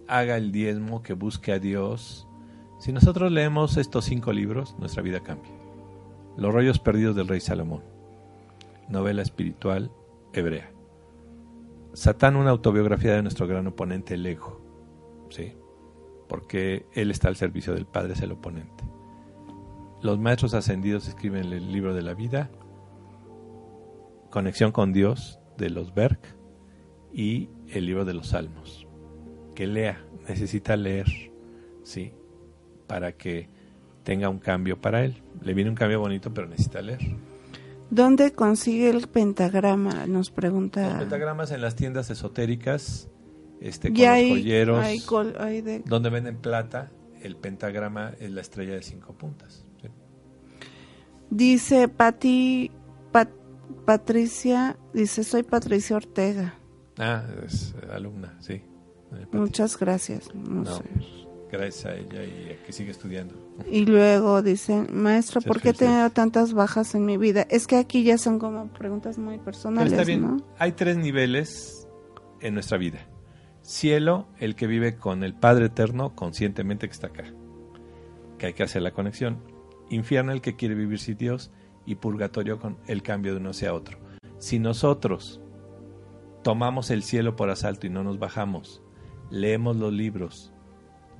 haga 0.07 0.37
el 0.37 0.53
diezmo, 0.53 1.03
que 1.03 1.15
busque 1.15 1.53
a 1.53 1.59
Dios. 1.59 2.28
Si 2.79 2.93
nosotros 2.93 3.33
leemos 3.33 3.77
estos 3.77 4.05
cinco 4.05 4.33
libros, 4.33 4.77
nuestra 4.79 5.03
vida 5.03 5.21
cambia. 5.21 5.51
Los 6.37 6.55
rollos 6.55 6.79
perdidos 6.79 7.17
del 7.17 7.27
rey 7.27 7.41
Salomón. 7.41 7.83
Novela 8.89 9.23
espiritual 9.23 9.91
hebrea. 10.33 10.71
Satán, 11.93 12.37
una 12.37 12.51
autobiografía 12.51 13.15
de 13.15 13.23
nuestro 13.23 13.49
gran 13.49 13.67
oponente, 13.67 14.15
el 14.15 14.25
ego. 14.25 14.61
¿Sí? 15.31 15.55
Porque 16.29 16.87
él 16.93 17.11
está 17.11 17.29
al 17.29 17.37
servicio 17.37 17.75
del 17.75 17.87
Padre, 17.87 18.13
es 18.13 18.23
el 18.23 18.33
oponente. 18.33 18.85
Los 20.01 20.21
maestros 20.21 20.55
ascendidos 20.55 21.09
escriben 21.09 21.53
el 21.53 21.73
libro 21.73 21.93
de 21.93 22.03
la 22.03 22.15
vida, 22.15 22.51
Conexión 24.31 24.71
con 24.71 24.93
Dios 24.93 25.41
de 25.57 25.71
los 25.71 25.95
Berg 25.95 26.21
y 27.13 27.49
el 27.69 27.87
libro 27.87 28.05
de 28.05 28.15
los 28.15 28.29
Salmos. 28.29 28.87
Que 29.57 29.67
lea, 29.67 30.05
necesita 30.29 30.77
leer, 30.77 31.07
sí, 31.83 32.13
para 32.89 33.13
que 33.13 33.49
tenga 34.03 34.29
un 34.29 34.39
cambio 34.41 34.81
para 34.81 35.05
él. 35.05 35.23
Le 35.43 35.55
viene 35.55 35.71
un 35.71 35.77
cambio 35.77 36.01
bonito, 36.01 36.35
pero 36.35 36.49
necesita 36.49 36.83
leer. 36.83 36.99
¿Dónde 37.91 38.33
consigue 38.33 38.91
el 38.91 39.07
pentagrama? 39.07 40.07
Nos 40.07 40.31
pregunta. 40.31 40.89
Los 40.91 40.99
pentagramas 40.99 41.53
en 41.53 41.61
las 41.61 41.77
tiendas 41.77 42.11
esotéricas, 42.11 43.09
este, 43.61 43.89
con 43.91 43.99
los 43.99 44.07
hay, 44.09 44.31
joyeros, 44.31 44.85
hay 44.85 45.01
col- 45.01 45.37
hay 45.39 45.61
de- 45.63 45.83
donde 45.87 46.11
venden 46.11 46.37
plata, 46.39 46.91
el 47.23 47.37
pentagrama 47.37 48.13
es 48.21 48.31
la 48.33 48.41
estrella 48.41 48.75
de 48.75 48.83
cinco 48.83 49.13
puntas. 49.15 49.65
¿sí? 49.81 49.89
Dice 51.31 51.89
Pati, 51.89 52.71
Pat- 53.13 53.31
Patricia, 53.85 54.77
dice, 54.93 55.25
soy 55.25 55.43
Patricia 55.43 55.97
Ortega. 55.97 56.55
Ah, 56.99 57.23
es 57.47 57.75
alumna, 57.93 58.37
sí. 58.41 58.63
Muchas 59.33 59.79
gracias. 59.79 60.35
no 60.35 60.63
No, 60.63 60.77
sé. 60.77 60.83
Gracias 61.51 61.87
a 61.87 61.97
ella 61.97 62.25
y 62.25 62.53
a 62.53 62.65
que 62.65 62.73
sigue 62.73 62.91
estudiando. 62.91 63.35
Y 63.71 63.87
luego 63.87 64.43
dice, 64.43 64.87
maestro, 64.91 65.41
¿por 65.41 65.61
qué 65.61 65.71
he 65.71 65.75
tenido 65.75 66.11
tantas 66.11 66.53
bajas 66.53 66.95
en 66.95 67.05
mi 67.05 67.17
vida? 67.17 67.47
Es 67.51 67.67
que 67.67 67.77
aquí 67.77 68.03
ya 68.03 68.19
son 68.19 68.39
como 68.39 68.69
preguntas 68.69 69.19
muy 69.19 69.35
Pero 69.35 69.45
personales, 69.45 69.93
está 69.93 70.05
bien. 70.05 70.23
¿no? 70.23 70.37
Hay 70.59 70.73
tres 70.73 70.97
niveles 70.97 71.89
en 72.41 72.55
nuestra 72.55 72.79
vida. 72.79 73.01
Cielo, 73.63 74.29
el 74.39 74.55
que 74.55 74.67
vive 74.67 74.97
con 74.97 75.23
el 75.25 75.35
Padre 75.35 75.67
Eterno 75.67 76.15
conscientemente 76.15 76.87
que 76.87 76.93
está 76.93 77.09
acá. 77.09 77.25
Que 78.39 78.47
hay 78.47 78.55
que 78.55 78.63
hacer 78.63 78.83
la 78.83 78.93
conexión. 78.93 79.43
Infierno, 79.91 80.33
el 80.33 80.41
que 80.41 80.57
quiere 80.57 80.75
vivir 80.75 80.99
sin 80.99 81.17
Dios. 81.17 81.51
Y 81.85 81.97
purgatorio 81.97 82.59
con 82.59 82.79
el 82.87 83.03
cambio 83.03 83.33
de 83.33 83.41
uno 83.41 83.51
hacia 83.51 83.75
otro. 83.75 83.99
Si 84.39 84.59
nosotros 84.59 85.41
tomamos 86.43 86.91
el 86.91 87.03
cielo 87.03 87.35
por 87.35 87.51
asalto 87.51 87.87
y 87.87 87.91
no 87.91 88.05
nos 88.05 88.19
bajamos, 88.19 88.83
leemos 89.31 89.77
los 89.77 89.93
libros 89.93 90.53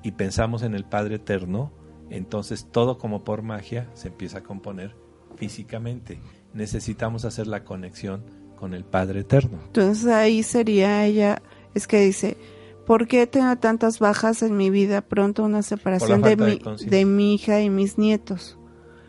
y 0.03 0.11
pensamos 0.11 0.63
en 0.63 0.75
el 0.75 0.85
Padre 0.85 1.15
Eterno, 1.15 1.71
entonces 2.09 2.67
todo 2.71 2.97
como 2.97 3.23
por 3.23 3.41
magia 3.41 3.89
se 3.93 4.07
empieza 4.07 4.39
a 4.39 4.43
componer 4.43 4.95
físicamente. 5.35 6.19
Necesitamos 6.53 7.25
hacer 7.25 7.47
la 7.47 7.63
conexión 7.63 8.23
con 8.55 8.73
el 8.73 8.83
Padre 8.83 9.21
Eterno. 9.21 9.59
Entonces 9.67 10.07
ahí 10.07 10.43
sería 10.43 11.05
ella, 11.05 11.41
es 11.73 11.87
que 11.87 12.01
dice, 12.01 12.37
¿por 12.85 13.07
qué 13.07 13.27
tengo 13.27 13.55
tantas 13.57 13.99
bajas 13.99 14.41
en 14.41 14.57
mi 14.57 14.69
vida? 14.69 15.01
Pronto 15.01 15.43
una 15.43 15.61
separación 15.61 16.21
de 16.21 16.35
mi, 16.35 16.61
de 16.85 17.05
mi 17.05 17.35
hija 17.35 17.61
y 17.61 17.69
mis 17.69 17.97
nietos. 17.97 18.57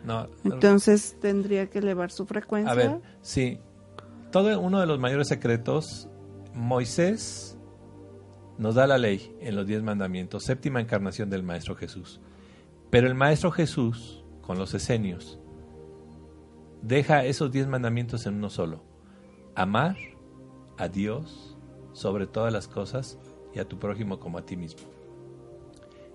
No, 0.05 0.27
Entonces 0.43 1.15
tendría 1.21 1.69
que 1.69 1.79
elevar 1.79 2.11
su 2.11 2.25
frecuencia. 2.25 2.71
a 2.71 2.75
ver, 2.75 3.01
sí, 3.21 3.59
todo 4.31 4.59
uno 4.59 4.79
de 4.79 4.87
los 4.87 4.99
mayores 4.99 5.27
secretos, 5.27 6.07
Moisés 6.53 7.50
nos 8.61 8.75
da 8.75 8.85
la 8.85 8.99
ley 8.99 9.35
en 9.39 9.55
los 9.55 9.65
diez 9.65 9.81
mandamientos, 9.81 10.43
séptima 10.43 10.79
encarnación 10.79 11.31
del 11.31 11.41
Maestro 11.41 11.75
Jesús. 11.75 12.21
Pero 12.91 13.07
el 13.07 13.15
Maestro 13.15 13.49
Jesús, 13.49 14.23
con 14.41 14.59
los 14.59 14.75
esenios, 14.75 15.39
deja 16.83 17.25
esos 17.25 17.51
diez 17.51 17.65
mandamientos 17.65 18.27
en 18.27 18.35
uno 18.35 18.51
solo. 18.51 18.83
Amar 19.55 19.97
a 20.77 20.87
Dios 20.89 21.57
sobre 21.93 22.27
todas 22.27 22.53
las 22.53 22.67
cosas 22.67 23.17
y 23.51 23.57
a 23.57 23.67
tu 23.67 23.79
prójimo 23.79 24.19
como 24.19 24.37
a 24.37 24.45
ti 24.45 24.55
mismo. 24.55 24.87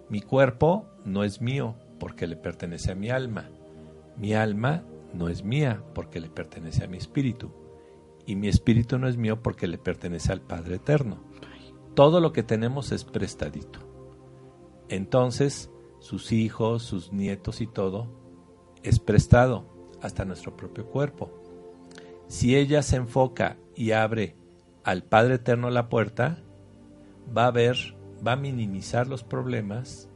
Mi 0.09 0.21
cuerpo 0.21 0.87
no 1.05 1.25
es 1.25 1.41
mío 1.41 1.75
porque 1.99 2.29
le 2.29 2.37
pertenece 2.37 2.93
a 2.93 2.95
mi 2.95 3.11
alma. 3.11 3.51
Mi 4.17 4.35
alma 4.35 4.85
no 5.13 5.29
es 5.29 5.43
mía 5.43 5.83
porque 5.97 6.21
le 6.21 6.29
pertenece 6.29 6.85
a 6.85 6.89
mi 6.89 6.97
espíritu. 6.97 7.51
Y 8.25 8.37
mi 8.37 8.47
espíritu 8.47 9.01
no 9.01 9.09
es 9.09 9.17
mío 9.17 9.43
porque 9.43 9.67
le 9.67 9.79
pertenece 9.79 10.31
al 10.31 10.43
Padre 10.43 10.77
Eterno. 10.77 11.19
Todo 11.97 12.21
lo 12.21 12.33
que 12.33 12.45
tenemos 12.45 12.93
es 12.93 13.03
prestadito. 13.03 13.81
Entonces, 14.89 15.73
sus 15.99 16.31
hijos, 16.31 16.85
sus 16.85 17.13
nietos 17.13 17.61
y 17.61 17.67
todo 17.67 18.07
es 18.85 19.01
prestado 19.01 19.67
hasta 20.01 20.25
nuestro 20.25 20.57
propio 20.57 20.87
cuerpo. 20.87 21.43
Si 22.29 22.55
ella 22.55 22.83
se 22.83 22.95
enfoca 22.95 23.57
y 23.75 23.91
abre 23.91 24.37
al 24.85 25.03
Padre 25.03 25.35
Eterno 25.35 25.71
la 25.71 25.89
puerta, 25.89 26.39
va 27.37 27.47
a 27.47 27.51
ver 27.51 27.97
va 28.27 28.33
a 28.33 28.37
minimizar 28.37 29.07
los 29.07 29.25
problemas 29.25 30.09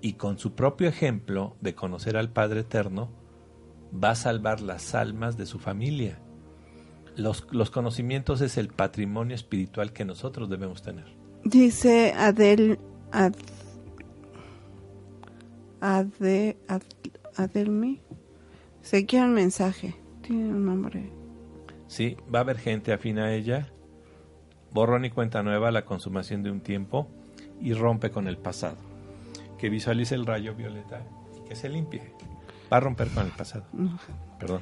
y 0.00 0.14
con 0.14 0.38
su 0.38 0.54
propio 0.54 0.88
ejemplo 0.88 1.56
de 1.60 1.74
conocer 1.74 2.16
al 2.16 2.30
Padre 2.30 2.60
Eterno, 2.60 3.10
va 3.92 4.10
a 4.10 4.14
salvar 4.14 4.60
las 4.60 4.94
almas 4.94 5.36
de 5.36 5.46
su 5.46 5.58
familia. 5.58 6.20
Los, 7.16 7.46
los 7.52 7.70
conocimientos 7.70 8.40
es 8.40 8.56
el 8.58 8.68
patrimonio 8.68 9.34
espiritual 9.34 9.92
que 9.92 10.04
nosotros 10.04 10.48
debemos 10.48 10.82
tener. 10.82 11.04
Dice 11.44 12.12
Adel, 12.16 12.78
Ad, 13.12 13.34
Ade, 15.80 16.56
Ad, 16.66 16.82
Adelmi, 17.36 18.00
se 18.82 19.06
quiere 19.06 19.26
un 19.26 19.34
mensaje, 19.34 19.94
tiene 20.22 20.48
un 20.48 20.64
nombre. 20.64 21.10
Sí, 21.86 22.16
va 22.34 22.40
a 22.40 22.42
haber 22.42 22.58
gente 22.58 22.92
afín 22.92 23.18
a 23.18 23.32
ella 23.34 23.70
borrón 24.74 25.04
y 25.04 25.10
cuenta 25.10 25.42
nueva, 25.42 25.70
la 25.70 25.84
consumación 25.84 26.42
de 26.42 26.50
un 26.50 26.60
tiempo 26.60 27.08
y 27.60 27.72
rompe 27.72 28.10
con 28.10 28.26
el 28.26 28.36
pasado. 28.36 28.76
Que 29.56 29.70
visualice 29.70 30.16
el 30.16 30.26
rayo 30.26 30.54
violeta 30.54 31.00
y 31.38 31.48
que 31.48 31.54
se 31.54 31.68
limpie. 31.68 32.02
Va 32.70 32.78
a 32.78 32.80
romper 32.80 33.08
con 33.08 33.24
el 33.24 33.32
pasado. 33.32 33.64
Perdón. 34.38 34.60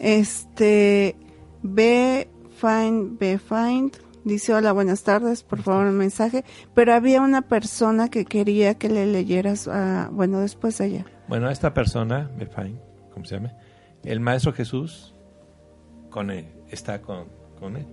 Este, 0.00 1.16
B. 1.62 2.28
Find, 2.58 3.18
B. 3.18 3.38
Find, 3.38 3.92
dice 4.24 4.52
hola, 4.52 4.72
buenas 4.72 5.04
tardes, 5.04 5.44
por 5.44 5.62
favor 5.62 5.86
un 5.86 5.96
mensaje, 5.96 6.44
pero 6.74 6.92
había 6.92 7.20
una 7.20 7.42
persona 7.42 8.08
que 8.08 8.24
quería 8.24 8.74
que 8.74 8.88
le 8.88 9.06
leyeras, 9.06 9.68
uh, 9.68 10.10
bueno, 10.10 10.40
después 10.40 10.80
ella. 10.80 11.06
Bueno, 11.28 11.50
esta 11.50 11.72
persona, 11.72 12.30
B. 12.36 12.46
Find, 12.46 12.80
¿cómo 13.12 13.24
se 13.24 13.36
llama? 13.36 13.52
El 14.02 14.20
Maestro 14.20 14.52
Jesús 14.52 15.14
con 16.10 16.30
él, 16.30 16.48
está 16.70 17.00
con, 17.00 17.26
con 17.60 17.76
él. 17.76 17.86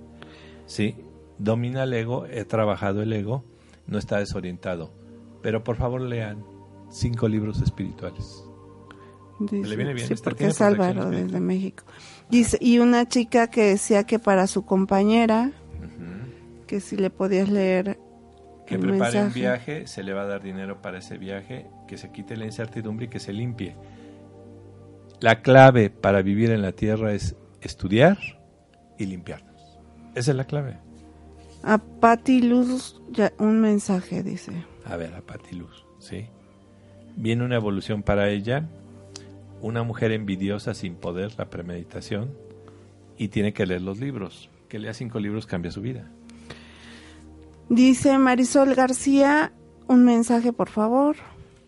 Sí, 0.65 0.95
domina 1.37 1.83
el 1.83 1.93
ego, 1.93 2.25
he 2.25 2.43
trabajado 2.45 3.03
el 3.03 3.13
ego, 3.13 3.43
no 3.87 3.99
está 3.99 4.17
desorientado. 4.17 4.91
Pero 5.43 5.63
por 5.63 5.75
favor 5.75 6.01
lean 6.01 6.43
cinco 6.89 7.27
libros 7.27 7.61
espirituales. 7.61 8.43
¿Le 9.51 9.75
viene 9.75 9.93
bien? 9.93 10.07
Sí, 10.07 10.15
porque 10.23 10.47
es 10.47 10.61
Álvaro 10.61 11.09
desde 11.09 11.39
México. 11.39 11.83
Dice, 12.29 12.57
y 12.59 12.79
una 12.79 13.07
chica 13.07 13.47
que 13.47 13.63
decía 13.63 14.03
que 14.03 14.19
para 14.19 14.47
su 14.47 14.65
compañera, 14.65 15.51
que 16.67 16.79
si 16.79 16.97
le 16.97 17.09
podías 17.09 17.49
leer 17.49 17.99
que 18.65 18.79
prepare 18.79 19.21
un 19.23 19.33
viaje, 19.33 19.85
se 19.87 20.03
le 20.03 20.13
va 20.13 20.23
a 20.23 20.25
dar 20.25 20.41
dinero 20.41 20.81
para 20.81 20.97
ese 20.97 21.17
viaje, 21.17 21.67
que 21.87 21.97
se 21.97 22.11
quite 22.11 22.35
la 22.35 22.45
incertidumbre 22.45 23.05
y 23.05 23.09
que 23.09 23.19
se 23.19 23.31
limpie. 23.31 23.75
La 25.19 25.41
clave 25.41 25.89
para 25.89 26.21
vivir 26.21 26.51
en 26.51 26.61
la 26.61 26.71
tierra 26.71 27.13
es 27.13 27.35
estudiar 27.61 28.17
y 28.97 29.05
limpiarnos. 29.05 29.79
Esa 30.15 30.31
es 30.31 30.37
la 30.37 30.45
clave. 30.45 30.77
A 31.63 31.77
Patti 31.77 32.41
Luz, 32.41 33.01
ya, 33.11 33.33
un 33.39 33.61
mensaje 33.61 34.23
dice. 34.23 34.51
A 34.85 34.97
ver, 34.97 35.13
a 35.13 35.21
Patti 35.21 35.55
Luz, 35.55 35.85
sí. 35.99 36.27
Viene 37.15 37.43
una 37.43 37.55
evolución 37.55 38.03
para 38.03 38.29
ella, 38.29 38.67
una 39.61 39.83
mujer 39.83 40.11
envidiosa 40.11 40.73
sin 40.73 40.95
poder, 40.95 41.33
la 41.37 41.49
premeditación, 41.49 42.31
y 43.17 43.29
tiene 43.29 43.53
que 43.53 43.65
leer 43.65 43.81
los 43.81 43.99
libros. 43.99 44.49
Que 44.69 44.79
lea 44.79 44.93
cinco 44.93 45.19
libros 45.19 45.45
cambia 45.45 45.71
su 45.71 45.81
vida. 45.81 46.09
Dice 47.69 48.17
Marisol 48.17 48.75
García, 48.75 49.51
un 49.87 50.05
mensaje 50.05 50.53
por 50.53 50.69
favor. 50.69 51.15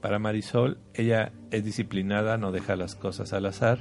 Para 0.01 0.19
Marisol, 0.19 0.77
ella 0.93 1.31
es 1.51 1.63
disciplinada, 1.63 2.37
no 2.37 2.51
deja 2.51 2.75
las 2.75 2.95
cosas 2.95 3.33
al 3.33 3.45
azar, 3.45 3.79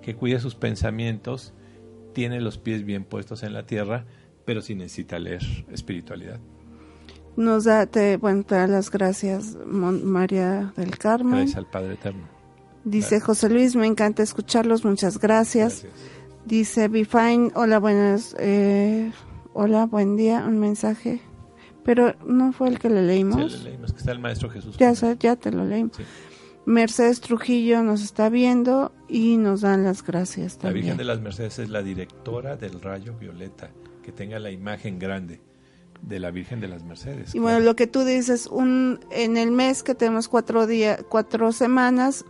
que 0.00 0.14
cuida 0.14 0.40
sus 0.40 0.54
pensamientos, 0.54 1.52
tiene 2.12 2.40
los 2.40 2.58
pies 2.58 2.84
bien 2.84 3.04
puestos 3.04 3.42
en 3.42 3.52
la 3.52 3.66
tierra, 3.66 4.06
pero 4.44 4.62
sí 4.62 4.74
necesita 4.74 5.18
leer 5.18 5.42
espiritualidad. 5.70 6.40
Nos 7.36 7.64
da, 7.64 7.86
te, 7.86 8.16
bueno, 8.16 8.44
te 8.44 8.54
da 8.54 8.66
las 8.66 8.90
gracias 8.90 9.56
María 9.66 10.72
del 10.76 10.96
Carmen. 10.96 11.40
Gracias 11.40 11.56
al 11.56 11.66
Padre 11.66 11.94
Eterno. 11.94 12.33
Dice 12.84 13.20
José 13.20 13.48
Luis, 13.48 13.76
me 13.76 13.86
encanta 13.86 14.22
escucharlos, 14.22 14.84
muchas 14.84 15.18
gracias. 15.18 15.86
Dice 16.44 16.88
Be 16.88 17.04
Fine, 17.04 17.52
hola, 17.54 17.78
buenas, 17.78 18.36
eh, 18.38 19.10
hola, 19.54 19.86
buen 19.86 20.16
día, 20.16 20.44
un 20.46 20.58
mensaje. 20.58 21.20
Pero 21.84 22.14
no 22.26 22.52
fue 22.52 22.68
el 22.68 22.78
que 22.78 22.90
le 22.90 23.02
leímos. 23.02 23.52
Sí, 23.52 23.58
le 23.58 23.70
leímos, 23.70 23.92
que 23.92 23.98
está 23.98 24.12
el 24.12 24.18
Maestro 24.18 24.50
Jesús. 24.50 24.76
Ya, 24.76 24.92
ya 24.92 25.36
te 25.36 25.50
lo 25.50 25.64
leímos. 25.64 25.98
Mercedes 26.66 27.20
Trujillo 27.20 27.82
nos 27.82 28.02
está 28.02 28.28
viendo 28.28 28.92
y 29.08 29.36
nos 29.36 29.62
dan 29.62 29.84
las 29.84 30.02
gracias 30.02 30.58
también. 30.58 30.72
La 30.72 30.80
Virgen 30.80 30.96
de 30.96 31.04
las 31.04 31.20
Mercedes 31.20 31.58
es 31.58 31.68
la 31.68 31.82
directora 31.82 32.56
del 32.56 32.80
Rayo 32.80 33.14
Violeta 33.18 33.70
que 34.02 34.12
tenga 34.12 34.38
la 34.38 34.50
imagen 34.50 34.98
grande 34.98 35.40
de 36.02 36.20
la 36.20 36.30
Virgen 36.30 36.60
de 36.60 36.68
las 36.68 36.84
Mercedes. 36.84 37.34
Y 37.34 37.38
bueno, 37.38 37.60
lo 37.60 37.76
que 37.76 37.86
tú 37.86 38.04
dices, 38.04 38.46
un 38.46 39.00
en 39.10 39.36
el 39.36 39.50
mes 39.50 39.82
que 39.82 39.94
tenemos 39.94 40.28
cuatro 40.28 40.66
días, 40.66 41.02
cuatro 41.08 41.52
semanas, 41.52 42.24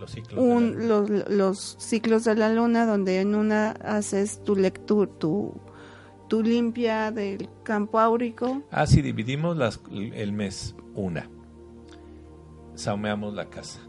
los 0.00 0.10
ciclos, 0.10 0.42
un, 0.42 0.88
los, 0.88 1.08
los, 1.28 1.76
ciclos 1.78 2.24
de 2.24 2.34
la 2.34 2.52
luna, 2.52 2.86
donde 2.86 3.20
en 3.20 3.34
una 3.34 3.72
haces 3.72 4.42
tu 4.42 4.56
lectura, 4.56 5.10
tu, 5.18 5.54
tu 6.28 6.42
limpia 6.42 7.12
del 7.12 7.48
campo 7.62 8.00
áurico. 8.00 8.62
Ah, 8.70 8.86
sí, 8.86 9.02
dividimos 9.02 9.56
las, 9.56 9.80
el 9.90 10.32
mes, 10.32 10.74
una. 10.94 11.28
Saumeamos 12.74 13.34
la 13.34 13.50
casa, 13.50 13.80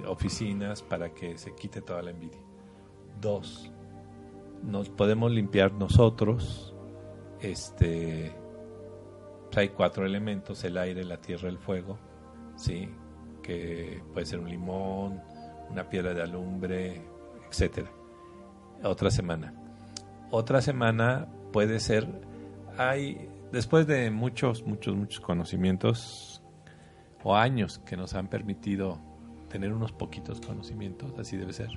de 0.00 0.06
oficinas 0.06 0.82
para 0.82 1.12
que 1.12 1.36
se 1.36 1.54
quite 1.54 1.82
toda 1.82 2.02
la 2.02 2.10
envidia. 2.10 2.40
Dos, 3.20 3.70
nos 4.62 4.88
podemos 4.88 5.30
limpiar 5.30 5.72
nosotros. 5.72 6.74
Este, 7.40 8.32
pues 9.46 9.58
hay 9.58 9.68
cuatro 9.68 10.06
elementos: 10.06 10.64
el 10.64 10.78
aire, 10.78 11.04
la 11.04 11.20
tierra, 11.20 11.48
el 11.48 11.58
fuego, 11.58 11.98
sí, 12.56 12.88
que 13.42 14.02
puede 14.12 14.24
ser 14.26 14.38
un 14.38 14.48
limón, 14.48 15.20
una 15.72 15.88
piedra 15.88 16.14
de 16.14 16.22
alumbre, 16.22 17.02
etcétera. 17.48 17.90
Otra 18.84 19.10
semana. 19.10 19.54
Otra 20.30 20.60
semana 20.62 21.28
puede 21.52 21.80
ser, 21.80 22.06
hay, 22.78 23.28
después 23.50 23.86
de 23.86 24.10
muchos, 24.10 24.64
muchos, 24.64 24.96
muchos 24.96 25.20
conocimientos 25.20 26.42
o 27.22 27.36
años 27.36 27.78
que 27.80 27.96
nos 27.96 28.14
han 28.14 28.28
permitido 28.28 28.98
tener 29.48 29.72
unos 29.72 29.92
poquitos 29.92 30.40
conocimientos, 30.40 31.12
así 31.18 31.36
debe 31.36 31.52
ser. 31.52 31.68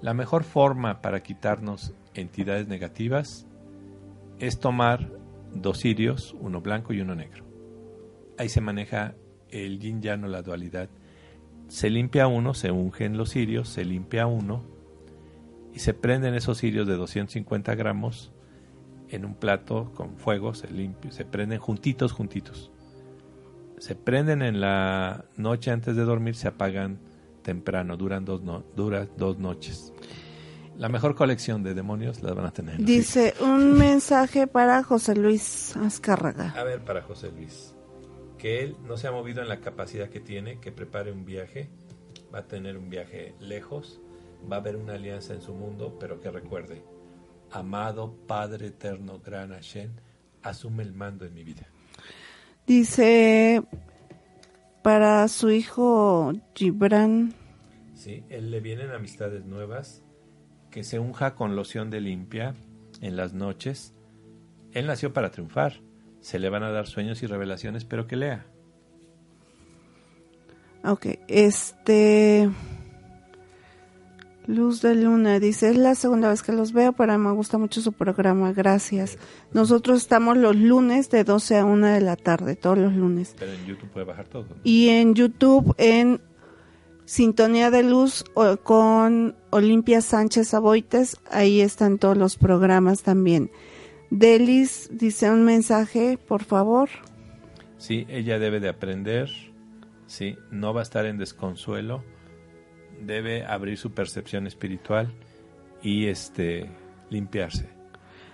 La 0.00 0.14
mejor 0.14 0.44
forma 0.44 1.02
para 1.02 1.22
quitarnos 1.22 1.92
entidades 2.14 2.68
negativas 2.68 3.46
es 4.38 4.58
tomar 4.58 5.10
dos 5.52 5.80
cirios, 5.80 6.34
uno 6.40 6.60
blanco 6.60 6.92
y 6.92 7.00
uno 7.00 7.14
negro. 7.14 7.44
Ahí 8.38 8.48
se 8.48 8.60
maneja 8.60 9.14
el 9.50 9.78
yin 9.78 10.00
yang 10.00 10.24
o 10.24 10.28
la 10.28 10.42
dualidad. 10.42 10.88
Se 11.70 11.88
limpia 11.88 12.26
uno, 12.26 12.52
se 12.52 12.72
ungen 12.72 13.16
los 13.16 13.30
cirios, 13.30 13.68
se 13.68 13.84
limpia 13.84 14.26
uno 14.26 14.64
y 15.72 15.78
se 15.78 15.94
prenden 15.94 16.34
esos 16.34 16.58
cirios 16.58 16.88
de 16.88 16.96
250 16.96 17.76
gramos 17.76 18.32
en 19.08 19.24
un 19.24 19.36
plato 19.36 19.92
con 19.94 20.16
fuego, 20.16 20.52
se, 20.52 20.68
limpia, 20.68 21.12
se 21.12 21.24
prenden 21.24 21.60
juntitos, 21.60 22.10
juntitos. 22.10 22.72
Se 23.78 23.94
prenden 23.94 24.42
en 24.42 24.60
la 24.60 25.26
noche 25.36 25.70
antes 25.70 25.94
de 25.94 26.02
dormir, 26.02 26.34
se 26.34 26.48
apagan 26.48 26.98
temprano, 27.42 27.96
duran 27.96 28.24
dos, 28.24 28.42
no, 28.42 28.64
dura 28.74 29.06
dos 29.16 29.38
noches. 29.38 29.92
La 30.76 30.88
mejor 30.88 31.14
colección 31.14 31.62
de 31.62 31.74
demonios 31.74 32.20
las 32.20 32.34
van 32.34 32.46
a 32.46 32.50
tener. 32.50 32.78
Dice 32.78 33.34
un 33.40 33.74
mensaje 33.78 34.48
para 34.48 34.82
José 34.82 35.14
Luis 35.14 35.76
Azcárraga. 35.76 36.52
A 36.56 36.64
ver, 36.64 36.84
para 36.84 37.00
José 37.02 37.30
Luis. 37.30 37.76
Que 38.40 38.62
él 38.62 38.76
no 38.86 38.96
se 38.96 39.06
ha 39.06 39.12
movido 39.12 39.42
en 39.42 39.48
la 39.48 39.60
capacidad 39.60 40.08
que 40.08 40.20
tiene, 40.20 40.60
que 40.60 40.72
prepare 40.72 41.12
un 41.12 41.26
viaje. 41.26 41.68
Va 42.34 42.38
a 42.40 42.48
tener 42.48 42.78
un 42.78 42.88
viaje 42.88 43.34
lejos. 43.38 44.00
va 44.50 44.56
a 44.56 44.60
haber 44.60 44.76
una 44.76 44.94
alianza 44.94 45.34
en 45.34 45.42
su 45.42 45.52
mundo, 45.52 45.98
pero 46.00 46.18
que 46.18 46.30
recuerde, 46.30 46.82
amado 47.50 48.14
Padre 48.26 48.68
Eterno 48.68 49.20
Gran 49.20 49.50
Hashem, 49.50 49.90
asume 50.42 50.82
el 50.82 50.94
mando 50.94 51.26
en 51.26 51.34
mi 51.34 51.44
vida. 51.44 51.66
Dice 52.66 53.62
para 54.82 55.28
su 55.28 55.50
hijo 55.50 56.32
Gibran. 56.54 57.34
Sí, 57.94 58.24
él 58.30 58.50
le 58.50 58.60
vienen 58.60 58.92
amistades 58.92 59.44
nuevas, 59.44 60.02
que 60.70 60.84
se 60.84 60.98
unja 60.98 61.34
con 61.34 61.54
loción 61.54 61.90
de 61.90 62.00
limpia 62.00 62.54
en 63.02 63.16
las 63.16 63.34
noches. 63.34 63.92
Él 64.72 64.86
nació 64.86 65.12
para 65.12 65.30
triunfar. 65.30 65.82
Se 66.20 66.38
le 66.38 66.48
van 66.50 66.62
a 66.62 66.70
dar 66.70 66.86
sueños 66.86 67.22
y 67.22 67.26
revelaciones, 67.26 67.84
pero 67.84 68.06
que 68.06 68.16
lea. 68.16 68.46
Ok, 70.84 71.06
este... 71.28 72.50
Luz 74.46 74.82
de 74.82 74.96
Luna 74.96 75.38
dice, 75.38 75.70
es 75.70 75.76
la 75.76 75.94
segunda 75.94 76.28
vez 76.28 76.42
que 76.42 76.50
los 76.50 76.72
veo, 76.72 76.92
pero 76.92 77.16
me 77.18 77.30
gusta 77.32 77.56
mucho 77.56 77.80
su 77.80 77.92
programa, 77.92 78.52
gracias. 78.52 79.16
Nosotros 79.52 79.98
estamos 79.98 80.36
los 80.36 80.56
lunes 80.56 81.08
de 81.08 81.22
12 81.22 81.58
a 81.58 81.64
1 81.64 81.86
de 81.86 82.00
la 82.00 82.16
tarde, 82.16 82.56
todos 82.56 82.76
los 82.76 82.92
lunes. 82.92 83.36
Pero 83.38 83.52
en 83.52 83.64
YouTube 83.66 83.90
puede 83.90 84.06
bajar 84.06 84.26
todo. 84.26 84.46
Y 84.64 84.88
en 84.88 85.14
YouTube, 85.14 85.72
en 85.78 86.20
Sintonía 87.04 87.70
de 87.70 87.84
Luz 87.84 88.24
con 88.64 89.36
Olimpia 89.50 90.00
Sánchez 90.00 90.52
Aboites, 90.54 91.18
ahí 91.30 91.60
están 91.60 91.98
todos 91.98 92.16
los 92.16 92.36
programas 92.36 93.02
también. 93.02 93.52
Delis 94.10 94.90
dice 94.92 95.30
un 95.30 95.44
mensaje, 95.44 96.18
por 96.18 96.44
favor. 96.44 96.88
Sí, 97.78 98.06
ella 98.08 98.38
debe 98.38 98.60
de 98.60 98.68
aprender, 98.68 99.30
sí, 100.06 100.36
no 100.50 100.74
va 100.74 100.80
a 100.80 100.82
estar 100.82 101.06
en 101.06 101.16
desconsuelo 101.16 102.04
debe 103.00 103.44
abrir 103.44 103.76
su 103.78 103.92
percepción 103.92 104.46
espiritual 104.46 105.12
y 105.82 106.06
este 106.06 106.70
limpiarse. 107.08 107.68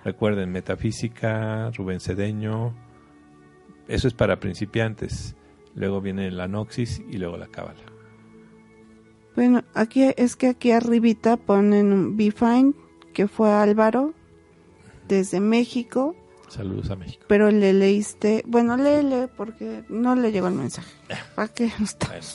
Recuerden, 0.04 0.50
metafísica, 0.52 1.70
Rubén 1.70 2.00
Cedeño, 2.00 2.74
eso 3.88 4.08
es 4.08 4.14
para 4.14 4.38
principiantes. 4.40 5.36
Luego 5.74 6.00
viene 6.00 6.30
la 6.30 6.48
Noxis 6.48 7.02
y 7.10 7.18
luego 7.18 7.36
la 7.36 7.48
Cábala. 7.48 7.82
Bueno, 9.34 9.62
aquí 9.74 10.04
es 10.16 10.36
que 10.36 10.48
aquí 10.48 10.70
arribita 10.70 11.36
ponen 11.36 12.16
Be 12.16 12.30
Fine, 12.30 12.72
que 13.12 13.28
fue 13.28 13.52
Álvaro, 13.52 14.14
desde 15.08 15.40
México. 15.40 16.14
Saludos 16.48 16.90
a 16.90 16.96
México. 16.96 17.24
Pero 17.28 17.50
le 17.50 17.72
leíste, 17.72 18.42
bueno, 18.46 18.76
léele 18.76 19.28
porque 19.28 19.84
no 19.88 20.14
le 20.14 20.32
llegó 20.32 20.48
el 20.48 20.54
mensaje. 20.54 20.92
¿Para 21.34 21.48
qué 21.48 21.72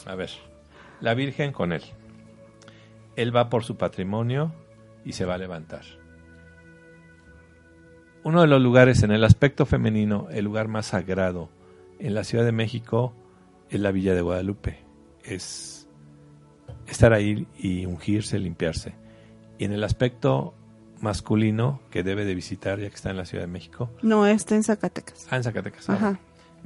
a 0.06 0.14
ver, 0.14 0.30
la 1.00 1.14
Virgen 1.14 1.52
con 1.52 1.72
él 1.72 1.82
él 3.16 3.34
va 3.34 3.48
por 3.48 3.64
su 3.64 3.76
patrimonio 3.76 4.52
y 5.04 5.12
se 5.12 5.24
va 5.24 5.34
a 5.34 5.38
levantar. 5.38 5.82
Uno 8.24 8.40
de 8.40 8.46
los 8.46 8.62
lugares 8.62 9.02
en 9.02 9.10
el 9.10 9.24
aspecto 9.24 9.66
femenino, 9.66 10.28
el 10.30 10.44
lugar 10.44 10.68
más 10.68 10.86
sagrado 10.86 11.50
en 11.98 12.14
la 12.14 12.24
Ciudad 12.24 12.44
de 12.44 12.52
México 12.52 13.12
es 13.68 13.80
la 13.80 13.90
Villa 13.90 14.14
de 14.14 14.22
Guadalupe. 14.22 14.78
Es 15.24 15.88
estar 16.86 17.12
ahí 17.12 17.46
y 17.58 17.84
ungirse, 17.86 18.38
limpiarse. 18.38 18.94
Y 19.58 19.64
en 19.64 19.72
el 19.72 19.82
aspecto 19.82 20.54
masculino 21.02 21.80
que 21.90 22.02
debe 22.02 22.24
de 22.24 22.34
visitar 22.34 22.80
ya 22.80 22.88
que 22.88 22.94
está 22.94 23.10
en 23.10 23.18
la 23.18 23.26
Ciudad 23.26 23.44
de 23.44 23.50
México. 23.50 23.90
No, 24.02 24.26
está 24.26 24.54
en 24.54 24.62
Zacatecas. 24.62 25.26
Ah, 25.30 25.36
en 25.36 25.44
Zacatecas. 25.44 25.90
Ajá. 25.90 26.18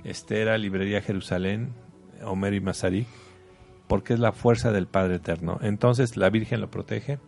Este 0.04 0.40
era 0.40 0.56
Librería 0.58 1.02
Jerusalén, 1.02 1.72
Homero 2.22 2.54
y 2.54 2.60
Mazarí 2.60 3.06
porque 3.86 4.14
es 4.14 4.20
la 4.20 4.32
fuerza 4.32 4.72
del 4.72 4.86
Padre 4.86 5.16
Eterno. 5.16 5.58
Entonces 5.62 6.16
la 6.16 6.30
Virgen 6.30 6.60
lo 6.60 6.70
protege, 6.70 7.18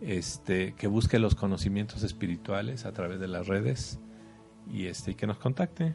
este, 0.00 0.74
que 0.74 0.86
busque 0.86 1.18
los 1.18 1.34
conocimientos 1.34 2.02
espirituales 2.02 2.84
a 2.84 2.92
través 2.92 3.20
de 3.20 3.28
las 3.28 3.46
redes 3.46 3.98
y 4.70 4.86
este, 4.86 5.14
que 5.14 5.26
nos 5.26 5.38
contacte 5.38 5.94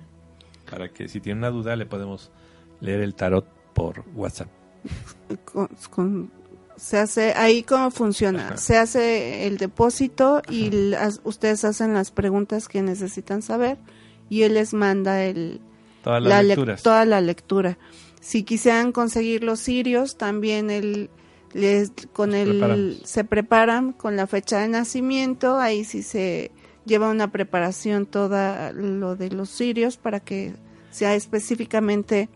para 0.70 0.90
que 0.90 1.08
si 1.08 1.20
tiene 1.20 1.40
una 1.40 1.50
duda 1.50 1.76
le 1.76 1.86
podemos 1.86 2.32
leer 2.80 3.02
el 3.02 3.16
tarot 3.16 3.48
por 3.74 4.06
WhatsApp. 4.16 4.50
se 6.80 6.98
hace 6.98 7.34
ahí 7.36 7.64
cómo 7.64 7.92
funciona. 7.92 8.58
Se 8.58 8.78
hace 8.78 9.48
el 9.48 9.58
depósito 9.58 10.42
y 10.50 10.72
ustedes 11.24 11.66
hacen 11.66 11.94
las 11.94 12.12
preguntas 12.12 12.68
que 12.68 12.82
necesitan 12.82 13.42
saber 13.42 13.78
y 14.30 14.44
él 14.44 14.54
les 14.54 14.74
manda 14.74 15.24
el 15.24 15.62
toda 16.04 16.20
la, 16.20 16.78
toda 16.82 17.06
la 17.06 17.22
lectura. 17.22 17.78
Si 18.22 18.44
quisieran 18.44 18.92
conseguir 18.92 19.44
los 19.44 19.60
sirios, 19.60 20.18
también 20.18 20.70
el, 20.70 21.10
les, 21.54 21.92
con 22.14 22.34
el, 22.34 23.02
se 23.04 23.24
preparan 23.24 23.94
con 23.94 24.16
la 24.16 24.28
fecha 24.28 24.60
de 24.60 24.68
nacimiento, 24.68 25.58
ahí 25.58 25.84
sí 25.84 26.04
se 26.04 26.52
lleva 26.86 27.10
una 27.10 27.32
preparación 27.32 28.06
toda 28.06 28.72
lo 28.72 29.16
de 29.16 29.30
los 29.30 29.50
sirios 29.50 29.98
para 29.98 30.20
que 30.20 30.54
sea 30.92 31.16
específicamente 31.16 32.30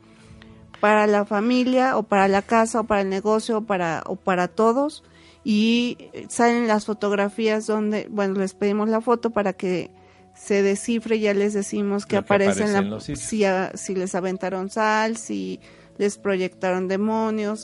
para 0.84 1.08
la 1.08 1.24
familia 1.24 1.98
o 1.98 2.04
para 2.04 2.28
la 2.28 2.42
casa 2.42 2.82
o 2.82 2.84
para 2.84 3.00
el 3.00 3.10
negocio 3.10 3.60
o 3.60 3.62
para, 3.62 4.04
o 4.06 4.18
para 4.18 4.50
todos. 4.50 5.02
Y 5.46 5.98
salen 6.28 6.68
las 6.68 6.84
fotografías 6.84 7.68
donde, 7.68 8.08
bueno, 8.10 8.34
les 8.42 8.54
pedimos 8.54 8.90
la 8.90 9.00
foto 9.00 9.30
para 9.30 9.54
que 9.54 9.92
se 10.36 10.62
descifre, 10.62 11.22
ya 11.22 11.34
les 11.34 11.54
decimos 11.54 12.06
que, 12.06 12.18
aparecen, 12.18 12.74
la, 12.74 13.00
si, 13.00 13.16
si 13.16 13.96
les 13.96 14.14
aventaron 14.14 14.70
sal, 14.70 15.16
si 15.16 15.62
les 15.98 16.18
proyectaron 16.18 16.90
demonios, 16.90 17.64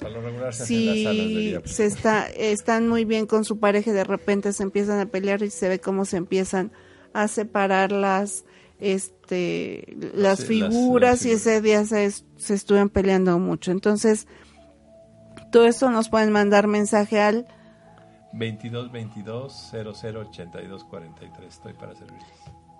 si 0.53 1.57
se 1.65 1.87
está, 1.87 2.25
están 2.25 2.87
muy 2.87 3.03
bien 3.03 3.25
con 3.25 3.43
su 3.43 3.59
pareja 3.59 3.89
y 3.91 3.95
de 3.95 4.05
repente 4.05 4.53
se 4.53 4.63
empiezan 4.63 4.97
a 4.97 5.07
pelear 5.07 5.43
y 5.43 5.49
se 5.49 5.67
ve 5.67 5.79
cómo 5.79 6.05
se 6.05 6.15
empiezan 6.15 6.71
a 7.11 7.27
separar 7.27 7.91
las 7.91 8.45
este 8.79 9.95
las 10.13 10.45
figuras 10.45 11.25
y 11.25 11.31
ese 11.31 11.61
día 11.61 11.85
se, 11.85 12.09
se 12.09 12.53
estuvieron 12.53 12.89
peleando 12.89 13.37
mucho. 13.39 13.71
Entonces, 13.71 14.27
todo 15.51 15.65
eso 15.65 15.91
nos 15.91 16.09
pueden 16.09 16.31
mandar 16.31 16.67
mensaje 16.67 17.19
al 17.19 17.47
22 18.33 18.91
22 18.91 19.71
00 19.71 20.19
82 20.21 20.83
43. 20.85 21.53
Estoy 21.53 21.73
para 21.73 21.95
servirles 21.95 22.27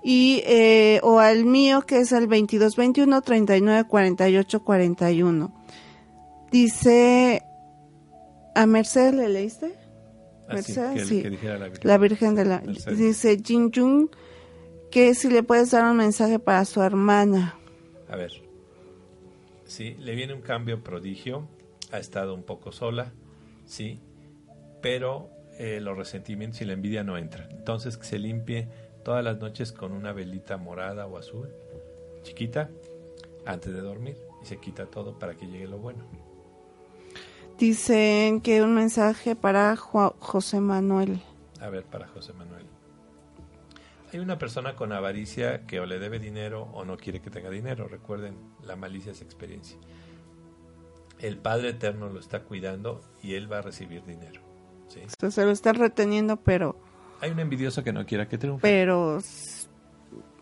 y 0.01 0.41
eh, 0.45 0.99
o 1.03 1.19
al 1.19 1.45
mío 1.45 1.81
que 1.81 1.99
es 1.99 2.11
el 2.11 2.27
2221 2.27 3.21
39 3.21 3.87
48 3.87 4.63
41. 4.63 5.53
Dice 6.51 7.43
a 8.55 8.65
Mercedes 8.65 9.13
le 9.13 9.29
leíste? 9.29 9.75
Ah, 10.47 10.55
Mercedes, 10.55 11.07
sí. 11.07 11.23
la, 11.83 11.97
Virgen. 11.97 12.35
de 12.35 12.45
la 12.45 12.59
dice 12.59 13.37
Jin 13.43 13.71
Jung 13.73 14.09
que 14.91 15.13
si 15.13 15.29
le 15.29 15.43
puedes 15.43 15.71
dar 15.71 15.89
un 15.89 15.97
mensaje 15.97 16.39
para 16.39 16.65
su 16.65 16.81
hermana. 16.81 17.57
A 18.09 18.15
ver. 18.15 18.31
Sí, 19.65 19.95
le 19.99 20.15
viene 20.15 20.33
un 20.33 20.41
cambio 20.41 20.83
prodigio, 20.83 21.47
ha 21.91 21.99
estado 21.99 22.33
un 22.33 22.43
poco 22.43 22.71
sola, 22.71 23.13
sí, 23.65 23.99
pero 24.81 25.29
eh, 25.59 25.79
los 25.79 25.95
resentimientos 25.95 26.61
y 26.61 26.65
la 26.65 26.73
envidia 26.73 27.03
no 27.03 27.17
entran. 27.17 27.51
Entonces 27.51 27.97
que 27.97 28.05
se 28.05 28.17
limpie 28.17 28.67
todas 29.03 29.23
las 29.23 29.37
noches 29.37 29.71
con 29.71 29.91
una 29.91 30.11
velita 30.11 30.57
morada 30.57 31.05
o 31.05 31.17
azul, 31.17 31.49
chiquita, 32.23 32.69
antes 33.45 33.73
de 33.73 33.81
dormir 33.81 34.17
y 34.41 34.45
se 34.45 34.57
quita 34.57 34.85
todo 34.85 35.17
para 35.19 35.35
que 35.35 35.45
llegue 35.45 35.67
lo 35.67 35.77
bueno. 35.77 36.03
Dicen 37.57 38.41
que 38.41 38.63
un 38.63 38.73
mensaje 38.73 39.35
para 39.35 39.75
José 39.75 40.61
Manuel. 40.61 41.21
A 41.59 41.69
ver, 41.69 41.83
para 41.83 42.07
José 42.07 42.31
Manuel. 42.33 42.58
Hay 44.11 44.19
una 44.19 44.37
persona 44.37 44.75
con 44.75 44.91
avaricia 44.91 45.65
que 45.65 45.79
o 45.79 45.85
le 45.85 45.99
debe 45.99 46.19
dinero 46.19 46.63
o 46.73 46.83
no 46.83 46.97
quiere 46.97 47.21
que 47.21 47.29
tenga 47.29 47.49
dinero. 47.49 47.87
Recuerden, 47.87 48.35
la 48.63 48.75
malicia 48.75 49.11
es 49.11 49.21
experiencia. 49.21 49.77
El 51.19 51.37
Padre 51.37 51.69
Eterno 51.69 52.09
lo 52.09 52.19
está 52.19 52.43
cuidando 52.43 53.01
y 53.21 53.33
él 53.33 53.51
va 53.51 53.59
a 53.59 53.61
recibir 53.61 54.03
dinero. 54.05 54.41
¿sí? 54.87 55.01
se 55.29 55.45
lo 55.45 55.51
está 55.51 55.73
reteniendo, 55.73 56.37
pero 56.37 56.75
hay 57.21 57.31
un 57.31 57.39
envidioso 57.39 57.83
que 57.83 57.93
no 57.93 58.05
quiera 58.05 58.27
que 58.27 58.37
triunfe. 58.37 58.61
Pero. 58.61 59.19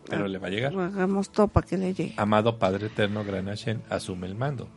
Pero 0.08 0.26
le 0.26 0.38
va 0.38 0.46
a 0.46 0.50
llegar. 0.50 0.78
Hagamos 0.78 1.30
todo 1.30 1.48
para 1.48 1.66
que 1.66 1.76
le 1.76 1.92
llegue. 1.92 2.14
Amado 2.16 2.58
Padre 2.58 2.86
Eterno 2.86 3.24
Granashen, 3.24 3.82
asume 3.90 4.26
el 4.26 4.34
mando. 4.34 4.68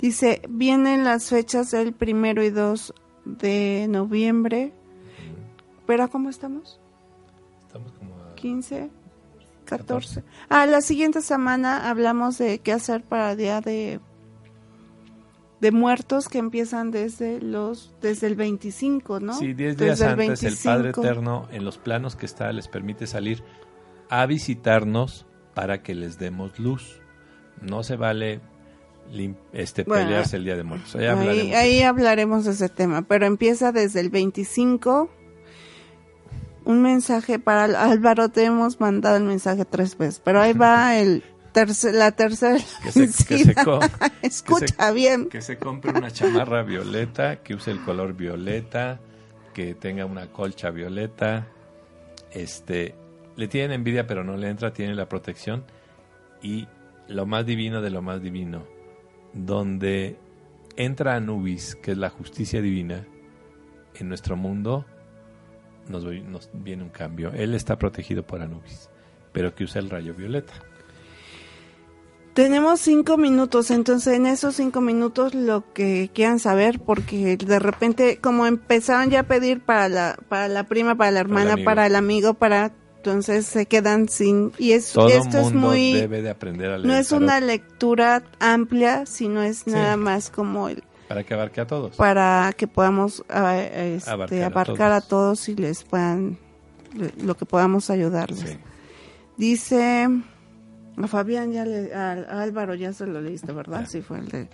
Dice: 0.00 0.42
Vienen 0.48 1.04
las 1.04 1.30
fechas 1.30 1.70
del 1.70 1.92
primero 1.92 2.42
y 2.44 2.50
dos 2.50 2.94
de 3.24 3.86
noviembre. 3.88 4.72
¿Pero 5.86 6.08
cómo 6.08 6.30
estamos? 6.30 6.81
Estamos 7.72 7.92
como 7.92 8.14
a. 8.16 8.34
15. 8.34 8.90
14. 9.64 10.22
Ah, 10.50 10.66
la 10.66 10.82
siguiente 10.82 11.22
semana 11.22 11.88
hablamos 11.88 12.36
de 12.36 12.58
qué 12.58 12.72
hacer 12.72 13.02
para 13.02 13.32
el 13.32 13.38
día 13.38 13.60
de 13.60 14.00
de 15.60 15.70
muertos 15.70 16.28
que 16.28 16.38
empiezan 16.38 16.90
desde 16.90 17.40
los 17.40 17.94
desde 18.02 18.26
el 18.26 18.34
25, 18.34 19.20
¿no? 19.20 19.32
Sí, 19.34 19.54
10 19.54 19.76
días 19.76 19.98
desde 20.00 20.12
antes 20.12 20.42
el, 20.42 20.56
Padre 20.62 20.90
Eterno 20.90 21.46
en 21.52 21.64
los 21.64 21.78
planos 21.78 22.16
que 22.16 22.26
está 22.26 22.52
les 22.52 22.66
permite 22.66 23.06
salir 23.06 23.44
a 24.10 24.26
visitarnos 24.26 25.24
para 25.54 25.82
que 25.82 25.94
les 25.94 26.18
demos 26.18 26.58
luz. 26.58 27.00
No 27.60 27.84
se 27.84 27.96
vale 27.96 28.40
este, 29.52 29.84
pelearse 29.84 30.36
el 30.36 30.44
Día 30.44 30.56
de 30.56 30.64
Muertos. 30.64 30.96
Ahí, 30.96 31.52
ahí, 31.52 31.82
hablaremos 31.82 32.44
de 32.44 32.50
ese 32.50 32.68
tema, 32.68 33.02
pero 33.02 33.26
empieza 33.26 33.70
desde 33.70 34.00
el 34.00 34.10
25. 34.10 35.10
Un 36.64 36.82
mensaje 36.82 37.38
para 37.38 37.64
Álvaro, 37.64 38.28
te 38.28 38.44
hemos 38.44 38.80
mandado 38.80 39.16
el 39.16 39.24
mensaje 39.24 39.64
tres 39.64 39.98
veces, 39.98 40.20
pero 40.24 40.40
ahí 40.40 40.52
va 40.52 40.96
el 41.00 41.24
la 41.92 42.12
tercera. 42.12 42.56
Escucha 44.22 44.92
bien. 44.92 45.28
Que 45.28 45.42
se 45.42 45.58
compre 45.58 45.92
una 45.92 46.10
chamarra 46.10 46.62
violeta, 46.62 47.42
que 47.42 47.54
use 47.54 47.70
el 47.70 47.80
color 47.82 48.14
violeta, 48.14 49.00
que 49.52 49.74
tenga 49.74 50.06
una 50.06 50.28
colcha 50.28 50.70
violeta. 50.70 51.46
Este, 52.30 52.94
le 53.36 53.48
tienen 53.48 53.72
envidia, 53.72 54.06
pero 54.06 54.24
no 54.24 54.36
le 54.36 54.48
entra, 54.48 54.72
tiene 54.72 54.94
la 54.94 55.08
protección. 55.08 55.64
Y 56.42 56.66
lo 57.08 57.26
más 57.26 57.44
divino 57.44 57.82
de 57.82 57.90
lo 57.90 58.02
más 58.02 58.22
divino, 58.22 58.64
donde 59.32 60.16
entra 60.76 61.16
Anubis, 61.16 61.76
que 61.76 61.92
es 61.92 61.98
la 61.98 62.10
justicia 62.10 62.62
divina, 62.62 63.06
en 63.94 64.08
nuestro 64.08 64.36
mundo, 64.36 64.86
nos, 65.88 66.04
nos 66.04 66.50
viene 66.52 66.82
un 66.82 66.90
cambio. 66.90 67.32
Él 67.32 67.54
está 67.54 67.78
protegido 67.78 68.22
por 68.22 68.42
Anubis, 68.42 68.88
pero 69.32 69.54
que 69.54 69.64
usa 69.64 69.80
el 69.80 69.90
rayo 69.90 70.14
violeta. 70.14 70.52
Tenemos 72.34 72.80
cinco 72.80 73.18
minutos, 73.18 73.70
entonces 73.70 74.14
en 74.14 74.26
esos 74.26 74.56
cinco 74.56 74.80
minutos 74.80 75.34
lo 75.34 75.70
que 75.74 76.10
quieran 76.14 76.38
saber, 76.38 76.80
porque 76.80 77.36
de 77.36 77.58
repente 77.58 78.18
como 78.22 78.46
empezaron 78.46 79.10
ya 79.10 79.20
a 79.20 79.22
pedir 79.24 79.60
para 79.60 79.90
la, 79.90 80.18
para 80.30 80.48
la 80.48 80.64
prima, 80.64 80.94
para 80.94 81.10
la 81.10 81.20
hermana, 81.20 81.58
para 81.62 81.86
el, 81.86 81.94
amigo, 81.94 82.32
para 82.32 82.72
entonces 82.96 83.44
se 83.44 83.66
quedan 83.66 84.08
sin 84.08 84.52
y 84.58 84.72
es 84.72 84.96
esto 84.96 85.38
es 85.38 85.52
muy 85.52 85.92
debe 85.92 86.22
de 86.22 86.30
aprender 86.30 86.70
a 86.70 86.78
leer 86.78 86.86
no 86.86 86.94
es 86.96 87.12
una 87.12 87.40
lectura 87.40 88.22
amplia, 88.38 89.04
sino 89.04 89.42
es 89.42 89.66
nada 89.66 89.98
más 89.98 90.30
como 90.30 90.68
el 90.68 90.84
para 91.12 91.24
que 91.24 91.34
abarque 91.34 91.60
a 91.60 91.66
todos, 91.66 91.96
para 91.96 92.54
que 92.56 92.66
podamos 92.66 93.22
ah, 93.28 93.58
este, 93.58 94.42
abarcar, 94.42 94.92
a, 94.92 95.02
todos. 95.02 95.46
y 95.50 95.54
les 95.54 95.84
puedan 95.84 96.38
lo 97.22 97.36
que 97.36 97.44
podamos 97.44 97.90
ayudarles. 97.90 98.56
Dice 99.36 100.08
a 100.96 101.06
Fabián 101.06 101.52
ya 101.52 101.66
le, 101.66 101.94
a, 101.94 102.12
Álvaro 102.12 102.74
ya 102.74 102.94
se 102.94 103.06
lo 103.06 103.20
leíste, 103.20 103.52
¿verdad? 103.52 103.84
Sí, 103.86 104.00
fue 104.00 104.20
el 104.20 104.28
de... 104.28 104.48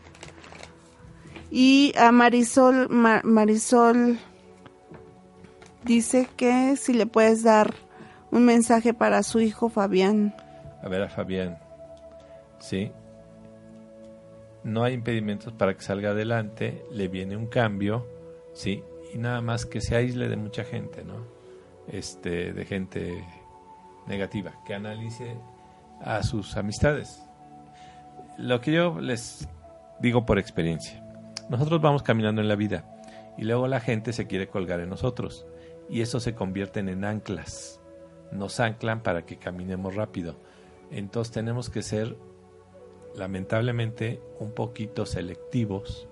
Y 1.49 1.95
a 1.97 2.11
Marisol, 2.11 2.89
Marisol 2.89 4.19
dice 5.85 6.29
que 6.37 6.77
si 6.77 6.93
le 6.93 7.07
puedes 7.07 7.45
dar 7.45 7.73
un 8.33 8.45
mensaje 8.45 8.95
para 8.95 9.23
su 9.23 9.39
hijo 9.39 9.69
Fabián. 9.69 10.35
A 10.83 10.89
ver 10.89 11.03
a 11.03 11.09
Fabián, 11.09 11.57
sí. 12.59 12.91
No 14.65 14.85
hay 14.85 14.95
impedimentos 14.95 15.53
para 15.53 15.75
que 15.75 15.83
salga 15.83 16.11
adelante, 16.11 16.85
le 16.93 17.09
viene 17.09 17.37
un 17.37 17.47
cambio, 17.47 18.07
sí, 18.53 18.83
y 19.13 19.19
nada 19.19 19.41
más 19.41 19.67
que 19.67 19.81
se 19.81 19.97
aísle 19.97 20.29
de 20.29 20.37
mucha 20.37 20.65
gente, 20.65 21.05
¿no? 21.05 21.25
Este, 21.87 22.53
de 22.53 22.65
gente 22.65 23.25
negativa, 24.07 24.55
que 24.67 24.75
analice 24.75 25.37
a 26.01 26.23
sus 26.23 26.57
amistades. 26.57 27.23
Lo 28.37 28.61
que 28.61 28.73
yo 28.73 29.01
les 29.01 29.49
digo 30.01 30.27
por 30.27 30.39
experiencia, 30.39 31.03
nosotros 31.49 31.81
vamos 31.81 32.03
caminando 32.03 32.41
en 32.41 32.49
la 32.49 32.57
vida 32.57 32.85
y 33.37 33.45
luego 33.45 33.69
la 33.69 33.81
gente 33.81 34.13
se 34.13 34.27
quiere 34.27 34.49
colgar 34.49 34.81
en 34.81 34.91
nosotros 34.91 35.47
y 35.89 36.03
eso 36.03 36.21
se 36.21 36.35
convierte 36.35 36.81
en 36.81 37.05
anclas. 37.05 37.81
Nos 38.31 38.61
anclan 38.61 39.03
para 39.03 39.25
que 39.25 39.39
caminemos 39.39 39.95
rápido. 39.95 40.37
Entonces 40.91 41.33
tenemos 41.33 41.71
que 41.71 41.83
ser 41.83 42.17
lamentablemente 43.19 44.21
un 44.39 44.53
poquito 44.53 45.07
selectivos 45.07 46.09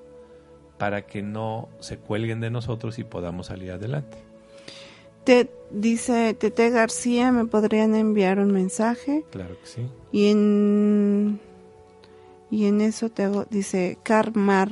para 0.79 1.07
que 1.07 1.23
no 1.23 1.69
se 1.81 1.99
cuelguen 1.99 2.41
de 2.41 2.51
nosotros 2.51 2.99
y 2.99 3.05
podamos 3.05 3.47
salir 3.47 3.73
adelante. 3.73 4.19
Te, 5.25 5.51
dice 5.71 6.35
Tete 6.35 6.71
García, 6.71 7.33
¿me 7.33 7.47
podrían 7.47 7.95
enviar 7.95 8.39
un 8.39 8.53
mensaje? 8.53 9.25
Claro 9.31 9.59
que 9.61 9.67
sí. 9.67 9.87
Y 10.13 10.31
en, 10.31 11.41
y 12.51 12.67
en 12.67 12.81
eso 12.81 13.09
te 13.09 13.29
dice 13.51 13.99
Carmar, 14.03 14.71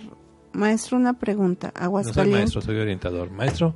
maestro, 0.52 0.96
una 0.96 1.18
pregunta. 1.18 1.72
No 1.80 2.04
soy 2.04 2.30
maestro, 2.30 2.60
soy 2.60 2.76
orientador. 2.76 3.30
Maestro, 3.30 3.74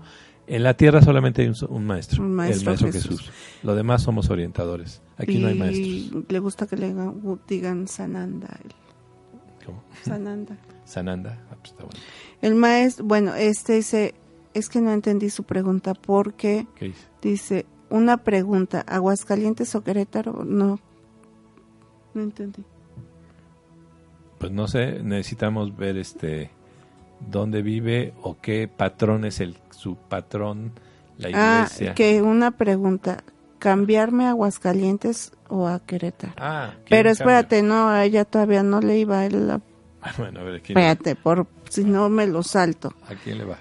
en 0.48 0.62
la 0.62 0.74
tierra 0.74 1.02
solamente 1.02 1.42
hay 1.42 1.52
un, 1.68 1.84
maestro, 1.84 2.24
el 2.24 2.30
maestro 2.30 2.76
Jesús. 2.76 3.30
Lo 3.62 3.74
demás 3.74 4.02
somos 4.02 4.30
orientadores. 4.30 5.02
Aquí 5.16 5.38
no 5.38 5.48
hay 5.48 5.54
maestros. 5.54 6.24
Le 6.28 6.38
gusta 6.38 6.66
que 6.66 6.76
le 6.76 6.94
digan 7.46 7.86
Sananda. 7.86 8.58
¿Cómo? 9.64 9.84
Sananda. 10.02 10.56
Sananda. 10.84 11.38
Ah, 11.50 11.56
pues 11.60 11.74
el 12.40 12.54
maestro, 12.54 13.04
bueno, 13.04 13.34
este 13.34 13.74
dice, 13.74 14.14
es 14.54 14.68
que 14.68 14.80
no 14.80 14.92
entendí 14.92 15.28
su 15.28 15.44
pregunta 15.44 15.94
porque 15.94 16.66
dice? 17.20 17.66
una 17.90 18.18
pregunta, 18.18 18.80
Aguascalientes 18.86 19.74
o 19.74 19.82
Querétaro, 19.82 20.44
no, 20.44 20.78
no 22.14 22.22
entendí. 22.22 22.64
Pues 24.38 24.52
no 24.52 24.68
sé, 24.68 25.02
necesitamos 25.02 25.76
ver 25.76 25.96
este 25.96 26.50
dónde 27.20 27.62
vive 27.62 28.14
o 28.22 28.38
qué 28.40 28.68
patrón 28.68 29.24
es 29.24 29.40
el 29.40 29.56
su 29.70 29.96
patrón 29.96 30.72
la 31.18 31.28
ah, 31.28 31.64
iglesia. 31.64 31.92
Ah, 31.92 31.94
que 31.94 32.22
una 32.22 32.50
pregunta, 32.52 33.22
cambiarme 33.58 34.26
a 34.26 34.30
Aguascalientes 34.30 35.32
o 35.48 35.68
a 35.68 35.80
Querétaro. 35.80 36.34
Ah, 36.36 36.74
pero 36.88 37.10
espérate, 37.10 37.62
no, 37.62 37.88
a 37.88 38.04
ella 38.04 38.24
todavía 38.24 38.62
no 38.62 38.80
le 38.80 38.98
iba 38.98 39.22
a 39.22 39.30
la... 39.30 39.60
Bueno, 40.16 40.40
a 40.40 40.42
ver, 40.44 40.56
Espérate, 40.56 41.16
por 41.16 41.46
si 41.68 41.84
no 41.84 42.08
me 42.08 42.26
lo 42.26 42.42
salto. 42.42 42.94
¿A 43.08 43.14
quién 43.14 43.38
le 43.38 43.44
va? 43.44 43.58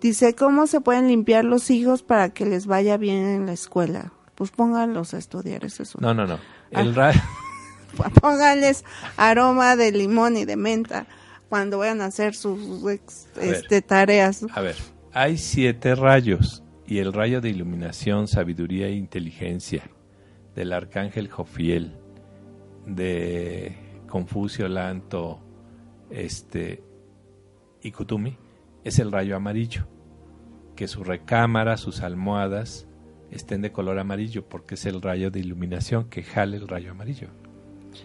Dice, 0.00 0.34
¿cómo 0.34 0.66
se 0.66 0.80
pueden 0.80 1.08
limpiar 1.08 1.44
los 1.44 1.70
hijos 1.70 2.02
para 2.02 2.30
que 2.30 2.44
les 2.44 2.66
vaya 2.66 2.96
bien 2.96 3.24
en 3.26 3.46
la 3.46 3.52
escuela? 3.52 4.12
Pues 4.34 4.50
pónganlos 4.50 5.14
a 5.14 5.18
estudiar, 5.18 5.64
eso 5.64 5.82
es 5.82 5.98
No, 5.98 6.12
no, 6.12 6.26
no. 6.26 6.38
El 6.70 6.94
Pónganles 8.20 8.84
aroma 9.16 9.76
de 9.76 9.92
limón 9.92 10.36
y 10.36 10.44
de 10.44 10.56
menta 10.56 11.06
cuando 11.48 11.78
vayan 11.78 12.00
a 12.00 12.06
hacer 12.06 12.34
sus 12.34 12.58
este, 13.40 13.82
tareas. 13.82 14.44
A 14.52 14.60
ver, 14.60 14.76
hay 15.12 15.38
siete 15.38 15.94
rayos 15.94 16.62
y 16.86 16.98
el 16.98 17.12
rayo 17.12 17.40
de 17.40 17.50
iluminación, 17.50 18.28
sabiduría 18.28 18.86
e 18.88 18.92
inteligencia 18.92 19.90
del 20.54 20.72
arcángel 20.72 21.28
Jofiel, 21.28 21.92
de 22.86 23.76
Confucio, 24.08 24.68
Lanto, 24.68 25.40
este 26.10 26.82
y 27.82 27.92
Kutumi 27.92 28.38
es 28.84 28.98
el 28.98 29.12
rayo 29.12 29.36
amarillo. 29.36 29.86
Que 30.74 30.88
su 30.88 31.04
recámara, 31.04 31.76
sus 31.76 32.02
almohadas 32.02 32.86
estén 33.30 33.62
de 33.62 33.72
color 33.72 33.98
amarillo 33.98 34.48
porque 34.48 34.74
es 34.74 34.86
el 34.86 35.02
rayo 35.02 35.30
de 35.30 35.40
iluminación 35.40 36.08
que 36.08 36.22
jale 36.22 36.56
el 36.56 36.68
rayo 36.68 36.92
amarillo. 36.92 37.28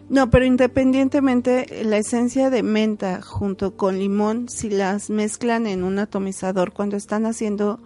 No, 0.09 0.29
pero 0.29 0.45
independientemente, 0.45 1.83
la 1.83 1.97
esencia 1.97 2.49
de 2.49 2.63
menta 2.63 3.21
junto 3.21 3.77
con 3.77 3.97
limón, 3.97 4.49
si 4.49 4.69
las 4.69 5.09
mezclan 5.09 5.67
en 5.67 5.83
un 5.83 5.99
atomizador 5.99 6.73
cuando 6.73 6.97
están 6.97 7.25
haciendo 7.25 7.79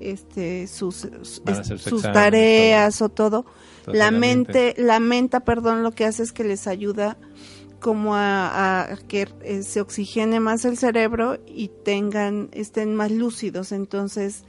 este 0.00 0.66
sus, 0.66 1.08
sus 1.78 2.02
tareas 2.02 3.02
o 3.02 3.08
todo, 3.08 3.44
la 3.86 4.10
mente, 4.10 4.74
la 4.78 4.98
menta, 4.98 5.40
perdón, 5.40 5.82
lo 5.82 5.92
que 5.92 6.06
hace 6.06 6.22
es 6.22 6.32
que 6.32 6.44
les 6.44 6.66
ayuda 6.66 7.18
como 7.80 8.14
a, 8.14 8.98
que 9.08 9.28
eh, 9.42 9.62
se 9.62 9.80
oxigene 9.80 10.38
más 10.38 10.64
el 10.64 10.76
cerebro 10.76 11.38
y 11.46 11.68
tengan 11.68 12.48
estén 12.52 12.94
más 12.94 13.10
lúcidos. 13.10 13.72
Entonces 13.72 14.44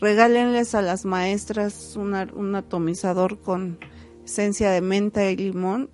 regálenles 0.00 0.74
a 0.74 0.82
las 0.82 1.04
maestras 1.04 1.96
un 1.96 2.54
atomizador 2.54 3.40
con 3.40 3.78
esencia 4.24 4.70
de 4.70 4.80
menta 4.80 5.30
y 5.30 5.36
limón 5.36 5.90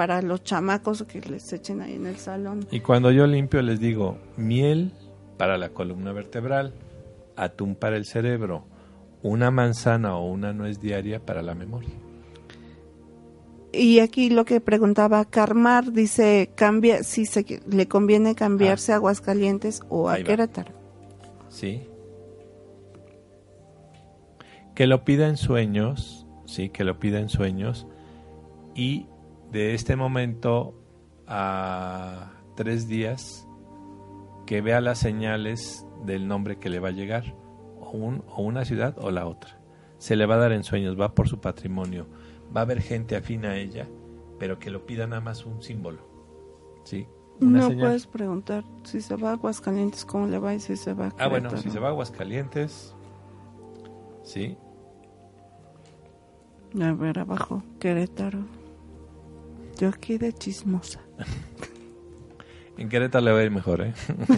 para 0.00 0.22
los 0.22 0.42
chamacos 0.42 1.02
que 1.02 1.20
les 1.20 1.52
echen 1.52 1.82
ahí 1.82 1.96
en 1.96 2.06
el 2.06 2.16
salón 2.16 2.66
y 2.70 2.80
cuando 2.80 3.10
yo 3.10 3.26
limpio 3.26 3.60
les 3.60 3.80
digo 3.80 4.16
miel 4.38 4.92
para 5.36 5.58
la 5.58 5.68
columna 5.68 6.10
vertebral 6.12 6.72
atún 7.36 7.74
para 7.74 7.98
el 7.98 8.06
cerebro 8.06 8.64
una 9.22 9.50
manzana 9.50 10.16
o 10.16 10.26
una 10.30 10.54
nuez 10.54 10.80
diaria 10.80 11.20
para 11.20 11.42
la 11.42 11.54
memoria 11.54 11.90
y 13.74 13.98
aquí 13.98 14.30
lo 14.30 14.46
que 14.46 14.62
preguntaba 14.62 15.22
Carmar 15.26 15.92
dice, 15.92 16.48
cambia 16.54 17.02
si 17.02 17.26
se, 17.26 17.60
le 17.68 17.86
conviene 17.86 18.34
cambiarse 18.34 18.92
a 18.92 18.94
ah. 18.94 18.96
Aguascalientes 18.96 19.82
o 19.90 20.08
a 20.08 20.16
Querétaro. 20.16 20.72
Sí. 21.50 21.82
Que 24.74 24.86
lo 24.86 25.04
pida 25.04 25.28
en 25.28 25.36
sueños, 25.36 26.26
sí, 26.46 26.70
que 26.70 26.84
lo 26.84 26.98
pida 26.98 27.20
en 27.20 27.28
sueños 27.28 27.86
y 28.74 29.06
de 29.50 29.74
este 29.74 29.96
momento 29.96 30.74
a 31.26 32.32
tres 32.56 32.88
días 32.88 33.46
que 34.46 34.60
vea 34.60 34.80
las 34.80 34.98
señales 34.98 35.86
del 36.04 36.26
nombre 36.26 36.58
que 36.58 36.70
le 36.70 36.80
va 36.80 36.88
a 36.88 36.92
llegar, 36.92 37.34
o, 37.78 37.90
un, 37.90 38.24
o 38.28 38.42
una 38.42 38.64
ciudad 38.64 38.96
o 38.98 39.10
la 39.10 39.26
otra. 39.26 39.60
Se 39.98 40.16
le 40.16 40.26
va 40.26 40.36
a 40.36 40.38
dar 40.38 40.52
en 40.52 40.64
sueños, 40.64 40.98
va 40.98 41.14
por 41.14 41.28
su 41.28 41.40
patrimonio 41.40 42.06
va 42.54 42.60
a 42.60 42.64
haber 42.64 42.80
gente 42.80 43.16
afín 43.16 43.44
a 43.44 43.56
ella, 43.56 43.88
pero 44.38 44.58
que 44.58 44.70
lo 44.70 44.86
pida 44.86 45.06
nada 45.06 45.20
más 45.20 45.46
un 45.46 45.62
símbolo. 45.62 46.08
¿sí? 46.84 47.06
no 47.38 47.68
puedes 47.68 48.06
preguntar 48.06 48.64
si 48.84 49.00
se 49.00 49.16
va 49.16 49.30
a 49.30 49.32
Aguascalientes, 49.32 50.04
cómo 50.04 50.26
le 50.26 50.38
va 50.38 50.54
y 50.54 50.60
si 50.60 50.76
se 50.76 50.92
va 50.92 51.06
a 51.06 51.14
Ah, 51.18 51.28
bueno, 51.28 51.56
si 51.56 51.70
se 51.70 51.78
va 51.78 51.88
a 51.88 51.90
Aguascalientes, 51.90 52.94
sí. 54.22 54.56
A 56.80 56.92
ver, 56.92 57.18
abajo, 57.18 57.62
Querétaro. 57.78 58.44
Yo 59.80 59.88
aquí 59.88 60.18
de 60.18 60.34
chismosa. 60.34 61.00
en 62.76 62.90
Querétaro 62.90 63.24
le 63.24 63.32
va 63.32 63.38
a 63.38 63.44
ir 63.44 63.50
mejor, 63.50 63.80
¿eh? 63.80 63.94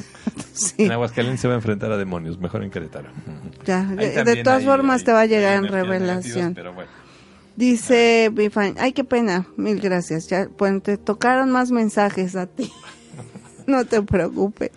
sí. 0.53 0.85
En 0.85 0.93
Aguascalientes 0.93 1.41
se 1.41 1.49
va 1.49 1.55
a 1.55 1.57
enfrentar 1.57 1.91
a 1.91 1.97
demonios, 1.97 2.39
mejor 2.39 2.63
en 2.63 2.71
Querétaro. 2.71 3.09
Ya, 3.65 3.85
de, 3.85 4.45
todas 4.45 4.65
formas 4.65 5.03
te 5.03 5.11
va 5.11 5.23
a 5.23 5.27
llegar 5.27 5.57
en 5.57 5.67
revelación. 5.67 6.55
pero 6.55 6.73
bueno. 6.73 6.89
Dice 7.57 8.31
Bifan, 8.33 8.77
ay, 8.79 8.93
qué 8.93 9.03
pena, 9.03 9.49
mil 9.57 9.81
gracias. 9.81 10.29
Ya, 10.29 10.49
pues 10.57 10.81
te 10.81 10.97
tocaron 10.97 11.51
más 11.51 11.73
mensajes 11.73 12.37
a 12.37 12.47
ti. 12.47 12.71
no 13.67 13.85
te 13.85 14.01
preocupes. 14.01 14.71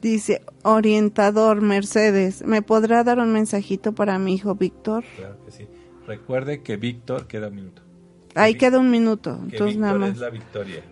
Dice, 0.00 0.40
orientador 0.62 1.62
Mercedes, 1.62 2.46
¿me 2.46 2.62
podrá 2.62 3.02
dar 3.02 3.18
un 3.18 3.32
mensajito 3.32 3.92
para 3.92 4.20
mi 4.20 4.34
hijo 4.34 4.54
Víctor? 4.54 5.02
Claro 5.16 5.44
que 5.44 5.50
sí. 5.50 5.66
Recuerde 6.06 6.62
que 6.62 6.76
Víctor 6.76 7.26
queda 7.26 7.48
un 7.48 7.56
minuto. 7.56 7.89
Ahí 8.34 8.54
queda 8.54 8.78
un 8.78 8.90
minuto, 8.90 9.38
entonces 9.42 9.76
nada 9.76 9.98
más. 9.98 10.10
es 10.10 10.18
la 10.18 10.30
victoria, 10.30 10.82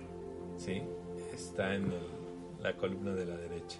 ¿sí? 0.56 0.82
Está 1.32 1.74
en 1.74 1.92
la 2.60 2.76
columna 2.76 3.14
de 3.14 3.26
la 3.26 3.36
derecha. 3.36 3.78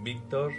Víctor, 0.00 0.52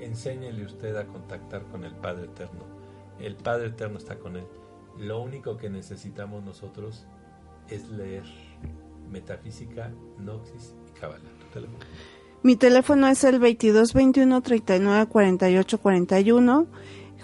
enséñele 0.00 0.64
usted 0.64 0.96
a 0.96 1.06
contactar 1.06 1.64
con 1.66 1.84
el 1.84 1.94
Padre 1.94 2.24
Eterno 2.24 2.74
el 3.20 3.36
Padre 3.36 3.68
Eterno 3.68 3.98
está 3.98 4.18
con 4.18 4.36
él. 4.36 4.46
Lo 4.98 5.20
único 5.20 5.56
que 5.56 5.70
necesitamos 5.70 6.44
nosotros 6.44 7.06
es 7.68 7.88
leer 7.88 8.24
Metafísica, 9.10 9.92
Noxis 10.18 10.74
y 10.88 10.98
Kabbalah. 10.98 11.20
Mi 12.42 12.56
teléfono 12.56 13.06
es 13.08 13.24
el 13.24 13.40
2221 13.40 14.42
39 14.42 15.06
48 15.06 15.78
41. 15.78 16.66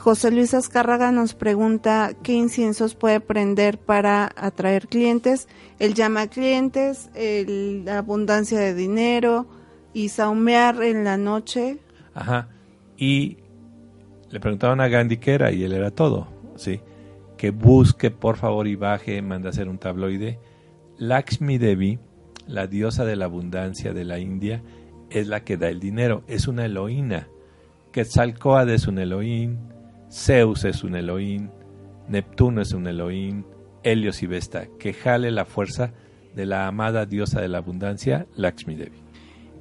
José 0.00 0.30
Luis 0.30 0.54
Azcárraga 0.54 1.12
nos 1.12 1.34
pregunta 1.34 2.12
qué 2.22 2.32
inciensos 2.32 2.94
puede 2.94 3.20
prender 3.20 3.76
para 3.76 4.32
atraer 4.34 4.88
clientes. 4.88 5.46
Él 5.78 5.92
llama 5.92 6.28
clientes, 6.28 7.10
la 7.14 7.98
abundancia 7.98 8.58
de 8.58 8.72
dinero 8.72 9.46
y 9.92 10.08
saumear 10.08 10.82
en 10.82 11.04
la 11.04 11.18
noche. 11.18 11.80
Ajá. 12.14 12.48
Y 12.96 13.36
le 14.30 14.40
preguntaban 14.40 14.80
a 14.80 14.88
Gandhi 14.88 15.18
qué 15.18 15.34
era 15.34 15.52
y 15.52 15.64
él 15.64 15.74
era 15.74 15.90
todo, 15.90 16.28
¿sí? 16.56 16.80
Que 17.36 17.50
busque, 17.50 18.10
por 18.10 18.38
favor, 18.38 18.68
y 18.68 18.76
baje, 18.76 19.20
manda 19.20 19.48
a 19.48 19.50
hacer 19.50 19.68
un 19.68 19.76
tabloide. 19.76 20.38
Lakshmi 20.96 21.58
Devi, 21.58 21.98
la 22.46 22.66
diosa 22.66 23.04
de 23.04 23.16
la 23.16 23.26
abundancia 23.26 23.92
de 23.92 24.04
la 24.06 24.18
India, 24.18 24.62
es 25.10 25.26
la 25.28 25.44
que 25.44 25.58
da 25.58 25.68
el 25.68 25.78
dinero, 25.78 26.24
es 26.26 26.48
una 26.48 26.64
Elohina. 26.64 27.28
Quetzalcoatl 27.92 28.70
es 28.70 28.86
un 28.86 28.98
Elohim, 28.98 29.58
Zeus 30.10 30.64
es 30.64 30.84
un 30.84 30.96
Elohim, 30.96 31.50
Neptuno 32.08 32.62
es 32.62 32.72
un 32.72 32.86
Elohim, 32.86 33.44
Helios 33.82 34.22
y 34.22 34.26
Vesta, 34.26 34.66
que 34.78 34.92
jale 34.92 35.30
la 35.30 35.44
fuerza 35.44 35.92
de 36.34 36.46
la 36.46 36.66
amada 36.66 37.06
diosa 37.06 37.40
de 37.40 37.48
la 37.48 37.58
abundancia, 37.58 38.26
Lakshmi 38.36 38.74
Devi. 38.74 38.98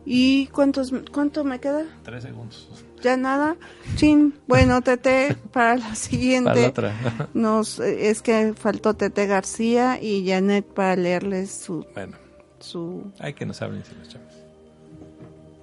¿Y 0.05 0.47
cuántos, 0.47 0.93
cuánto 1.11 1.43
me 1.43 1.59
queda? 1.59 1.85
Tres 2.03 2.23
segundos 2.23 2.69
ya 3.01 3.17
nada. 3.17 3.55
Chin, 3.95 4.33
bueno, 4.47 4.81
Tete, 4.81 5.35
para 5.51 5.77
la 5.77 5.95
siguiente. 5.95 6.73
nos 7.33 7.79
Es 7.79 8.21
que 8.21 8.53
faltó 8.53 8.93
Tete 8.93 9.27
García 9.27 10.01
y 10.01 10.27
Janet 10.27 10.65
para 10.65 10.95
leerles 10.95 11.51
su. 11.51 11.85
Bueno. 11.93 12.17
Su. 12.59 13.11
Hay 13.19 13.33
que 13.33 13.45
nos 13.45 13.61
hablen 13.61 13.83
si 13.85 13.95
los 13.95 14.09
chavos. 14.09 14.33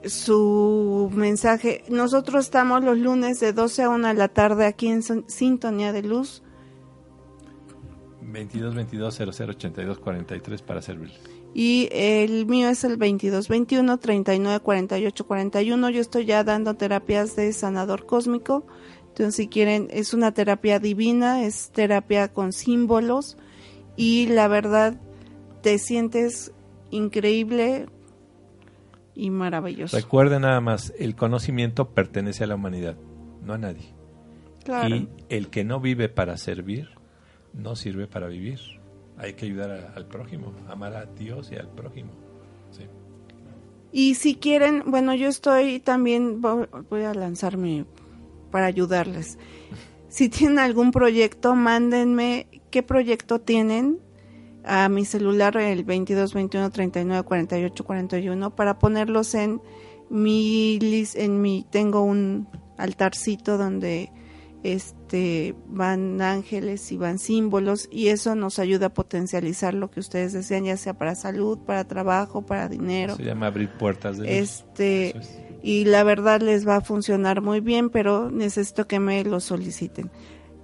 Su 0.06 1.10
mensaje. 1.14 1.84
Nosotros 1.88 2.44
estamos 2.44 2.84
los 2.84 2.98
lunes 2.98 3.40
de 3.40 3.52
12 3.52 3.82
a 3.82 3.88
1 3.88 4.08
de 4.08 4.14
la 4.14 4.28
tarde 4.28 4.66
aquí 4.66 4.88
en 4.88 5.02
Sintonía 5.02 5.92
de 5.92 6.02
Luz. 6.02 6.42
22 8.22 8.74
22 8.74 9.14
00 9.14 9.50
82 9.50 9.98
43 9.98 10.62
para 10.62 10.82
servirles 10.82 11.36
y 11.58 11.88
el 11.90 12.44
mío 12.44 12.68
es 12.68 12.84
el 12.84 12.98
2221 12.98 13.96
39 13.96 14.60
48 14.60 15.26
41. 15.26 15.88
Yo 15.88 16.02
estoy 16.02 16.26
ya 16.26 16.44
dando 16.44 16.74
terapias 16.74 17.34
de 17.34 17.50
sanador 17.54 18.04
cósmico. 18.04 18.66
Entonces, 19.08 19.36
si 19.36 19.48
quieren, 19.48 19.88
es 19.90 20.12
una 20.12 20.34
terapia 20.34 20.78
divina, 20.78 21.44
es 21.44 21.70
terapia 21.70 22.30
con 22.30 22.52
símbolos 22.52 23.38
y 23.96 24.26
la 24.26 24.48
verdad 24.48 25.00
te 25.62 25.78
sientes 25.78 26.52
increíble 26.90 27.86
y 29.16 29.30
maravilloso. 29.30 29.96
Recuerden 29.96 30.42
nada 30.42 30.60
más, 30.60 30.92
el 30.98 31.16
conocimiento 31.16 31.90
pertenece 31.90 32.44
a 32.44 32.46
la 32.46 32.54
humanidad, 32.54 32.96
no 33.42 33.54
a 33.54 33.58
nadie. 33.58 33.94
Y 34.88 35.08
el 35.28 35.48
que 35.48 35.64
no 35.64 35.80
vive 35.80 36.08
para 36.08 36.36
servir, 36.36 36.90
no 37.52 37.74
sirve 37.74 38.06
para 38.06 38.28
vivir 38.28 38.60
hay 39.18 39.34
que 39.34 39.46
ayudar 39.46 39.92
al 39.94 40.06
prójimo, 40.06 40.52
amar 40.68 40.94
a 40.94 41.06
Dios 41.06 41.50
y 41.52 41.56
al 41.56 41.68
prójimo. 41.68 42.10
Y 43.92 44.16
si 44.16 44.34
quieren, 44.34 44.82
bueno, 44.86 45.14
yo 45.14 45.28
estoy 45.28 45.80
también, 45.80 46.42
voy 46.42 47.02
a 47.02 47.14
lanzarme 47.14 47.86
para 48.50 48.66
ayudarles. 48.66 49.38
Si 50.08 50.28
tienen 50.28 50.58
algún 50.58 50.90
proyecto, 50.90 51.54
mándenme 51.54 52.46
qué 52.70 52.82
proyecto 52.82 53.40
tienen 53.40 54.00
a 54.66 54.88
mi 54.88 55.04
celular 55.04 55.56
el 55.56 55.84
22 55.84 56.34
21 56.34 56.70
39 56.70 57.22
48 57.22 57.84
41 57.84 58.56
para 58.56 58.78
ponerlos 58.78 59.34
en 59.34 59.60
mi 60.10 60.78
en 61.14 61.40
mi 61.40 61.66
tengo 61.70 62.02
un 62.02 62.48
altarcito 62.76 63.58
donde 63.58 64.10
este, 64.62 65.54
van 65.68 66.20
ángeles 66.20 66.90
y 66.90 66.96
van 66.96 67.20
símbolos 67.20 67.88
y 67.92 68.08
eso 68.08 68.34
nos 68.34 68.58
ayuda 68.58 68.86
a 68.86 68.94
potencializar 68.94 69.74
lo 69.74 69.90
que 69.92 70.00
ustedes 70.00 70.32
desean, 70.32 70.64
ya 70.64 70.76
sea 70.76 70.94
para 70.94 71.14
salud, 71.14 71.58
para 71.58 71.86
trabajo, 71.86 72.44
para 72.44 72.68
dinero. 72.68 73.14
Se 73.14 73.22
llama 73.22 73.46
abrir 73.46 73.70
puertas 73.70 74.18
de 74.18 74.40
Este, 74.40 75.14
y 75.62 75.84
la 75.84 76.02
verdad 76.02 76.40
les 76.40 76.66
va 76.66 76.76
a 76.76 76.80
funcionar 76.80 77.42
muy 77.42 77.60
bien, 77.60 77.90
pero 77.90 78.30
necesito 78.30 78.88
que 78.88 78.98
me 78.98 79.22
lo 79.22 79.38
soliciten. 79.38 80.10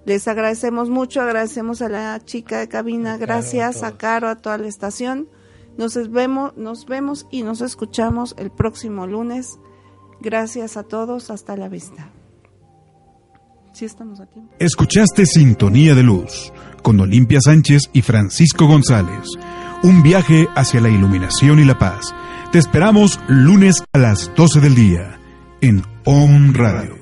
Les 0.04 0.26
agradecemos 0.26 0.90
mucho, 0.90 1.20
agradecemos 1.20 1.80
a 1.80 1.88
la 1.88 2.20
chica 2.24 2.58
de 2.58 2.68
cabina, 2.68 3.16
gracias 3.18 3.82
a, 3.82 3.96
Caro, 3.96 4.28
a 4.28 4.36
toda 4.36 4.58
la 4.58 4.66
estación. 4.66 5.28
Nos 5.78 5.94
vemos, 6.10 6.56
nos 6.56 6.86
vemos 6.86 7.26
y 7.30 7.42
nos 7.42 7.60
escuchamos 7.60 8.34
el 8.36 8.50
próximo 8.50 9.06
lunes. 9.06 9.58
Gracias 10.20 10.76
a 10.76 10.82
todos, 10.82 11.30
hasta 11.30 11.56
la 11.56 11.68
vista. 11.68 12.10
Sí 13.72 13.84
estamos 13.84 14.20
a 14.20 14.26
tiempo. 14.26 14.52
Escuchaste 14.58 15.24
Sintonía 15.24 15.94
de 15.94 16.02
Luz 16.02 16.52
con 16.82 17.00
Olimpia 17.00 17.38
Sánchez 17.40 17.84
y 17.92 18.02
Francisco 18.02 18.66
González. 18.66 19.24
Un 19.82 20.02
viaje 20.02 20.48
hacia 20.54 20.80
la 20.80 20.90
iluminación 20.90 21.58
y 21.58 21.64
la 21.64 21.78
paz. 21.78 22.14
Te 22.50 22.58
esperamos 22.58 23.18
lunes 23.28 23.82
a 23.92 23.98
las 23.98 24.30
12 24.36 24.60
del 24.60 24.74
día 24.74 25.18
en 25.60 25.82
On 26.04 26.52
Radio. 26.54 27.01